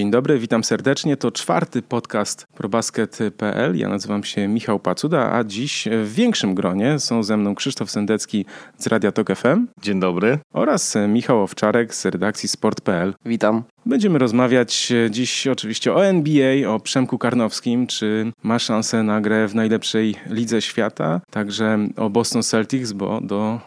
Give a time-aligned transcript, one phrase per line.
[0.00, 1.16] Dzień dobry, witam serdecznie.
[1.16, 3.76] To czwarty podcast probasket.pl.
[3.76, 8.44] Ja nazywam się Michał Pacuda, a dziś w większym gronie są ze mną Krzysztof Sendecki
[8.78, 9.66] z Radia Tok FM.
[9.82, 10.38] Dzień dobry.
[10.52, 13.14] Oraz Michał Owczarek z redakcji sport.pl.
[13.24, 13.62] Witam.
[13.86, 19.54] Będziemy rozmawiać dziś oczywiście o NBA, o Przemku Karnowskim, czy ma szansę na grę w
[19.54, 23.60] najlepszej lidze świata, także o Boston Celtics, bo do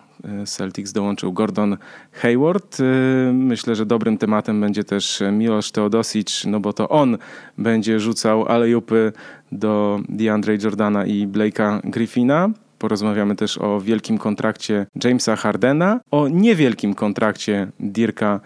[0.46, 1.78] Celtics dołączył Gordon
[2.12, 2.78] Hayward.
[2.80, 2.84] E,
[3.34, 7.18] myślę, że dobrym tematem będzie też Miloš Teodosic, no bo to on
[7.58, 9.14] będzie rzucał alejupy
[9.52, 12.50] do DeAndre Jordana i Blake'a Griffina.
[12.80, 18.40] Porozmawiamy też o wielkim kontrakcie Jamesa Hardena, o niewielkim kontrakcie Dirka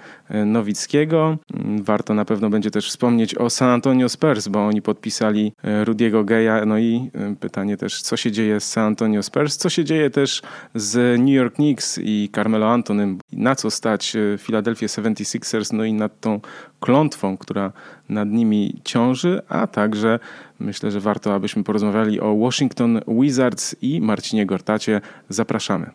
[0.46, 1.38] Nowickiego.
[1.82, 6.24] Warto na pewno będzie też wspomnieć o San Antonio Spurs, bo oni podpisali e, Rudiego
[6.24, 6.66] Geja.
[6.66, 10.10] No i e, pytanie też, co się dzieje z San Antonio Spurs, co się dzieje
[10.10, 10.42] też
[10.76, 16.20] z New York Knicks i Carmelo Antonym, na co stać Philadelphia 76ers, no i nad
[16.20, 16.40] tą
[16.80, 17.72] klątwą, która
[18.10, 20.20] nad nimi ciąży, a także
[20.60, 25.02] myślę, że warto, abyśmy porozmawiali o Washington Wizards i Marcinie Gortacie.
[25.30, 25.90] Zapraszamy.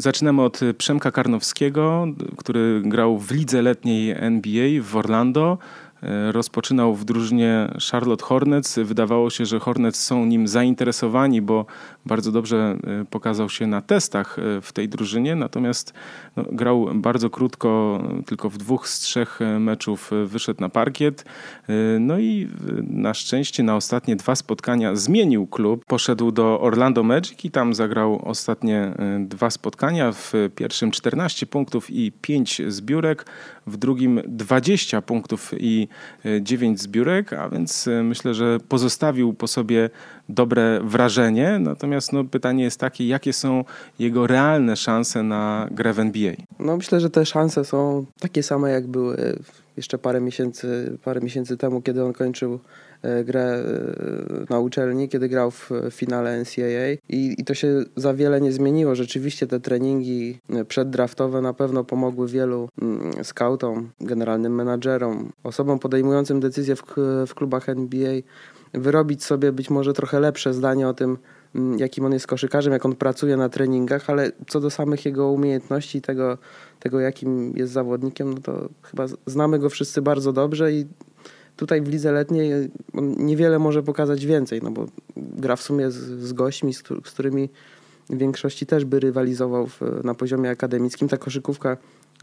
[0.00, 5.58] Zaczynamy od Przemka Karnowskiego, który grał w lidze letniej NBA w Orlando.
[6.02, 8.78] E, rozpoczynał w drużynie Charlotte Hornets.
[8.78, 11.66] Wydawało się, że Hornets są nim zainteresowani, bo
[12.08, 15.92] bardzo dobrze e, pokazał się na testach e, w tej drużynie, natomiast
[16.36, 21.24] no, grał bardzo krótko, tylko w dwóch z trzech meczów wyszedł na parkiet.
[22.00, 22.48] No i
[22.82, 25.84] na szczęście na ostatnie dwa spotkania zmienił klub.
[25.84, 30.12] Poszedł do Orlando Magic i tam zagrał ostatnie dwa spotkania.
[30.12, 33.26] W pierwszym 14 punktów i 5 zbiórek,
[33.66, 35.88] w drugim 20 punktów i
[36.40, 39.90] 9 zbiórek, a więc e, myślę, że pozostawił po sobie
[40.28, 41.58] dobre wrażenie.
[41.58, 43.64] Natomiast no, pytanie jest takie, jakie są
[43.98, 46.32] jego realne szanse na grę w NBA?
[46.58, 49.38] No myślę, że te szanse są takie same, jak były
[49.76, 52.60] jeszcze parę miesięcy, parę miesięcy temu, kiedy on kończył
[53.02, 53.64] E, grę e,
[54.50, 58.94] na uczelni, kiedy grał w finale NCAA i, i to się za wiele nie zmieniło.
[58.94, 60.38] Rzeczywiście te treningi
[60.68, 66.82] przeddraftowe na pewno pomogły wielu mm, scoutom, generalnym menadżerom, osobom podejmującym decyzje w,
[67.26, 68.12] w klubach NBA
[68.72, 71.18] wyrobić sobie być może trochę lepsze zdanie o tym,
[71.54, 75.30] mm, jakim on jest koszykarzem, jak on pracuje na treningach, ale co do samych jego
[75.30, 76.38] umiejętności, tego,
[76.80, 80.86] tego jakim jest zawodnikiem, no to chyba znamy go wszyscy bardzo dobrze i
[81.58, 84.86] Tutaj w lidze letniej niewiele może pokazać więcej, no bo
[85.16, 87.48] gra w sumie z, z gośćmi, z, z którymi
[88.10, 91.08] w większości też by rywalizował w, na poziomie akademickim.
[91.08, 91.76] Ta koszykówka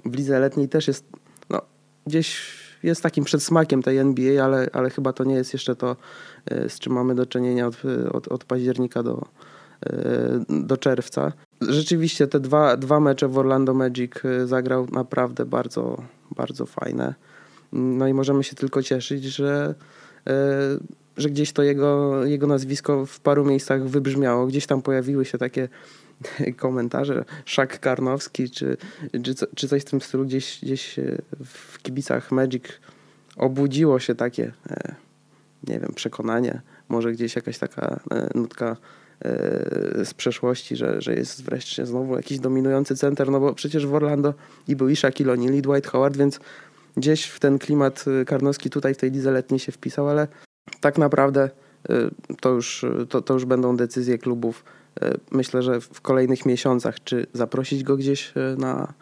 [0.05, 1.05] w lidze letniej też jest
[1.49, 1.61] no,
[2.07, 2.41] gdzieś
[2.85, 5.95] jest takim przedsmakiem tej NBA, ale, ale chyba to nie jest jeszcze to,
[6.45, 7.77] e, z czym mamy do czynienia od,
[8.11, 9.25] od, od października do,
[9.85, 9.91] e,
[10.49, 11.31] do czerwca.
[11.61, 16.01] Rzeczywiście te dwa, dwa mecze w Orlando Magic e, zagrał naprawdę bardzo,
[16.35, 17.15] bardzo fajne.
[17.73, 19.75] No i możemy się tylko cieszyć, że,
[21.17, 24.47] że gdzieś to jego, jego nazwisko w paru miejscach wybrzmiało.
[24.47, 25.69] Gdzieś tam pojawiły się takie
[26.57, 28.77] komentarze, Szak Karnowski, czy,
[29.23, 30.25] czy, czy coś w tym stylu.
[30.25, 30.99] Gdzieś, gdzieś
[31.45, 32.63] w kibicach Magic
[33.37, 34.95] obudziło się takie, e,
[35.67, 38.77] nie wiem, przekonanie, może gdzieś jakaś taka e, nutka
[40.03, 44.33] z przeszłości, że, że jest wreszcie znowu jakiś dominujący center, no bo przecież w Orlando
[44.67, 46.39] i był i Shaquille O'Neal, i Dwight Howard, więc
[46.97, 50.27] gdzieś w ten klimat karnowski tutaj w tej lidze letniej się wpisał, ale
[50.81, 51.49] tak naprawdę
[52.41, 54.63] to już, to, to już będą decyzje klubów.
[55.03, 58.93] Y, myślę, że w kolejnych miesiącach, czy zaprosić go gdzieś na,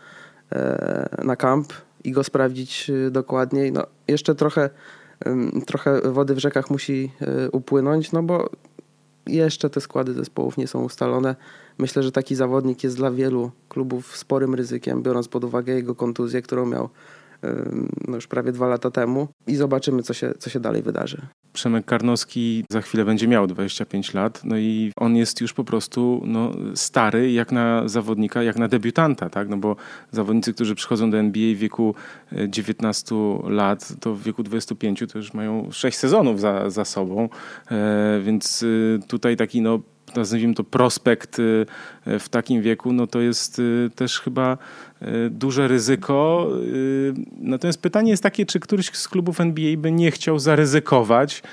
[1.24, 1.74] na kamp
[2.04, 3.72] i go sprawdzić dokładniej.
[3.72, 4.70] No, jeszcze trochę,
[5.66, 7.12] trochę wody w rzekach musi
[7.52, 8.50] upłynąć, no bo
[9.28, 11.36] jeszcze te składy zespołów nie są ustalone.
[11.78, 16.42] Myślę, że taki zawodnik jest dla wielu klubów sporym ryzykiem, biorąc pod uwagę jego kontuzję,
[16.42, 16.90] którą miał
[18.08, 21.22] no już prawie dwa lata temu i zobaczymy, co się, co się dalej wydarzy.
[21.54, 26.24] Przemek Karnowski za chwilę będzie miał 25 lat, no i on jest już po prostu
[26.26, 29.50] no, stary jak na zawodnika, jak na debiutanta, tak?
[29.50, 29.76] No bo
[30.12, 31.96] zawodnicy, którzy przychodzą do NBA w wieku
[32.48, 37.30] 19 e, lat, to w wieku 25 to już mają 6 sezonów za, za sobą,
[37.72, 39.80] e, więc e, tutaj taki no
[40.16, 41.66] nazwijmy to prospekt y,
[42.20, 43.62] w takim wieku, no to jest
[43.96, 44.58] też chyba
[45.30, 46.48] duże ryzyko.
[47.38, 51.44] Natomiast pytanie jest takie, czy któryś z klubów NBA by nie chciał zaryzykować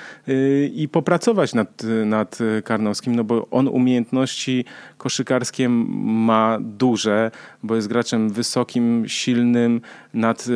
[0.75, 4.65] i popracować nad, nad Karnowskim, no bo on umiejętności
[4.99, 7.31] koszykarskie ma duże,
[7.63, 9.81] bo jest graczem wysokim, silnym,
[10.15, 10.47] nad,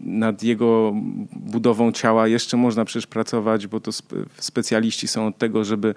[0.00, 0.94] nad jego
[1.36, 3.90] budową ciała jeszcze można przecież pracować, bo to
[4.36, 5.94] specjaliści są od tego, żeby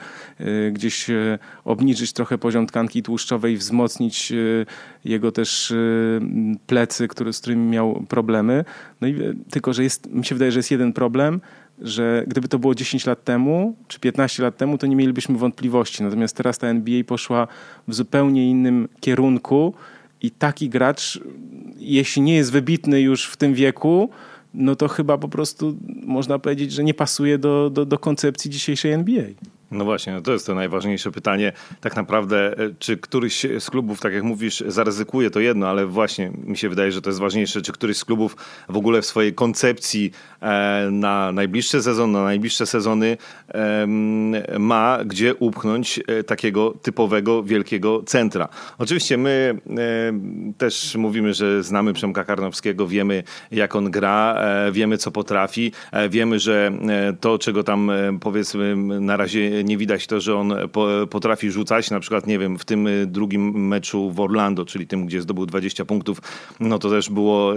[0.72, 1.08] gdzieś
[1.66, 4.34] obniżyć trochę poziom tkanki tłuszczowej, wzmocnić
[5.06, 5.67] jego też
[6.68, 8.66] plecy, który, z którymi miał problemy.
[9.02, 9.16] No i
[9.52, 11.42] tylko, że jest, mi się wydaje, że jest jeden problem,
[11.82, 16.04] że gdyby to było 10 lat temu czy 15 lat temu, to nie mielibyśmy wątpliwości.
[16.04, 17.48] Natomiast teraz ta NBA poszła
[17.88, 19.74] w zupełnie innym kierunku
[20.22, 21.20] i taki gracz,
[21.78, 24.10] jeśli nie jest wybitny już w tym wieku,
[24.54, 28.92] no to chyba po prostu można powiedzieć, że nie pasuje do, do, do koncepcji dzisiejszej
[28.92, 29.24] NBA.
[29.72, 31.54] No właśnie, no to jest to najważniejsze pytanie.
[31.82, 36.32] Tak naprawdę, e, czy któryś z klubów, tak jak mówisz, zaryzykuje to jedno, ale właśnie
[36.46, 38.36] mi się wydaje, że to jest ważniejsze, czy któryś z klubów
[38.70, 40.12] w ogóle w swojej koncepcji
[40.42, 43.18] e, na najbliższy sezon, na najbliższe sezony
[44.60, 48.50] ma gdzie upchnąć e, takiego typowego, wielkiego centra.
[48.78, 49.58] Oczywiście my
[50.58, 54.38] też mówimy, że znamy Przemka Karnowskiego, wiemy jak on gra,
[54.72, 55.72] wiemy co potrafi,
[56.10, 56.72] wiemy, że
[57.20, 57.92] to, czego tam
[58.22, 60.54] powiedzmy na razie nie widać to, że on
[61.10, 61.92] potrafi rzucać.
[61.92, 65.46] Na przykład, nie wiem, w tym y, drugim meczu w Orlando, czyli tym, gdzie zdobył
[65.46, 66.22] 20 punktów,
[66.60, 67.54] no to też było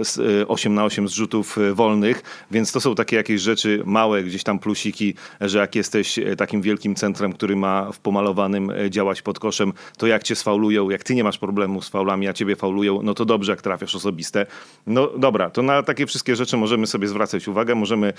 [0.47, 4.43] 8 y, na 8 zrzutów y, wolnych, więc to są takie jakieś rzeczy małe, gdzieś
[4.43, 9.73] tam plusiki, że jak jesteś takim wielkim centrem, który ma w pomalowanym działać pod koszem,
[9.97, 13.13] to jak cię sfaulują, jak ty nie masz problemu z faulami, a ciebie faulują, no
[13.13, 14.45] to dobrze, jak trafiasz osobiste.
[14.87, 18.13] No dobra, to na takie wszystkie rzeczy możemy sobie zwracać uwagę, możemy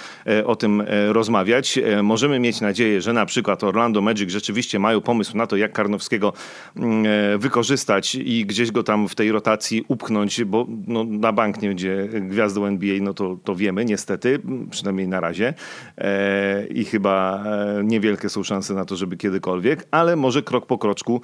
[0.44, 5.46] o tym rozmawiać, możemy mieć nadzieję, że na przykład Orlando Magic rzeczywiście mają pomysł na
[5.46, 6.32] to, jak Karnowskiego
[6.76, 11.62] mm, e, wykorzystać i gdzieś go tam w tej rotacji upchnąć, bo no, na bank
[11.62, 14.40] nie będzie gwiazdą NBA, no to, to wiemy niestety,
[14.70, 15.54] przynajmniej na razie.
[15.98, 20.78] E, I chyba e, niewielkie są szanse na to, żeby kiedykolwiek, ale może krok po
[20.78, 21.20] kroczku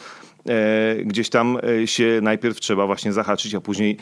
[1.04, 3.96] gdzieś tam się najpierw trzeba właśnie zahaczyć, a później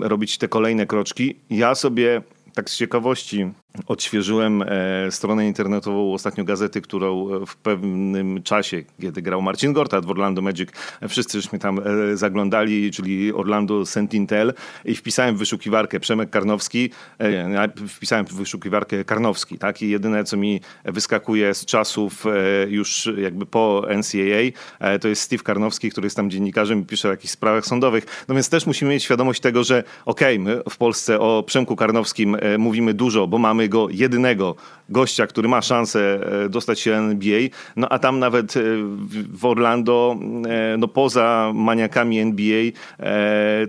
[0.00, 1.36] robić te kolejne kroczki.
[1.50, 2.22] Ja sobie
[2.54, 3.52] tak z ciekawości
[3.86, 4.66] odświeżyłem e,
[5.10, 10.68] stronę internetową ostatnio gazety, którą w pewnym czasie, kiedy grał Marcin Gortat w Orlando Magic,
[11.08, 14.54] wszyscy żeśmy tam e, zaglądali, czyli Orlando Sentinel
[14.84, 19.82] i wpisałem w wyszukiwarkę Przemek Karnowski, e, wpisałem w wyszukiwarkę Karnowski, tak?
[19.82, 22.24] I jedyne, co mi wyskakuje z czasów
[22.68, 27.10] już jakby po NCAA, to jest Steve Karnowski, który jest tam dziennikarzem i pisze o
[27.10, 28.24] jakichś sprawach sądowych.
[28.28, 31.76] No więc też musimy mieć świadomość tego, że okej, okay, my w Polsce o Przemku
[31.76, 34.56] Karnowskim mówimy dużo, bo mamy go jedynego
[34.92, 37.40] gościa, który ma szansę e, dostać się NBA,
[37.76, 38.60] no a tam nawet e,
[39.32, 40.16] w Orlando,
[40.48, 42.62] e, no poza maniakami NBA,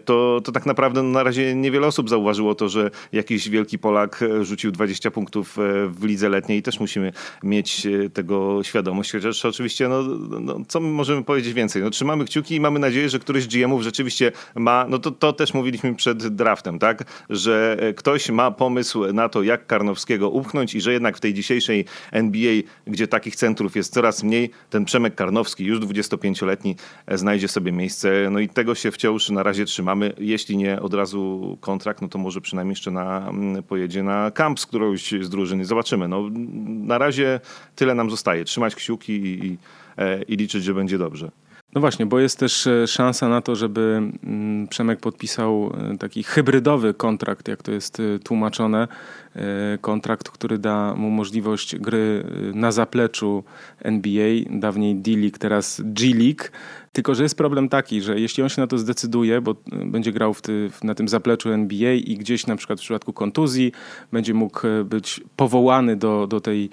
[0.05, 4.71] to, to tak naprawdę na razie niewiele osób zauważyło to, że jakiś wielki Polak rzucił
[4.71, 5.57] 20 punktów
[5.87, 7.11] w lidze letniej i też musimy
[7.43, 10.03] mieć tego świadomość, chociaż oczywiście, no,
[10.39, 11.81] no co możemy powiedzieć więcej?
[11.83, 15.53] No trzymamy kciuki i mamy nadzieję, że któryś GM-ów rzeczywiście ma, no to, to też
[15.53, 20.93] mówiliśmy przed draftem, tak, że ktoś ma pomysł na to, jak Karnowskiego upchnąć i że
[20.93, 25.79] jednak w tej dzisiejszej NBA, gdzie takich centrów jest coraz mniej, ten Przemek Karnowski, już
[25.79, 26.75] 25-letni,
[27.07, 28.29] e, znajdzie sobie miejsce.
[28.31, 30.13] No i tego się wciąż na razie trzymamy.
[30.17, 34.59] Jeśli nie od razu kontrakt, no to może przynajmniej jeszcze na, mm, pojedzie na kamp
[34.59, 35.65] z którąś z drużyny.
[35.65, 36.07] Zobaczymy.
[36.07, 36.29] No,
[36.65, 37.39] na razie
[37.75, 38.43] tyle nam zostaje.
[38.45, 39.57] Trzymać kciuki i, i,
[39.97, 41.31] e, i liczyć, że będzie dobrze.
[41.75, 46.93] No właśnie, bo jest też e, szansa na to, żeby mm, Przemek podpisał taki hybrydowy
[46.93, 48.87] kontrakt, jak to jest tłumaczone,
[49.35, 53.43] E, kontrakt, który da mu możliwość gry e, na zapleczu
[53.79, 56.51] NBA, dawniej D-League, teraz G-League.
[56.93, 60.11] Tylko, że jest problem taki, że jeśli on się na to zdecyduje, bo e, będzie
[60.11, 63.71] grał ty, na tym zapleczu NBA i gdzieś na przykład w przypadku kontuzji
[64.11, 66.69] będzie mógł być powołany do, do tej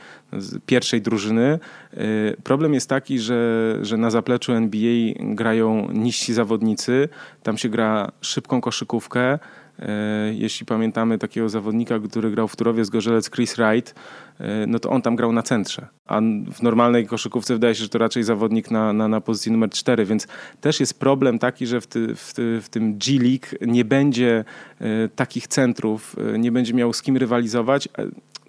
[0.67, 1.59] pierwszej drużyny.
[2.45, 7.09] Problem jest taki, że, że na zapleczu NBA grają niżsi zawodnicy,
[7.43, 9.39] tam się gra szybką koszykówkę,
[10.33, 13.95] jeśli pamiętamy takiego zawodnika, który grał w Turowie z Gorzelec, Chris Wright,
[14.67, 15.87] no to on tam grał na centrze.
[16.07, 16.21] A
[16.53, 20.05] w normalnej koszykówce wydaje się, że to raczej zawodnik na, na, na pozycji numer 4,
[20.05, 20.27] więc
[20.61, 24.45] też jest problem taki, że w, ty, w, ty, w tym G-League nie będzie
[24.81, 27.89] e, takich centrów, nie będzie miał z kim rywalizować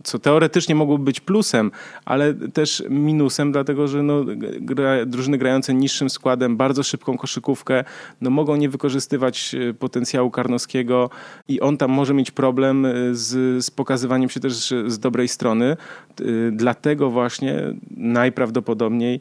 [0.04, 1.72] co teoretycznie mogłoby być plusem,
[2.06, 4.26] ale też minusem, dlatego że no,
[4.60, 7.84] gra, drużyny grające niższym składem, bardzo szybką koszykówkę,
[8.22, 11.10] no, mogą nie wykorzystywać potencjału Karnowskiego
[11.48, 14.54] i on tam może mieć problem z, z pokazywaniem się też
[14.88, 15.78] z dobrej strony.
[16.20, 17.60] E, dlatego właśnie
[17.98, 19.20] najprawdopodobniej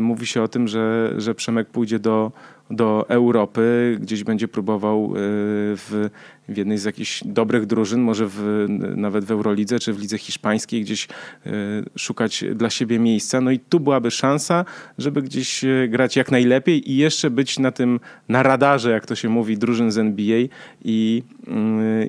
[0.00, 2.32] mówi się o tym, że, że Przemek pójdzie do
[2.72, 6.10] do Europy, gdzieś będzie próbował y, w,
[6.52, 8.66] w jednej z jakichś dobrych drużyn, może w,
[8.96, 11.08] nawet w Eurolidze czy w lidze hiszpańskiej, gdzieś
[11.46, 11.50] y,
[11.96, 13.40] szukać dla siebie miejsca.
[13.40, 14.64] No i tu byłaby szansa,
[14.98, 19.14] żeby gdzieś y, grać jak najlepiej i jeszcze być na tym, na radarze, jak to
[19.14, 20.38] się mówi, drużyn z NBA
[20.84, 21.22] i,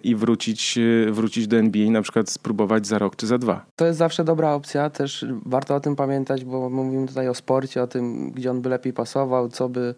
[0.03, 0.79] i wrócić,
[1.12, 3.65] wrócić do NBA, na przykład spróbować za rok czy za dwa.
[3.75, 7.83] To jest zawsze dobra opcja, też warto o tym pamiętać, bo mówimy tutaj o sporcie,
[7.83, 9.95] o tym, gdzie on by lepiej pasował, co by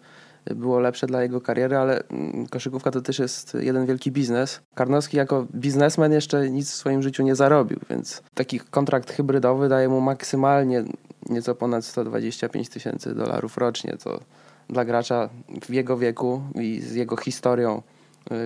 [0.54, 4.60] było lepsze dla jego kariery, ale mm, koszykówka to też jest jeden wielki biznes.
[4.74, 9.88] Karnowski jako biznesmen jeszcze nic w swoim życiu nie zarobił, więc taki kontrakt hybrydowy daje
[9.88, 10.84] mu maksymalnie
[11.28, 14.20] nieco ponad 125 tysięcy dolarów rocznie, co
[14.68, 15.28] dla gracza
[15.62, 17.82] w jego wieku i z jego historią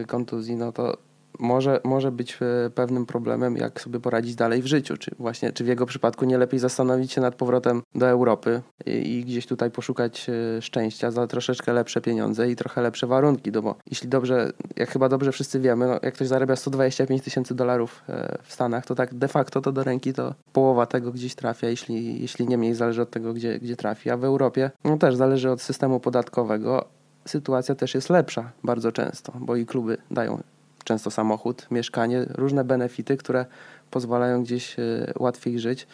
[0.03, 0.97] y, kontuzji, no to
[1.39, 4.97] może, może być e, pewnym problemem, jak sobie poradzić dalej w życiu.
[4.97, 8.91] Czy właśnie, czy w jego przypadku nie lepiej zastanowić się nad powrotem do Europy i,
[8.91, 13.63] i gdzieś tutaj poszukać e, szczęścia za troszeczkę lepsze pieniądze i trochę lepsze warunki, no
[13.63, 18.03] bo jeśli dobrze, jak chyba dobrze wszyscy wiemy, no jak ktoś zarabia 125 tysięcy dolarów
[18.09, 21.69] e, w Stanach, to tak de facto to do ręki to połowa tego gdzieś trafia,
[21.69, 24.11] jeśli, jeśli nie mniej zależy od tego, gdzie, gdzie trafi.
[24.11, 26.85] A w Europie no też zależy od systemu podatkowego.
[27.25, 30.43] Sytuacja też jest lepsza bardzo często, bo i kluby dają
[30.85, 33.47] często samochód, mieszkanie, różne benefity, które
[33.91, 35.87] pozwalają gdzieś e, łatwiej żyć.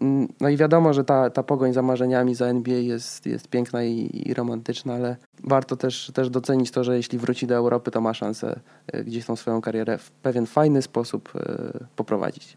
[0.00, 3.84] Mm, no i wiadomo, że ta, ta pogoń za marzeniami za NBA jest, jest piękna
[3.84, 8.00] i, i, romantyczna, ale warto też, też docenić to, że jeśli wróci do Europy, to
[8.00, 12.56] ma szansę e, gdzieś tą swoją karierę w pewien fajny sposób e, poprowadzić.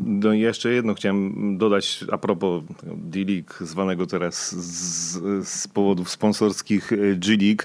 [0.00, 2.62] No i jeszcze jedno chciałem dodać a propos
[2.96, 7.62] D-League, zwanego teraz z, z powodów sponsorskich G-League.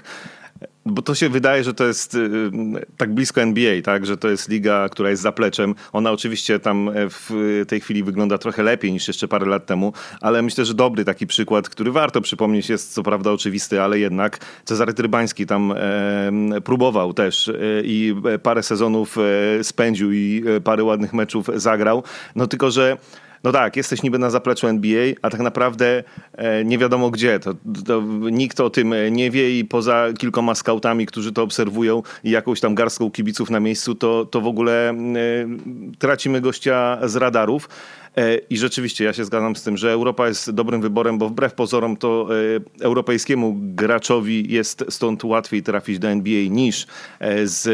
[0.86, 2.50] Bo to się wydaje, że to jest y,
[2.96, 4.06] tak blisko NBA, tak?
[4.06, 5.74] że to jest liga, która jest zapleczem.
[5.92, 7.30] Ona oczywiście tam e, w
[7.68, 11.26] tej chwili wygląda trochę lepiej niż jeszcze parę lat temu, ale myślę, że dobry taki
[11.26, 17.12] przykład, który warto przypomnieć, jest co prawda oczywisty, ale jednak Cezary Trybański tam e, próbował
[17.12, 17.54] też e,
[17.84, 19.16] i parę sezonów
[19.62, 22.02] spędził i parę ładnych meczów zagrał.
[22.36, 22.96] No tylko, że
[23.44, 27.38] no tak, jesteś niby na zapleczu NBA, a tak naprawdę e, nie wiadomo gdzie.
[27.38, 27.54] To,
[27.86, 32.60] to, nikt o tym nie wie i poza kilkoma skautami, którzy to obserwują i jakąś
[32.60, 34.94] tam garstką kibiców na miejscu, to, to w ogóle e,
[35.98, 37.68] tracimy gościa z radarów.
[38.16, 41.54] E, I rzeczywiście ja się zgadzam z tym, że Europa jest dobrym wyborem, bo wbrew
[41.54, 42.28] pozorom to
[42.80, 46.86] europejskiemu graczowi jest stąd łatwiej trafić do NBA niż
[47.44, 47.64] z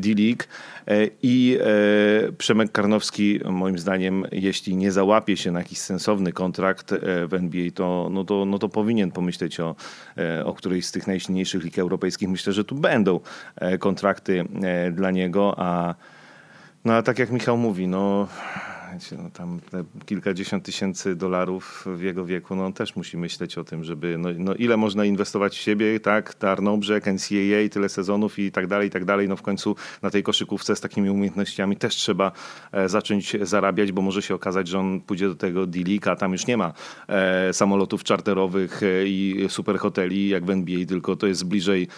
[0.00, 0.44] D-League.
[0.88, 6.92] E, I e, Przemek Karnowski, moim zdaniem, jeśli nie załapie się na jakiś sensowny kontrakt
[6.92, 9.76] e, w NBA, to, no to, no to powinien pomyśleć o,
[10.44, 12.28] o którejś z tych najsilniejszych lig europejskich.
[12.28, 13.20] Myślę, że tu będą
[13.78, 14.44] kontrakty
[14.92, 15.94] dla niego, a
[16.84, 18.28] no a tak jak Michał mówi, no
[19.18, 19.60] no tam
[20.06, 24.28] kilkadziesiąt tysięcy dolarów w jego wieku, no on też musi myśleć o tym, żeby, no,
[24.38, 28.90] no ile można inwestować w siebie, tak, Tarnobrzeg, NCAA, tyle sezonów i tak dalej, i
[28.90, 32.32] tak dalej, no w końcu na tej koszykówce z takimi umiejętnościami też trzeba
[32.72, 36.32] e, zacząć zarabiać, bo może się okazać, że on pójdzie do tego D-League, a tam
[36.32, 36.72] już nie ma
[37.08, 41.88] e, samolotów czarterowych e, i super hoteli jak w NBA, tylko to jest bliżej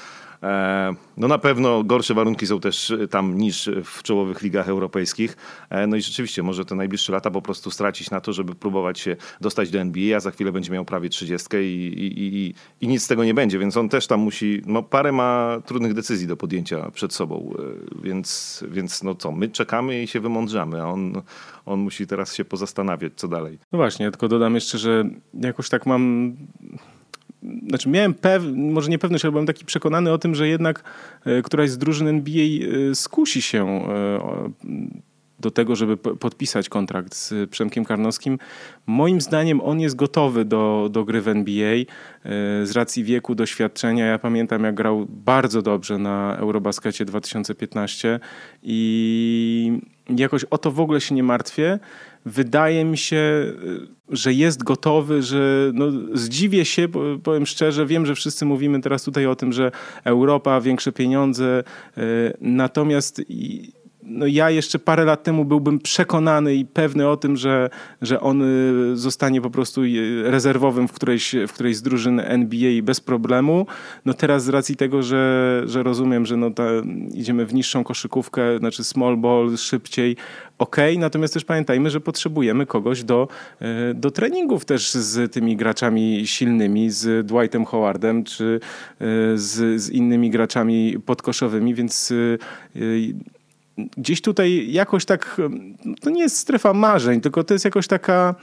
[1.17, 5.37] no na pewno gorsze warunki są też tam niż w czołowych ligach europejskich.
[5.71, 9.01] E, no i rzeczywiście może te najbliższe lata po prostu stracić na to, żeby próbować
[9.01, 12.89] się dostać do NBA, a za chwilę będzie miał prawie 30 i, i, i, i
[12.89, 16.27] nic z tego nie będzie, więc on też tam musi, no parę ma trudnych decyzji
[16.27, 20.85] do podjęcia przed sobą, e, więc, więc no co, my czekamy i się wymądrzamy, a
[20.85, 21.23] on,
[21.67, 23.59] on musi teraz się pozastanawiać, co dalej.
[23.73, 25.05] No właśnie, tylko dodam jeszcze, że
[25.35, 26.37] jakoś tak mam
[27.69, 30.85] znaczy miałem pew, może niepewność, ale byłem taki przekonany o tym, że jednak
[31.25, 32.45] e, któraś z drużyn NBA
[32.91, 34.51] e, skusi się e,
[35.39, 38.39] do tego, żeby podpisać kontrakt z Przemkiem Karnowskim.
[38.87, 41.77] Moim zdaniem on jest gotowy do, do gry w NBA
[42.63, 44.07] z racji wieku, doświadczenia.
[44.07, 48.21] Ja pamiętam, jak grał bardzo dobrze na Eurobaskecie 2015
[48.63, 49.81] i
[50.17, 51.79] jakoś o to w ogóle się nie martwię
[52.25, 53.53] wydaje mi się,
[54.09, 56.89] że jest gotowy, że no, zdziwię się,
[57.23, 59.73] powiem szczerze, wiem, że wszyscy mówimy teraz tutaj o tym, że
[60.05, 61.65] Europa, większe pieniądze,
[61.97, 62.03] e,
[62.41, 63.23] natomiast
[64.11, 67.71] no ja jeszcze parę lat temu byłbym przekonany i pewny o tym, że,
[68.03, 72.83] że on y, zostanie po prostu y, rezerwowym w którejś, w którejś z drużyn NBA
[72.83, 73.67] bez problemu.
[74.05, 76.65] No teraz z racji tego, że, że rozumiem, że no ta,
[77.15, 80.17] idziemy w niższą koszykówkę, znaczy small ball, szybciej,
[80.59, 83.29] ok, natomiast też pamiętajmy, że potrzebujemy kogoś do,
[83.63, 88.61] y, do treningów też z tymi graczami silnymi, z Dwightem Howardem czy
[89.35, 92.13] z, z innymi graczami podkoszowymi, więc
[93.97, 95.41] gdzieś tutaj jakoś tak,
[96.01, 98.35] to nie jest strefa marzeń, tylko to jest jakoś taka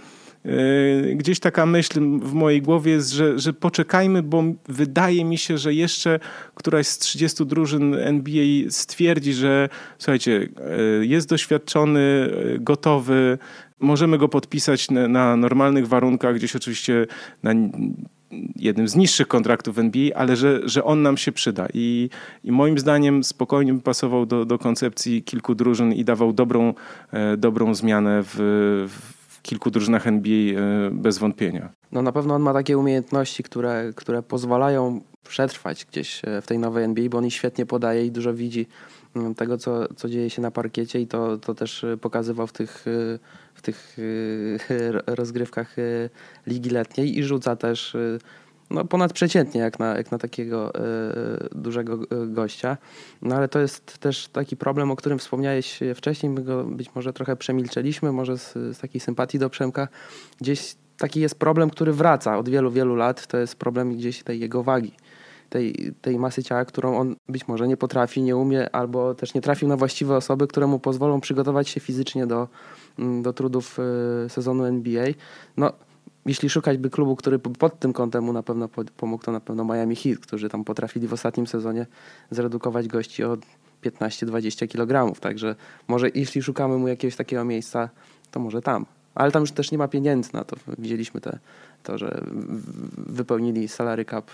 [1.15, 5.73] gdzieś taka myśl w mojej głowie jest, że, że poczekajmy, bo wydaje mi się, że
[5.73, 6.19] jeszcze
[6.55, 10.49] któraś z 30 drużyn NBA stwierdzi, że słuchajcie,
[11.01, 12.29] jest doświadczony,
[12.59, 13.37] gotowy,
[13.79, 17.07] możemy go podpisać na, na normalnych warunkach, gdzieś oczywiście
[17.43, 17.53] na
[18.55, 21.67] jednym z niższych kontraktów NBA, ale że, że on nam się przyda.
[21.73, 22.09] I,
[22.43, 26.73] i moim zdaniem spokojnie by pasował do, do koncepcji kilku drużyn i dawał dobrą,
[27.11, 28.35] e, dobrą zmianę w,
[29.27, 31.69] w kilku drużynach NBA e, bez wątpienia.
[31.91, 36.59] No na pewno on ma takie umiejętności, które, które pozwalają przetrwać gdzieś e, w tej
[36.59, 38.67] nowej NBA, bo on świetnie podaje i dużo widzi
[39.15, 42.85] mm, tego, co, co dzieje się na parkiecie i to, to też pokazywał w tych
[43.57, 44.57] w tych y,
[45.07, 46.09] rozgrywkach y,
[46.47, 48.19] ligi letniej i rzuca też y,
[48.69, 50.73] no, ponadprzeciętnie jak na, jak na takiego
[51.51, 52.77] dużego gościa.
[53.21, 57.13] No ale to jest też taki problem, o którym wspomniałeś wcześniej, my go być może
[57.13, 59.87] trochę przemilczeliśmy, może z, z takiej sympatii do Przemka.
[60.41, 64.39] Gdzieś taki jest problem, który wraca od wielu, wielu lat, to jest problem gdzieś tej
[64.39, 64.91] jego wagi.
[65.49, 69.41] Tej, tej masy ciała, którą on być może nie potrafi, nie umie, albo też nie
[69.41, 72.47] trafił na właściwe osoby, które mu pozwolą przygotować się fizycznie do,
[73.21, 73.79] do trudów
[74.25, 75.05] y, sezonu NBA.
[75.57, 75.73] No,
[76.25, 79.65] jeśli szukać by klubu, który pod tym kątem mu na pewno pomógł, to na pewno
[79.65, 81.85] Miami Heat, którzy tam potrafili w ostatnim sezonie
[82.31, 83.37] zredukować gości o
[83.83, 85.19] 15-20 kg.
[85.19, 85.55] Także
[85.87, 87.89] może jeśli szukamy mu jakiegoś takiego miejsca,
[88.31, 88.85] to może tam.
[89.15, 90.55] Ale tam już też nie ma pieniędzy na to.
[90.77, 91.39] Widzieliśmy te,
[91.83, 92.21] to, że
[92.97, 94.31] wypełnili salary cap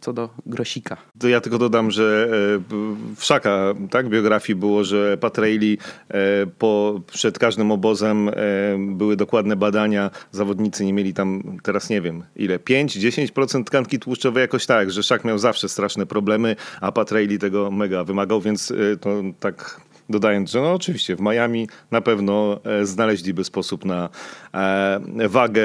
[0.00, 0.96] co do Grosika.
[1.18, 2.74] To ja tylko dodam, że e,
[3.16, 5.78] w Szaka tak, biografii było, że Patrejli
[6.08, 8.32] e, po, przed każdym obozem e,
[8.78, 14.66] były dokładne badania, zawodnicy nie mieli tam, teraz nie wiem, ile, 5-10% tkanki tłuszczowej jakoś
[14.66, 19.80] tak, że Szak miał zawsze straszne problemy, a Patrejli tego mega wymagał, więc to tak
[20.10, 24.08] dodając, że no oczywiście w Miami na pewno e, znaleźliby sposób na
[24.54, 25.64] e, wagę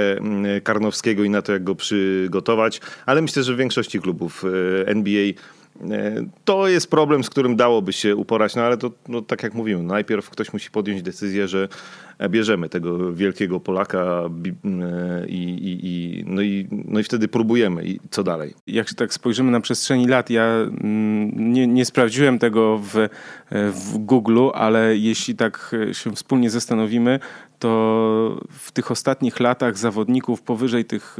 [0.64, 5.34] Karnowskiego i na to, jak go przygotować, ale myślę, że w większości klubów e, NBA
[6.46, 9.84] to jest problem, z którym dałoby się uporać, no ale to no, tak jak mówimy,
[9.84, 11.68] najpierw ktoś musi podjąć decyzję, że
[12.30, 14.22] bierzemy tego wielkiego Polaka
[15.28, 17.86] i, i, i, no, i, no i wtedy próbujemy.
[17.86, 18.54] I co dalej?
[18.68, 20.50] Jak tak spojrzymy na przestrzeni lat, ja
[21.34, 23.10] nie, nie sprawdziłem tego w,
[23.52, 27.20] w Google, ale jeśli tak się wspólnie zastanowimy,
[27.60, 31.18] to w tych ostatnich latach zawodników powyżej tych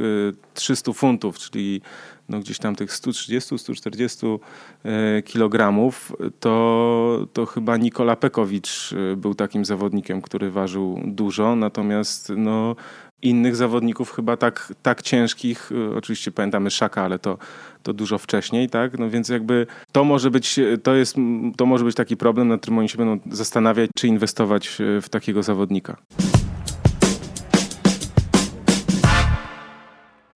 [0.54, 1.80] 300 funtów, czyli
[2.28, 4.38] no gdzieś tam tych 130-140
[4.84, 12.32] e, kilogramów, to, to chyba Nikola Pekowicz e, był takim zawodnikiem, który ważył dużo, natomiast
[12.36, 12.76] no,
[13.22, 17.38] innych zawodników chyba tak, tak ciężkich, e, oczywiście pamiętamy Szaka, ale to,
[17.82, 18.98] to dużo wcześniej, tak?
[18.98, 21.16] No więc jakby to może być, to jest,
[21.56, 25.42] to może być taki problem, nad którym oni się będą zastanawiać, czy inwestować w takiego
[25.42, 25.96] zawodnika.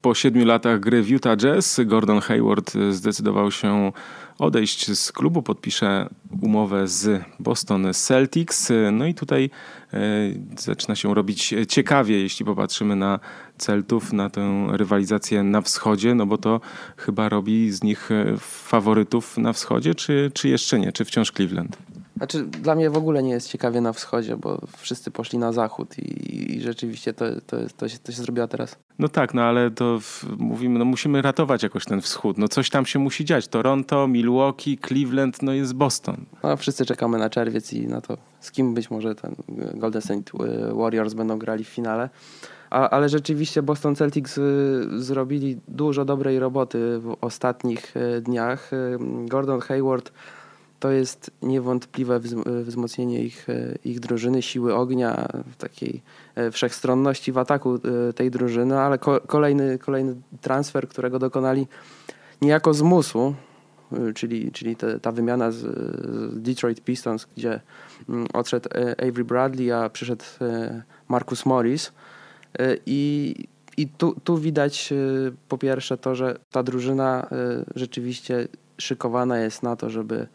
[0.01, 3.93] Po siedmiu latach gry w Utah Jazz Gordon Hayward zdecydował się
[4.39, 6.09] odejść z klubu, podpisze
[6.43, 8.73] umowę z Boston Celtics.
[8.93, 9.51] No i tutaj
[9.93, 9.99] e,
[10.59, 13.21] zaczyna się robić ciekawie, jeśli popatrzymy na
[13.59, 16.61] Celtów, na tę rywalizację na wschodzie, no bo to
[16.97, 21.77] chyba robi z nich faworytów na wschodzie, czy, czy jeszcze nie, czy wciąż Cleveland?
[22.17, 25.99] Znaczy, dla mnie w ogóle nie jest ciekawie na wschodzie, bo wszyscy poszli na zachód
[25.99, 28.77] i, i rzeczywiście to, to, to, się, to się zrobiło teraz.
[29.01, 32.39] No tak, no ale to w, mówimy, no musimy ratować jakoś ten wschód.
[32.39, 33.49] No coś tam się musi dziać.
[33.49, 36.17] Toronto, Milwaukee, Cleveland, no jest Boston.
[36.43, 39.35] No wszyscy czekamy na czerwiec i na to, z kim być może ten
[39.75, 40.33] Golden State
[40.75, 42.11] Warriors będą grali w finale.
[42.71, 48.73] A, ale rzeczywiście Boston Celtics y, zrobili dużo dobrej roboty w ostatnich y, dniach.
[48.73, 50.13] Y, Gordon Hayward
[50.81, 52.21] to jest niewątpliwe
[52.63, 56.03] wzmocnienie ich, e, ich drużyny, siły ognia, takiej
[56.35, 61.67] e, wszechstronności w ataku e, tej drużyny, ale kolejny, kolejny transfer, którego dokonali
[62.43, 63.35] niejako z musu,
[64.15, 67.61] czyli, czyli te, ta wymiana z, z, Detroit Pistons, gdzie
[68.09, 70.25] mm, odszedł Avery Bradley, a przyszedł
[71.09, 71.93] Marcus Morris.
[72.87, 73.35] I,
[73.77, 74.95] i tu, tu widać
[75.49, 77.29] po pierwsze to, że ta drużyna
[77.75, 80.27] rzeczywiście szykowana jest na to, żeby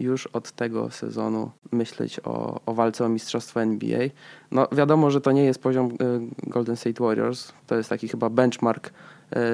[0.00, 4.00] już od tego sezonu myśleć o, o walce o mistrzostwo NBA.
[4.50, 5.96] No wiadomo, że to nie jest poziom y,
[6.50, 8.90] Golden State Warriors, to jest taki chyba benchmark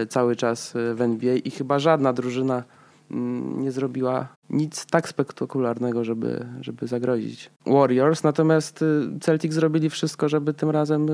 [0.03, 2.63] y, cały czas y, w NBA i chyba żadna drużyna
[3.11, 8.23] mm, nie zrobiła nic tak spektakularnego, żeby, żeby zagrozić Warriors.
[8.23, 8.85] Natomiast
[9.21, 11.09] Celtics zrobili wszystko, żeby tym razem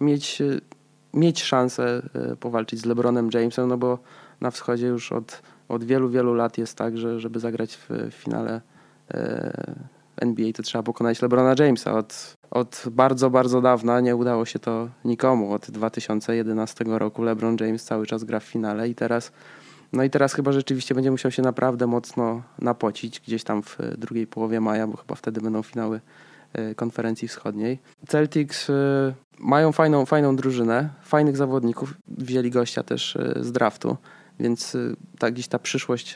[0.00, 0.42] mieć,
[1.14, 2.02] mieć szansę
[2.40, 3.98] powalczyć z LeBronem Jamesem, no bo
[4.40, 8.60] na wschodzie już od od wielu, wielu lat jest tak, że żeby zagrać w finale
[9.10, 9.74] e,
[10.20, 11.92] NBA, to trzeba pokonać LeBrona Jamesa.
[11.92, 15.52] Od, od bardzo, bardzo dawna nie udało się to nikomu.
[15.52, 19.32] Od 2011 roku LeBron James cały czas gra w finale i teraz
[19.92, 24.26] no i teraz chyba rzeczywiście będzie musiał się naprawdę mocno napocić gdzieś tam w drugiej
[24.26, 26.00] połowie maja, bo chyba wtedy będą finały
[26.52, 27.78] e, konferencji wschodniej.
[28.08, 28.74] Celtics e,
[29.38, 31.94] mają fajną, fajną drużynę, fajnych zawodników.
[32.08, 33.96] Wzięli gościa też z draftu,
[34.40, 34.76] więc
[35.18, 36.14] ta, gdzieś ta przyszłość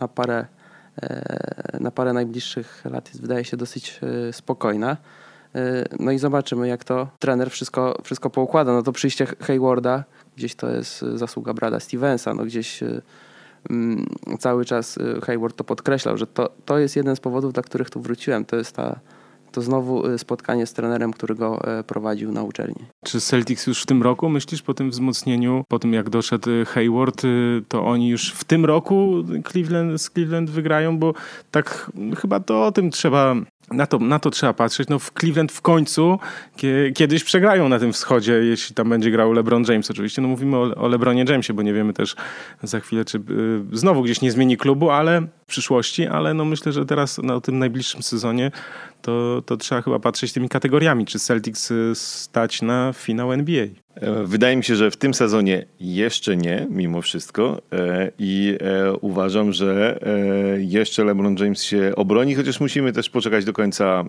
[0.00, 0.46] na parę,
[1.80, 4.00] na parę najbliższych lat jest, wydaje się dosyć
[4.32, 4.96] spokojna.
[6.00, 8.72] No i zobaczymy, jak to trener wszystko, wszystko poukłada.
[8.72, 10.04] No to przyjście Haywarda
[10.36, 13.02] gdzieś to jest y, zasługa Brada Stevensa, no gdzieś y,
[13.70, 14.06] mm,
[14.38, 17.90] cały czas y, Hayward to podkreślał, że to, to jest jeden z powodów, dla których
[17.90, 18.44] tu wróciłem.
[18.44, 19.00] To jest ta,
[19.56, 22.84] to znowu spotkanie z trenerem, który go e, prowadził na uczelni.
[23.04, 27.22] Czy Celtics już w tym roku, myślisz, po tym wzmocnieniu, po tym jak doszedł Hayward,
[27.68, 30.98] to oni już w tym roku Cleveland, z Cleveland wygrają?
[30.98, 31.14] Bo
[31.50, 33.34] tak chyba to o tym trzeba
[33.70, 34.88] na to, na to trzeba patrzeć.
[34.88, 36.18] No w Cleveland w końcu
[36.94, 40.22] kiedyś przegrają na tym wschodzie, jeśli tam będzie grał LeBron James oczywiście.
[40.22, 42.16] No mówimy o, o LeBronie Jamesie, bo nie wiemy też
[42.62, 43.22] za chwilę, czy y,
[43.72, 47.58] znowu gdzieś nie zmieni klubu, ale w przyszłości, ale no myślę, że teraz na tym
[47.58, 48.50] najbliższym sezonie
[49.02, 53.66] to, to trzeba chyba patrzeć tymi kategoriami, czy Celtics y, stać na finał NBA.
[54.00, 57.62] E, wydaje mi się, że w tym sezonie jeszcze nie, mimo wszystko.
[57.72, 60.00] E, I e, uważam, że
[60.58, 64.04] jeszcze LeBron James się obroni, chociaż musimy też poczekać do końca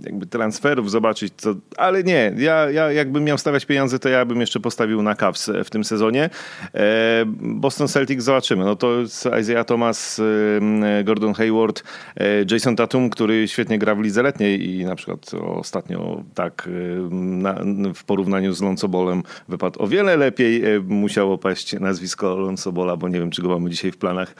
[0.00, 4.40] jakby transferów, zobaczyć co, ale nie, ja, ja jakbym miał stawiać pieniądze, to ja bym
[4.40, 6.30] jeszcze postawił na Cavs w tym sezonie.
[6.74, 9.02] E, Boston Celtics zobaczymy, no to
[9.40, 11.82] Isaiah Thomas, e, Gordon Hayward,
[12.16, 16.68] e, Jason Tatum, który świetnie gra w lidze letniej i na przykład ostatnio tak
[17.10, 17.54] na,
[17.94, 23.08] w porównaniu z Lonzo Bolem wypadł o wiele lepiej, musiało paść nazwisko Lonzo Bola, bo
[23.08, 24.34] nie wiem, czy go mamy dzisiaj w planach.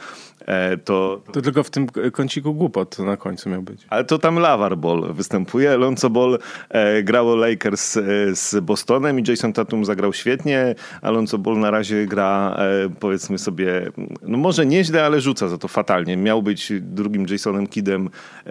[0.85, 3.85] To, to tylko w tym kąciku głupot na końcu miał być.
[3.89, 5.77] Ale to tam Lavar Ball występuje.
[5.77, 8.01] Lonzo Ball e, grało Lakers e,
[8.35, 10.75] z Bostonem i Jason Tatum zagrał świetnie.
[11.01, 15.67] Alonso Ball na razie gra e, powiedzmy sobie, no może nieźle, ale rzuca za to
[15.67, 16.17] fatalnie.
[16.17, 18.09] Miał być drugim Jasonem Kidem
[18.45, 18.49] e,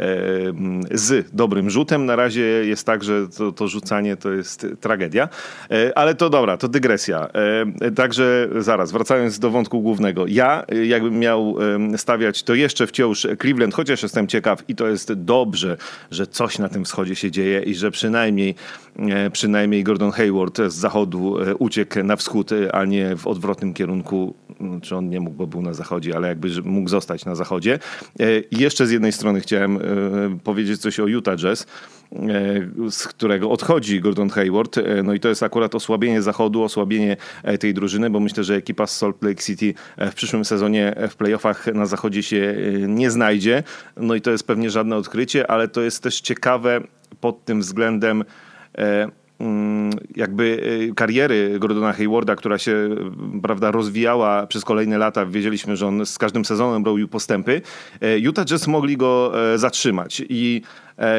[0.90, 2.06] z dobrym rzutem.
[2.06, 5.28] Na razie jest tak, że to, to rzucanie to jest tragedia.
[5.94, 7.28] Ale to dobra, to dygresja.
[7.96, 10.26] Także zaraz, wracając do wątku głównego.
[10.26, 11.56] Ja jakbym miał
[11.96, 15.76] stawiać, to jeszcze wciąż Cleveland, chociaż jestem ciekaw i to jest dobrze,
[16.10, 18.54] że coś na tym wschodzie się dzieje i że przynajmniej,
[18.98, 23.74] e, przynajmniej Gordon Hayward z zachodu e, uciekł na wschód, e, a nie w odwrotnym
[23.74, 24.34] kierunku.
[24.60, 27.78] No, czy on nie mógł, bo był na zachodzie, ale jakby mógł zostać na zachodzie.
[28.50, 29.78] I jeszcze z jednej strony chciałem
[30.44, 31.66] powiedzieć coś o Utah Jazz
[32.90, 34.76] z którego odchodzi Gordon Hayward.
[35.04, 37.16] No i to jest akurat osłabienie zachodu, osłabienie
[37.60, 41.66] tej drużyny, bo myślę, że ekipa z Salt Lake City w przyszłym sezonie w playoffach
[41.74, 42.54] na zachodzie się
[42.88, 43.62] nie znajdzie.
[43.96, 46.80] No i to jest pewnie żadne odkrycie, ale to jest też ciekawe
[47.20, 48.24] pod tym względem
[48.78, 49.08] e,
[50.16, 52.88] jakby e, kariery Gordona Haywarda, która się
[53.42, 55.26] prawda, rozwijała przez kolejne lata.
[55.26, 57.62] Wiedzieliśmy, że on z każdym sezonem robił postępy.
[58.00, 60.62] E, Utah Jazz mogli go zatrzymać i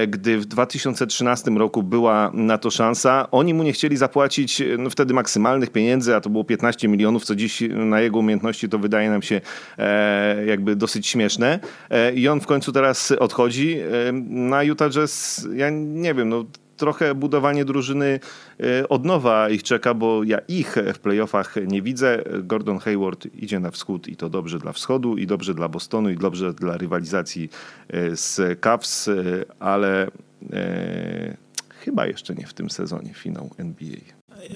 [0.08, 5.13] gdy w 2013 roku była na to szansa, oni mu nie chcieli zapłacić no, wtedy
[5.13, 9.21] maksymalnych pieniędzy, a to było 15 milionów, co dziś na jego umiejętności to wydaje nam
[9.21, 9.41] się
[9.77, 11.60] e, jakby dosyć śmieszne.
[11.89, 13.80] E, I on w końcu teraz odchodzi.
[13.80, 16.45] E, na Utah Jazz, ja nie wiem, no
[16.78, 18.20] trochę budowanie drużyny
[18.60, 22.24] e, od nowa ich czeka, bo ja ich w playoffach nie widzę.
[22.44, 26.18] Gordon Hayward idzie na wschód i to dobrze dla wschodu i dobrze dla Bostonu i
[26.18, 27.50] dobrze dla rywalizacji
[27.88, 29.13] e, z Cavs, e,
[29.60, 30.08] ale
[30.54, 31.38] e,
[31.80, 33.98] chyba jeszcze nie w tym sezonie finał NBA.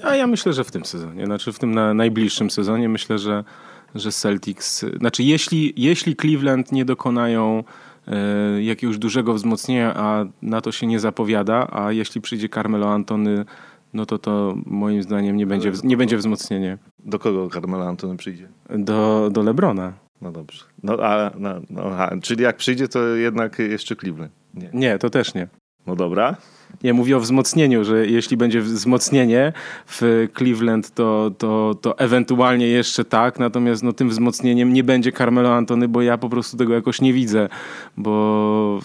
[0.02, 3.44] A ja myślę, że w tym sezonie, znaczy w tym na najbliższym sezonie myślę, że,
[3.94, 7.64] że Celtics, znaczy jeśli, jeśli Cleveland nie dokonają
[8.60, 13.44] jakiegoś dużego wzmocnienia, a na to się nie zapowiada, a jeśli przyjdzie Carmelo Antony,
[13.92, 16.78] no to to moim zdaniem nie będzie, nie będzie wzmocnienie.
[16.98, 18.48] Do kogo Carmelo Antony przyjdzie?
[18.70, 19.92] Do, do Lebrona.
[20.20, 20.64] No dobrze.
[20.82, 22.10] No, a, no, no, aha.
[22.22, 24.32] Czyli jak przyjdzie, to jednak jeszcze Cleveland.
[24.54, 24.70] Nie.
[24.72, 25.48] nie, to też nie.
[25.86, 26.36] No dobra.
[26.84, 29.52] Nie, mówię o wzmocnieniu, że jeśli będzie wzmocnienie
[29.86, 35.54] w Cleveland, to, to, to ewentualnie jeszcze tak, natomiast no, tym wzmocnieniem nie będzie Carmelo
[35.54, 37.48] Antony, bo ja po prostu tego jakoś nie widzę,
[37.96, 38.80] bo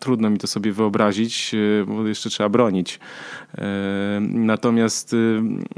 [0.00, 1.54] trudno mi to sobie wyobrazić,
[1.86, 3.00] bo jeszcze trzeba bronić.
[3.58, 3.64] E,
[4.20, 5.16] natomiast e,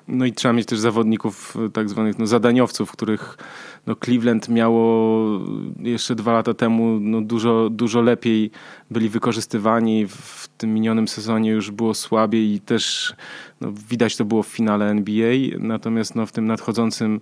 [0.09, 3.39] no i trzeba mieć też zawodników tak zwanych no, zadaniowców, których
[3.87, 5.41] no Cleveland miało
[5.79, 8.51] jeszcze dwa lata temu no dużo, dużo lepiej
[8.91, 10.07] byli wykorzystywani.
[10.07, 13.15] W tym minionym sezonie już było słabiej i też
[13.61, 15.35] no, widać to było w finale NBA.
[15.59, 17.21] Natomiast no, w tym nadchodzącym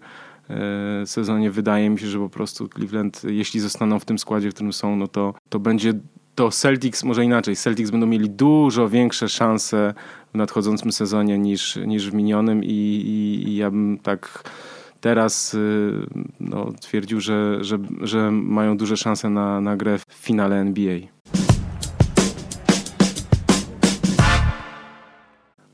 [0.50, 4.54] e, sezonie wydaje mi się, że po prostu Cleveland, jeśli zostaną w tym składzie, w
[4.54, 5.92] którym są, no to, to będzie
[6.34, 9.94] to Celtics, może inaczej, Celtics będą mieli dużo większe szanse
[10.34, 14.50] w nadchodzącym sezonie niż, niż w minionym i, i, i ja bym tak
[15.00, 15.92] teraz y,
[16.40, 20.98] no, twierdził, że, że, że mają duże szanse na, na grę w finale NBA.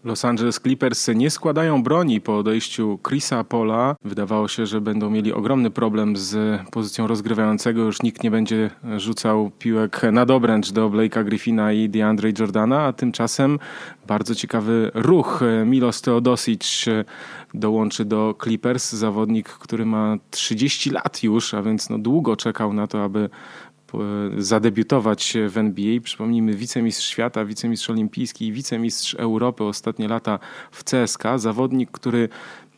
[0.05, 3.97] Los Angeles Clippers nie składają broni po odejściu Chrisa Pola.
[4.05, 7.83] Wydawało się, że będą mieli ogromny problem z pozycją rozgrywającego.
[7.83, 12.93] Już nikt nie będzie rzucał piłek na dobręcz do Blake'a Griffina i DeAndre Jordana, a
[12.93, 13.59] tymczasem
[14.07, 15.41] bardzo ciekawy ruch.
[15.67, 16.85] Milos Teodosic
[17.55, 22.87] dołączy do Clippers, zawodnik, który ma 30 lat już, a więc no długo czekał na
[22.87, 23.31] to, aby
[24.39, 26.01] zadebiutować w NBA.
[26.03, 30.39] Przypomnijmy, wicemistrz świata, wicemistrz olimpijski i wicemistrz Europy ostatnie lata
[30.71, 31.23] w CSK.
[31.37, 32.29] Zawodnik, który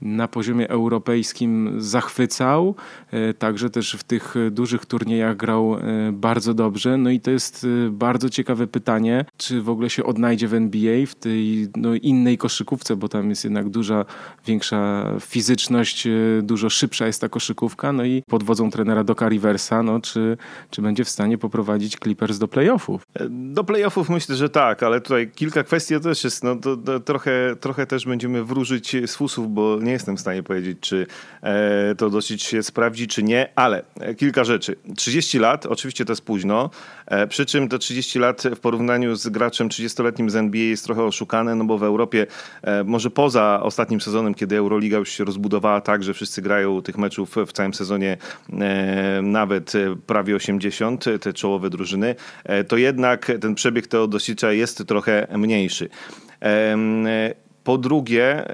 [0.01, 2.75] na poziomie europejskim zachwycał,
[3.11, 6.97] e, także też w tych dużych turniejach grał e, bardzo dobrze.
[6.97, 11.07] No i to jest e, bardzo ciekawe pytanie, czy w ogóle się odnajdzie w NBA,
[11.07, 14.05] w tej no, innej koszykówce, bo tam jest jednak duża,
[14.47, 16.09] większa fizyczność,
[16.43, 20.37] dużo szybsza jest ta koszykówka, no i pod wodzą trenera Doka Riversa, no, czy,
[20.71, 23.03] czy będzie w stanie poprowadzić Clippers do playoffów?
[23.31, 27.57] Do playoffów myślę, że tak, ale tutaj kilka kwestii też jest, no to, to trochę,
[27.61, 31.07] trochę też będziemy wróżyć z fusów, bo nie jestem w stanie powiedzieć, czy
[31.43, 34.77] e, to dosyć się sprawdzi, czy nie, ale e, kilka rzeczy.
[34.97, 36.71] 30 lat, oczywiście to jest późno,
[37.07, 41.03] e, przy czym te 30 lat w porównaniu z graczem 30-letnim z NBA jest trochę
[41.03, 42.27] oszukane, no bo w Europie,
[42.85, 47.37] może poza ostatnim sezonem, kiedy Euroliga już się rozbudowała tak, że wszyscy grają tych meczów
[47.47, 48.17] w całym sezonie
[49.23, 49.73] nawet
[50.07, 52.15] prawie 80, te czołowe drużyny,
[52.69, 55.89] to jednak ten przebieg Teodosicza jest trochę mniejszy.
[57.67, 58.45] Po drugie,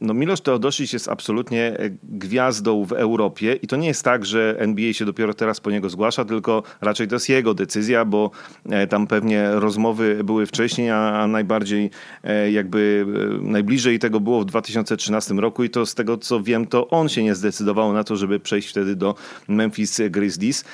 [0.00, 4.56] no Miloš Teodosic jest absolutnie e, gwiazdą w Europie i to nie jest tak, że
[4.58, 8.30] NBA się dopiero teraz po niego zgłasza, tylko raczej to jest jego decyzja, bo
[8.70, 11.90] e, tam pewnie rozmowy były wcześniej, a najbardziej
[12.24, 13.06] e, jakby
[13.40, 17.22] najbliżej tego było w 2013 roku i to z tego co wiem, to on się
[17.22, 19.14] nie zdecydował na to, żeby przejść wtedy do
[19.48, 20.64] Memphis Grizzlies.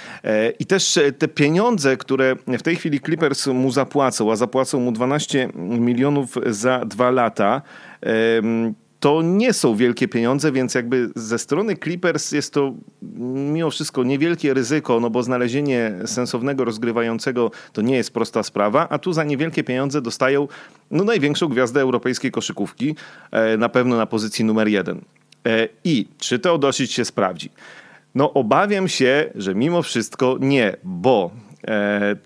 [0.58, 5.48] I też te pieniądze, które w tej chwili Clippers mu zapłacą, a zapłacą mu 12
[5.54, 7.61] milionów za dwa lata,
[9.02, 12.74] to nie są wielkie pieniądze, więc jakby ze strony Clippers jest to
[13.52, 18.98] mimo wszystko niewielkie ryzyko, no bo znalezienie sensownego rozgrywającego to nie jest prosta sprawa, a
[18.98, 20.48] tu za niewielkie pieniądze dostają
[20.90, 22.94] no, największą gwiazdę europejskiej koszykówki,
[23.30, 25.00] e, na pewno na pozycji numer jeden.
[25.46, 27.50] E, I czy to dosyć się sprawdzi?
[28.14, 31.30] No obawiam się, że mimo wszystko nie, bo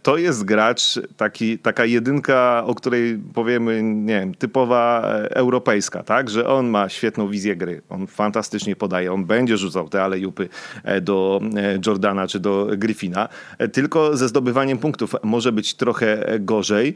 [0.03, 6.31] to jest gracz, taki, taka jedynka, o której powiemy, nie wiem, typowa e, europejska, tak?
[6.31, 10.49] Że on ma świetną wizję gry, on fantastycznie podaje, on będzie rzucał te alejupy
[10.85, 11.40] e, do
[11.87, 13.29] Jordana czy do Griffina,
[13.72, 16.94] tylko ze zdobywaniem punktów może być trochę gorzej.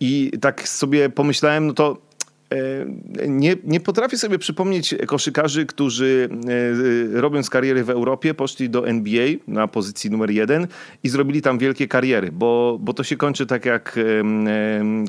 [0.00, 2.11] I tak sobie pomyślałem, no to E,
[3.28, 6.28] nie, nie potrafię sobie przypomnieć koszykarzy, którzy
[7.16, 10.66] e, robiąc kariery w Europie poszli do NBA na pozycji numer jeden
[11.04, 13.98] i zrobili tam wielkie kariery, bo, bo to się kończy tak jak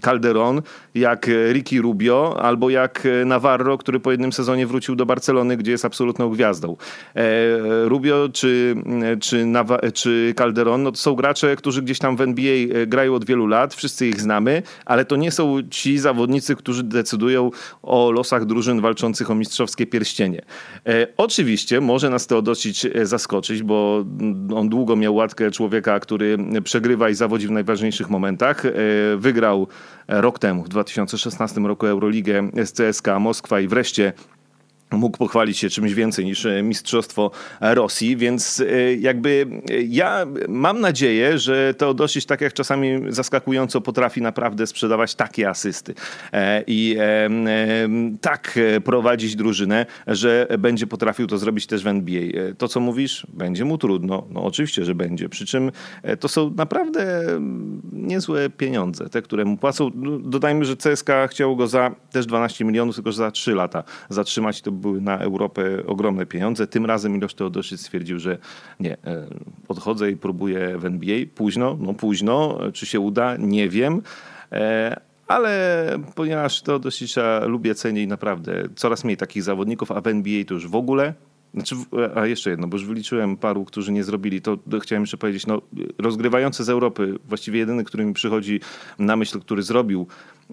[0.01, 0.61] Calderon,
[0.95, 5.85] jak Ricky Rubio albo jak Navarro, który po jednym sezonie wrócił do Barcelony, gdzie jest
[5.85, 6.77] absolutną gwiazdą.
[7.15, 7.23] E,
[7.85, 8.75] Rubio czy,
[9.19, 9.45] czy,
[9.93, 13.73] czy Calderon no to są gracze, którzy gdzieś tam w NBA grają od wielu lat,
[13.73, 17.51] wszyscy ich znamy, ale to nie są ci zawodnicy, którzy decydują decydują
[17.83, 20.41] o losach drużyn walczących o mistrzowskie pierścienie.
[20.87, 24.05] E, oczywiście może nas to dosyć e, zaskoczyć, bo
[24.55, 28.65] on długo miał łatkę człowieka, który przegrywa i zawodzi w najważniejszych momentach.
[28.65, 28.71] E,
[29.17, 29.67] wygrał
[30.07, 34.13] rok temu, w 2016 roku Euroligę z CSK Moskwa i wreszcie
[34.97, 40.81] mógł pochwalić się czymś więcej niż e, Mistrzostwo Rosji, więc e, jakby e, ja mam
[40.81, 45.93] nadzieję, że to dosyć tak jak czasami zaskakująco potrafi naprawdę sprzedawać takie asysty
[46.67, 46.97] i
[48.21, 52.21] tak prowadzić drużynę, że będzie potrafił to zrobić też w NBA.
[52.57, 54.27] To, co mówisz, będzie mu trudno.
[54.29, 55.29] No oczywiście, że będzie.
[55.29, 55.71] Przy czym
[56.19, 57.23] to są naprawdę
[57.91, 59.91] niezłe pieniądze, te, które mu płacą.
[59.95, 64.61] No, dodajmy, że CSK chciał go za też 12 milionów, tylko za 3 lata zatrzymać.
[64.61, 66.67] To były na Europę ogromne pieniądze.
[66.67, 68.37] Tym razem Miloš Teodosic stwierdził, że
[68.79, 69.27] nie, e,
[69.67, 71.17] odchodzę i próbuję w NBA.
[71.35, 72.59] Późno, no późno.
[72.73, 73.37] Czy się uda?
[73.37, 74.01] Nie wiem.
[74.51, 80.43] E, ale ponieważ Teodosicza lubię, cenię i naprawdę coraz mniej takich zawodników, a w NBA
[80.45, 81.13] to już w ogóle
[81.53, 81.75] znaczy,
[82.15, 85.61] a jeszcze jedno, bo już wyliczyłem paru, którzy nie zrobili, to chciałem jeszcze powiedzieć, no,
[85.97, 88.59] rozgrywający z Europy, właściwie jedyny, który mi przychodzi
[88.99, 90.07] na myśl, który zrobił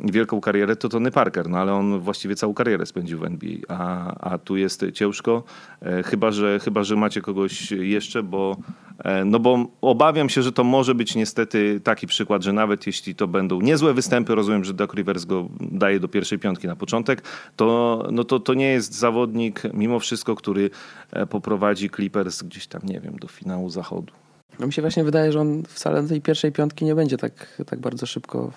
[0.05, 4.15] wielką karierę, to Tony Parker, no ale on właściwie całą karierę spędził w NBA, a,
[4.33, 5.45] a tu jest ciężko,
[5.83, 8.57] e, chyba że, chyba, że macie kogoś jeszcze, bo,
[8.99, 13.15] e, no bo obawiam się, że to może być niestety taki przykład, że nawet jeśli
[13.15, 17.23] to będą niezłe występy, rozumiem, że Doc Rivers go daje do pierwszej piątki na początek,
[17.57, 20.71] to, no to, to nie jest zawodnik mimo wszystko, który
[21.13, 24.13] e, poprowadzi Clippers gdzieś tam, nie wiem, do finału zachodu.
[24.59, 27.81] No mi się właśnie wydaje, że on wcale tej pierwszej piątki nie będzie tak, tak
[27.81, 28.53] bardzo szybko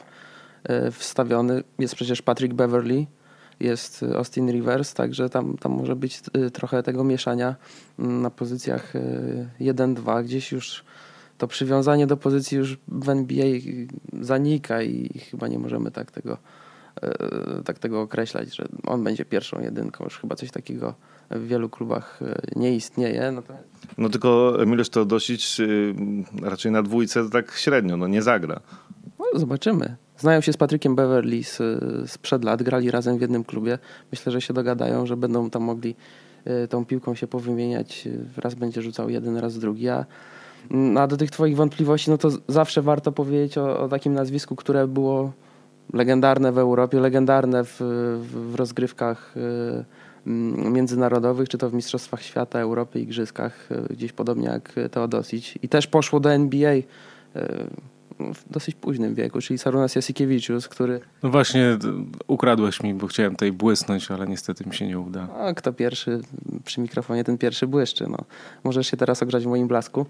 [0.92, 1.64] wstawiony.
[1.80, 3.06] Jest przecież Patrick Beverly,
[3.60, 7.56] jest Austin Rivers, także tam, tam może być e, trochę tego mieszania
[8.00, 8.94] mm, na pozycjach
[9.62, 10.20] 1-2.
[10.20, 10.84] E, Gdzieś już
[11.38, 13.46] to przywiązanie do pozycji już w NBA
[14.22, 16.38] zanika i chyba nie możemy tak tego,
[17.66, 20.04] tak tego określać, że on będzie pierwszą jedynką.
[20.04, 20.94] Już chyba coś takiego
[21.32, 22.20] w wielu klubach
[22.56, 23.32] nie istnieje.
[23.32, 23.54] No to
[23.98, 25.94] no tylko Milosz Teodosic y,
[26.42, 28.60] raczej na dwójce tak średnio, no nie zagra.
[29.20, 29.96] No, zobaczymy.
[30.24, 31.62] Znają się z Patrykiem Beverly z,
[32.12, 33.80] sprzed lat, grali razem w jednym klubie.
[34.12, 35.96] Myślę, że się dogadają, że będą tam mogli
[36.64, 38.08] y, tą piłką się powymieniać.
[38.38, 39.90] Raz będzie rzucał jeden, raz drugi.
[39.90, 40.06] A,
[40.72, 44.56] mm, a do tych twoich wątpliwości, no to zawsze warto powiedzieć o, o takim nazwisku,
[44.56, 45.32] które było
[45.94, 47.78] legendarne w Europie, legendarne w,
[48.32, 49.36] w, rozgrywkach
[50.28, 55.54] Mm, międzynarodowych, czy to w Mistrzostwach Świata, Europy, Igrzyskach, e, gdzieś podobnie jak Teodosic.
[55.62, 56.84] I też poszło do NBA e,
[58.34, 61.00] w dosyć późnym wieku, czyli Sarunas Jasikevičius, który...
[61.24, 61.78] No właśnie,
[62.28, 65.28] ukradłeś mi, bo chciałem tutaj błysnąć, ale niestety mi się nie uda.
[65.40, 66.22] A kto pierwszy
[66.66, 68.08] przy mikrofonie, ten pierwszy błyszczy.
[68.10, 68.18] No.
[68.64, 70.06] Możesz się teraz ogrzać w moim blasku.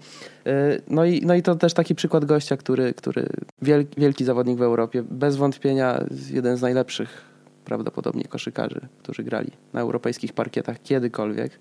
[0.46, 3.26] E, no i, no i to też taki przykład gościa, który, który
[3.62, 9.80] wielki, wielki zawodnik w Europie, bez wątpienia jeden z najlepszych prawdopodobnie koszykarzy, którzy grali na
[9.80, 11.58] europejskich parkietach kiedykolwiek.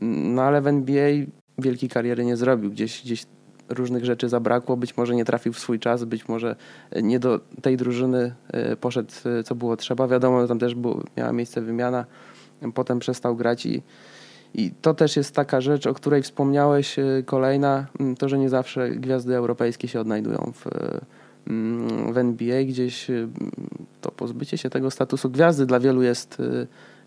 [0.00, 1.10] No ale w NBA
[1.58, 2.70] wielkiej kariery nie zrobił.
[2.70, 3.24] Gdzieś, gdzieś
[3.70, 6.56] różnych rzeczy zabrakło, być może nie trafił w swój czas, być może
[7.02, 10.08] nie do tej drużyny e, poszedł, e, co było trzeba.
[10.08, 12.04] Wiadomo, tam też było, miała miejsce wymiana,
[12.74, 13.82] potem przestał grać i,
[14.54, 17.86] i to też jest taka rzecz, o której wspomniałeś, e, kolejna,
[18.18, 20.66] to, że nie zawsze gwiazdy europejskie się odnajdują w,
[22.12, 23.10] w NBA, gdzieś
[24.00, 26.38] to pozbycie się tego statusu gwiazdy dla wielu jest,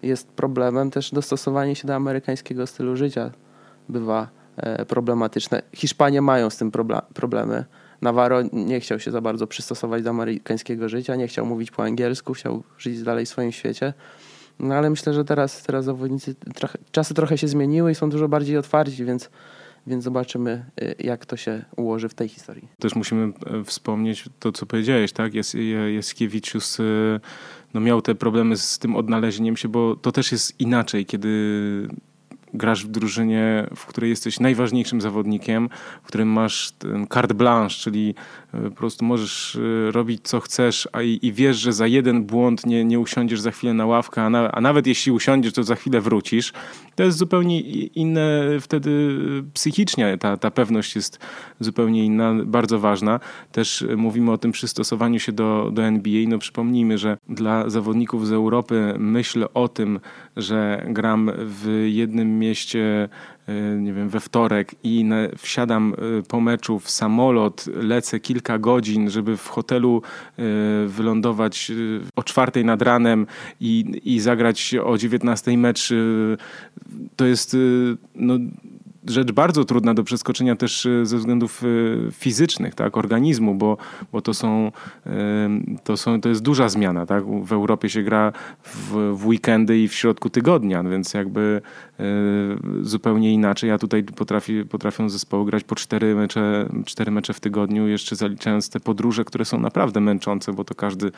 [0.04, 0.92] jest problemem.
[0.92, 3.32] Też dostosowanie się do amerykańskiego stylu życia
[3.90, 4.43] bywa e,
[4.88, 5.62] problematyczne.
[5.74, 6.72] Hiszpanie mają z tym
[7.14, 7.66] problemy.
[8.02, 12.34] Navarro nie chciał się za bardzo przystosować do amerykańskiego życia, nie chciał mówić po angielsku,
[12.34, 13.94] chciał żyć dalej w swoim świecie.
[14.60, 18.28] No ale myślę, że teraz, teraz zawodnicy, trochę, czasy trochę się zmieniły i są dużo
[18.28, 19.30] bardziej otwarci, więc
[19.88, 22.68] więc zobaczymy, y, jak to się ułoży w tej historii.
[22.80, 25.34] Też musimy e, wspomnieć to, co powiedziałeś, tak?
[25.34, 25.58] Jest,
[27.74, 31.30] no miał te problemy z tym odnalezieniem się, bo to też jest inaczej, kiedy
[32.54, 35.70] grasz w drużynie, w której jesteś najważniejszym zawodnikiem,
[36.04, 38.16] w którym masz ten carte blanche, czyli
[38.54, 42.66] po prostu możesz e, robić co chcesz, a i, i wiesz, że za jeden błąd
[42.66, 45.76] nie, nie usiądziesz za chwilę na ławkę, a, na, a nawet jeśli usiądziesz, to za
[45.76, 46.54] chwilę wrócisz.
[46.96, 49.20] To jest zupełnie inne wtedy
[49.54, 51.20] psychicznie, ta, ta pewność jest
[51.60, 53.20] zupełnie inna, bardzo ważna.
[53.52, 56.28] Też mówimy o tym przystosowaniu się do, do NBA.
[56.28, 60.00] No przypomnijmy, że dla zawodników z Europy myśl o tym,
[60.38, 63.10] że gram w jednym mieście, e,
[63.78, 65.06] nie wiem, we wtorek i
[65.38, 70.02] wsiadam e, po meczu w samolot, lecę kilka godzin, żeby w hotelu
[70.38, 70.44] e,
[70.88, 71.72] wylądować
[72.16, 73.28] o czwartej nad ranem
[73.60, 75.94] i, i zagrać o 19 mecz,
[77.16, 77.58] to jest
[78.16, 78.34] no,
[79.08, 83.78] rzecz bardzo trudna do przeskoczenia też e, ze względów e, fizycznych, tak, organizmu, bo,
[84.12, 84.72] bo to, są,
[85.84, 87.06] to, są, to jest duża zmiana.
[87.06, 87.24] Tak?
[87.44, 88.32] W Europie się gra
[88.64, 91.62] w, w weekendy i w środku tygodnia, więc jakby
[92.00, 92.04] e,
[92.82, 93.72] zupełnie inaczej.
[93.72, 98.70] A tutaj potrafi, potrafią zespoły grać po cztery mecze, cztery mecze w tygodniu, jeszcze zaliczając
[98.70, 101.12] te podróże, które są naprawdę męczące, bo to każdy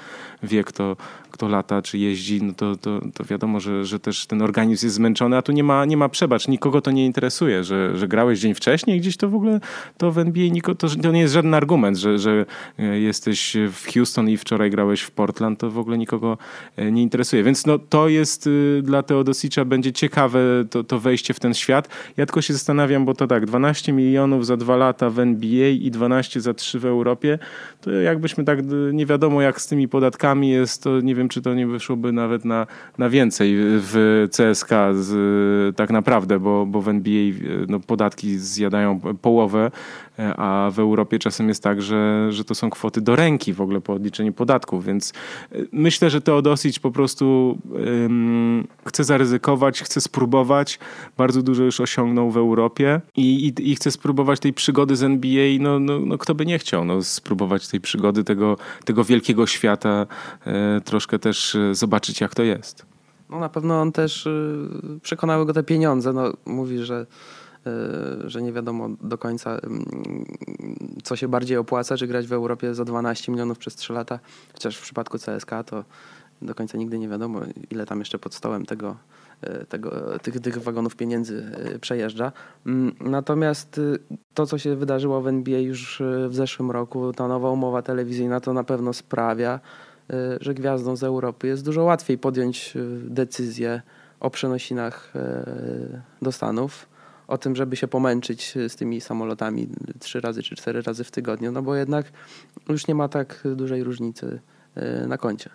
[0.44, 0.98] wie, kto,
[1.32, 4.96] kto lata czy jeździ, no to, to, to wiadomo, że, że też ten organizm jest
[4.96, 8.08] zmęczony, a tu nie ma, nie ma przebacz, nikogo to nie interesuje, że że, że
[8.08, 9.60] grałeś dzień wcześniej gdzieś, to w ogóle
[9.98, 12.46] to w NBA niko, to, to nie jest żaden argument, że, że
[12.80, 16.38] e, jesteś w Houston i wczoraj grałeś w Portland, to w ogóle nikogo
[16.76, 17.44] e, nie interesuje.
[17.44, 21.90] Więc no, to jest y, dla Teodosicza będzie ciekawe to, to wejście w ten świat.
[22.18, 25.92] Ja tylko się zastanawiam, bo to tak, 12 milionów za dwa lata w NBA i
[25.92, 27.40] 12 za trzy w Europie,
[27.82, 28.60] to jakbyśmy tak,
[28.94, 32.46] nie wiadomo jak z tymi podatkami jest, to nie wiem, czy to nie wyszłoby nawet
[32.46, 37.34] na, na więcej w CSK z, tak naprawdę, bo, bo w NBA
[37.70, 39.72] no, podatki zjadają połowę,
[40.20, 43.62] e, a w Europie czasem jest tak, że, że to są kwoty do ręki w
[43.62, 45.14] ogóle po odliczeniu podatków, więc
[45.52, 50.80] e, myślę, że Teodosic po prostu um, chce zaryzykować, chce spróbować.
[51.18, 55.58] Bardzo dużo już osiągnął w Europie i, i, i chce spróbować tej przygody z NBA.
[55.60, 60.06] No, no, no, kto by nie chciał no, spróbować tej przygody, tego, tego wielkiego świata,
[60.46, 62.86] e, troszkę też e, zobaczyć, jak to jest.
[63.30, 64.70] No na pewno on też y,
[65.02, 66.14] przekonały go te pieniądze.
[66.14, 67.06] No, mówi, że
[68.26, 70.26] że nie wiadomo do końca, mm,
[71.04, 74.20] co się bardziej opłaca, czy grać w Europie za 12 milionów przez 3 lata,
[74.54, 75.84] chociaż w przypadku CSK to
[76.42, 77.42] do końca nigdy nie wiadomo,
[77.72, 78.96] ile tam jeszcze pod stołem tego,
[79.44, 81.52] y, tego, tych, tych wagonów pieniędzy
[81.82, 82.32] przejeżdża.
[82.66, 83.82] Mm, natomiast
[84.34, 88.54] to, co się wydarzyło w NBA już w zeszłym roku, ta nowa umowa telewizyjna, to
[88.54, 89.60] na pewno sprawia,
[90.14, 93.82] Y, że gwiazdom z Europy jest dużo łatwiej podjąć y, decyzję
[94.20, 96.88] o przenosinach y, do Stanów,
[97.28, 99.68] o tym, żeby się pomęczyć z tymi samolotami
[100.00, 102.12] trzy razy czy cztery razy w tygodniu, no bo jednak
[102.70, 104.40] już nie ma tak dużej różnicy
[105.08, 105.50] na koncie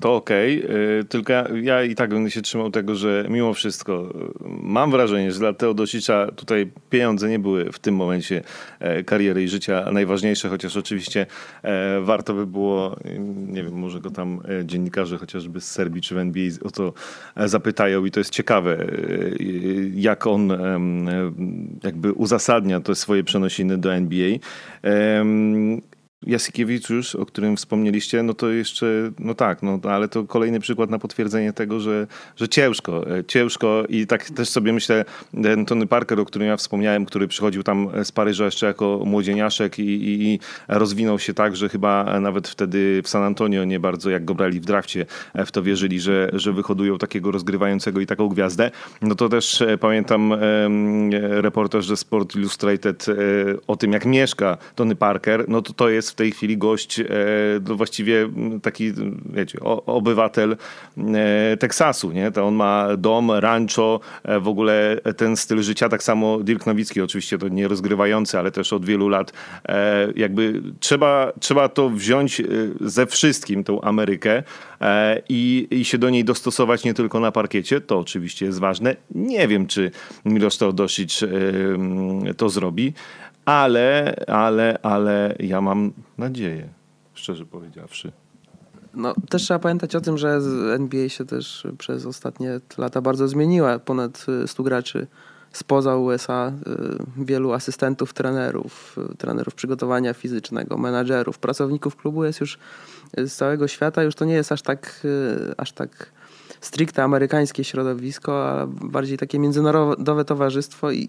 [0.00, 1.04] to okej, okay.
[1.08, 4.14] tylko ja, ja, i tak będę się trzymał tego, że mimo wszystko
[4.62, 8.42] mam wrażenie, że dla Teodosicza tutaj pieniądze nie były w tym momencie
[8.80, 11.26] e, kariery i życia najważniejsze, chociaż oczywiście
[11.62, 12.96] e, warto by było,
[13.48, 16.92] nie wiem, może go tam e, dziennikarze chociażby z Serbii czy w NBA o to
[17.36, 18.86] zapytają i to jest ciekawe,
[19.94, 20.52] jak on
[21.82, 24.38] jakby uzasadnia to swoje przenosiny do NBA.
[26.26, 28.86] Jasykiewicz już, o którym wspomnieliście, no to jeszcze,
[29.18, 32.06] no tak, no ale to kolejny przykład na potwierdzenie tego, że,
[32.36, 35.04] że ciężko, e, ciężko i tak też sobie myślę,
[35.66, 39.82] Tony Parker, o którym ja wspomniałem, który przychodził tam z Paryża jeszcze jako młodzieniaszek i,
[39.82, 44.24] i, i rozwinął się tak, że chyba nawet wtedy w San Antonio nie bardzo, jak
[44.24, 48.28] go brali w drafcie, e, w to wierzyli, że, że wyhodują takiego rozgrywającego i taką
[48.28, 48.70] gwiazdę.
[49.02, 50.34] No to też e, pamiętam
[51.20, 53.06] reportaż ze Sport Illustrated
[53.66, 57.00] o tym, jak mieszka Tony Parker, no to to jest jest w tej chwili gość,
[57.00, 57.04] e,
[57.68, 58.28] no właściwie
[58.62, 58.92] taki,
[59.32, 60.56] wiecie, obywatel
[60.96, 62.30] e, Teksasu, nie?
[62.30, 67.00] To on ma dom, rancho, e, w ogóle ten styl życia, tak samo Dirk Nowicki,
[67.00, 69.32] oczywiście to nie rozgrywający, ale też od wielu lat
[70.16, 72.42] jakby trzeba, trzeba to wziąć
[72.80, 74.42] ze wszystkim, tą Amerykę
[75.28, 78.96] i, i się do niej dostosować nie tylko na parkiecie, to oczywiście jest ważne.
[79.14, 79.90] Nie wiem, czy
[80.24, 81.20] Miloš Teodosic
[82.36, 82.92] to zrobi,
[83.48, 86.68] ale, ale, ale ja mam nadzieję,
[87.14, 88.12] szczerze powiedziawszy.
[88.94, 90.40] No, też trzeba pamiętać o tym, że
[90.74, 93.78] NBA się też przez ostatnie lata bardzo zmieniła.
[93.78, 95.06] Ponad 100 graczy
[95.52, 96.52] spoza USA,
[97.20, 102.58] y, wielu asystentów trenerów, y, trenerów przygotowania fizycznego, menadżerów, pracowników klubu jest już
[103.16, 104.02] z całego świata.
[104.02, 106.12] Już to nie jest aż tak, y, aż tak
[106.60, 111.08] stricte amerykańskie środowisko, a bardziej takie międzynarodowe towarzystwo i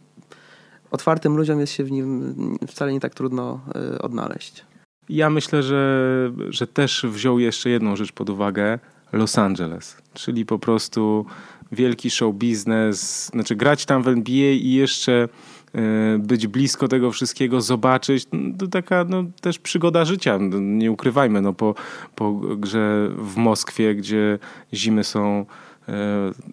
[0.92, 2.36] otwartym ludziom jest się w nim
[2.68, 3.60] wcale nie tak trudno
[3.96, 4.66] y, odnaleźć.
[5.10, 8.80] Ja myślę, że, że też wziął jeszcze jedną rzecz pod uwagę.
[9.12, 11.26] Los Angeles, czyli po prostu
[11.72, 15.30] wielki show biznes, znaczy grać tam w NBA i jeszcze
[15.76, 20.92] y, być blisko tego wszystkiego, zobaczyć, no, to taka no, też przygoda życia, no, nie
[20.92, 21.76] ukrywajmy, no, po,
[22.16, 24.40] po grze w Moskwie, gdzie
[24.74, 25.46] zimy są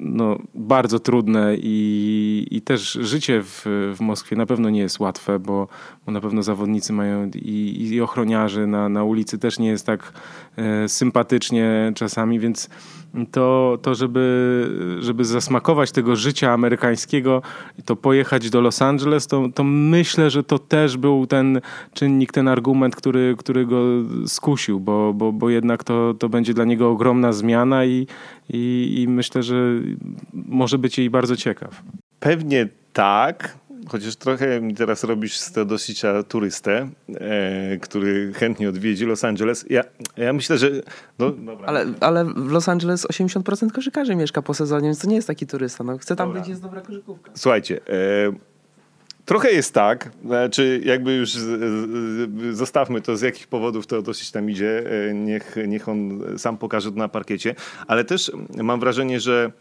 [0.01, 3.63] no, bardzo trudne i, i też życie w,
[3.97, 5.69] w Moskwie na pewno nie jest łatwe, bo,
[6.07, 10.13] bo na pewno zawodnicy mają i, i ochroniarzy na, na ulicy też nie jest tak
[10.57, 12.69] e, sympatycznie czasami, więc
[13.31, 17.43] to, to żeby, żeby zasmakować tego życia amerykańskiego,
[17.85, 21.61] to pojechać do Los Angeles, to, to myślę, że to też był ten
[21.95, 23.83] czynnik, ten argument, który, który go
[24.27, 28.07] skusił, bo, bo, bo jednak to, to będzie dla niego ogromna zmiana i,
[28.49, 29.55] i, i myślę, że
[30.33, 31.83] może być jej bardzo ciekaw.
[32.21, 33.57] Pewnie tak,
[33.89, 39.65] chociaż trochę teraz robisz z Teodosicia turystę, e, który chętnie odwiedzi Los Angeles.
[39.71, 39.85] Ja,
[40.17, 40.71] ja myślę, że...
[41.19, 41.33] No,
[41.67, 45.47] ale, ale w Los Angeles 80% koszykarzy mieszka po sezonie, więc to nie jest taki
[45.47, 45.85] turysta.
[45.85, 46.41] No, chce tam dobra.
[46.41, 47.31] być, jest dobra koszykówka.
[47.35, 47.81] Słuchajcie...
[47.89, 48.57] E,
[49.27, 50.11] Trochę jest tak,
[50.51, 51.31] czy jakby już
[52.53, 56.93] zostawmy to, z jakich powodów to dosyć tam idzie, e, niech, niech on sam pokaże
[56.93, 57.55] to na parkiecie,
[57.87, 58.33] ale też
[58.63, 59.53] mam wrażenie, że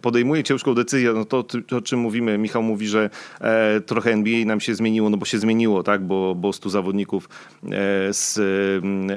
[0.00, 3.10] podejmuje ciężką decyzję, no to, to o czym mówimy, Michał mówi, że
[3.40, 7.28] e, trochę NBA nam się zmieniło, no bo się zmieniło, tak, bo, bo 100 zawodników
[7.64, 7.68] e,
[8.14, 8.38] z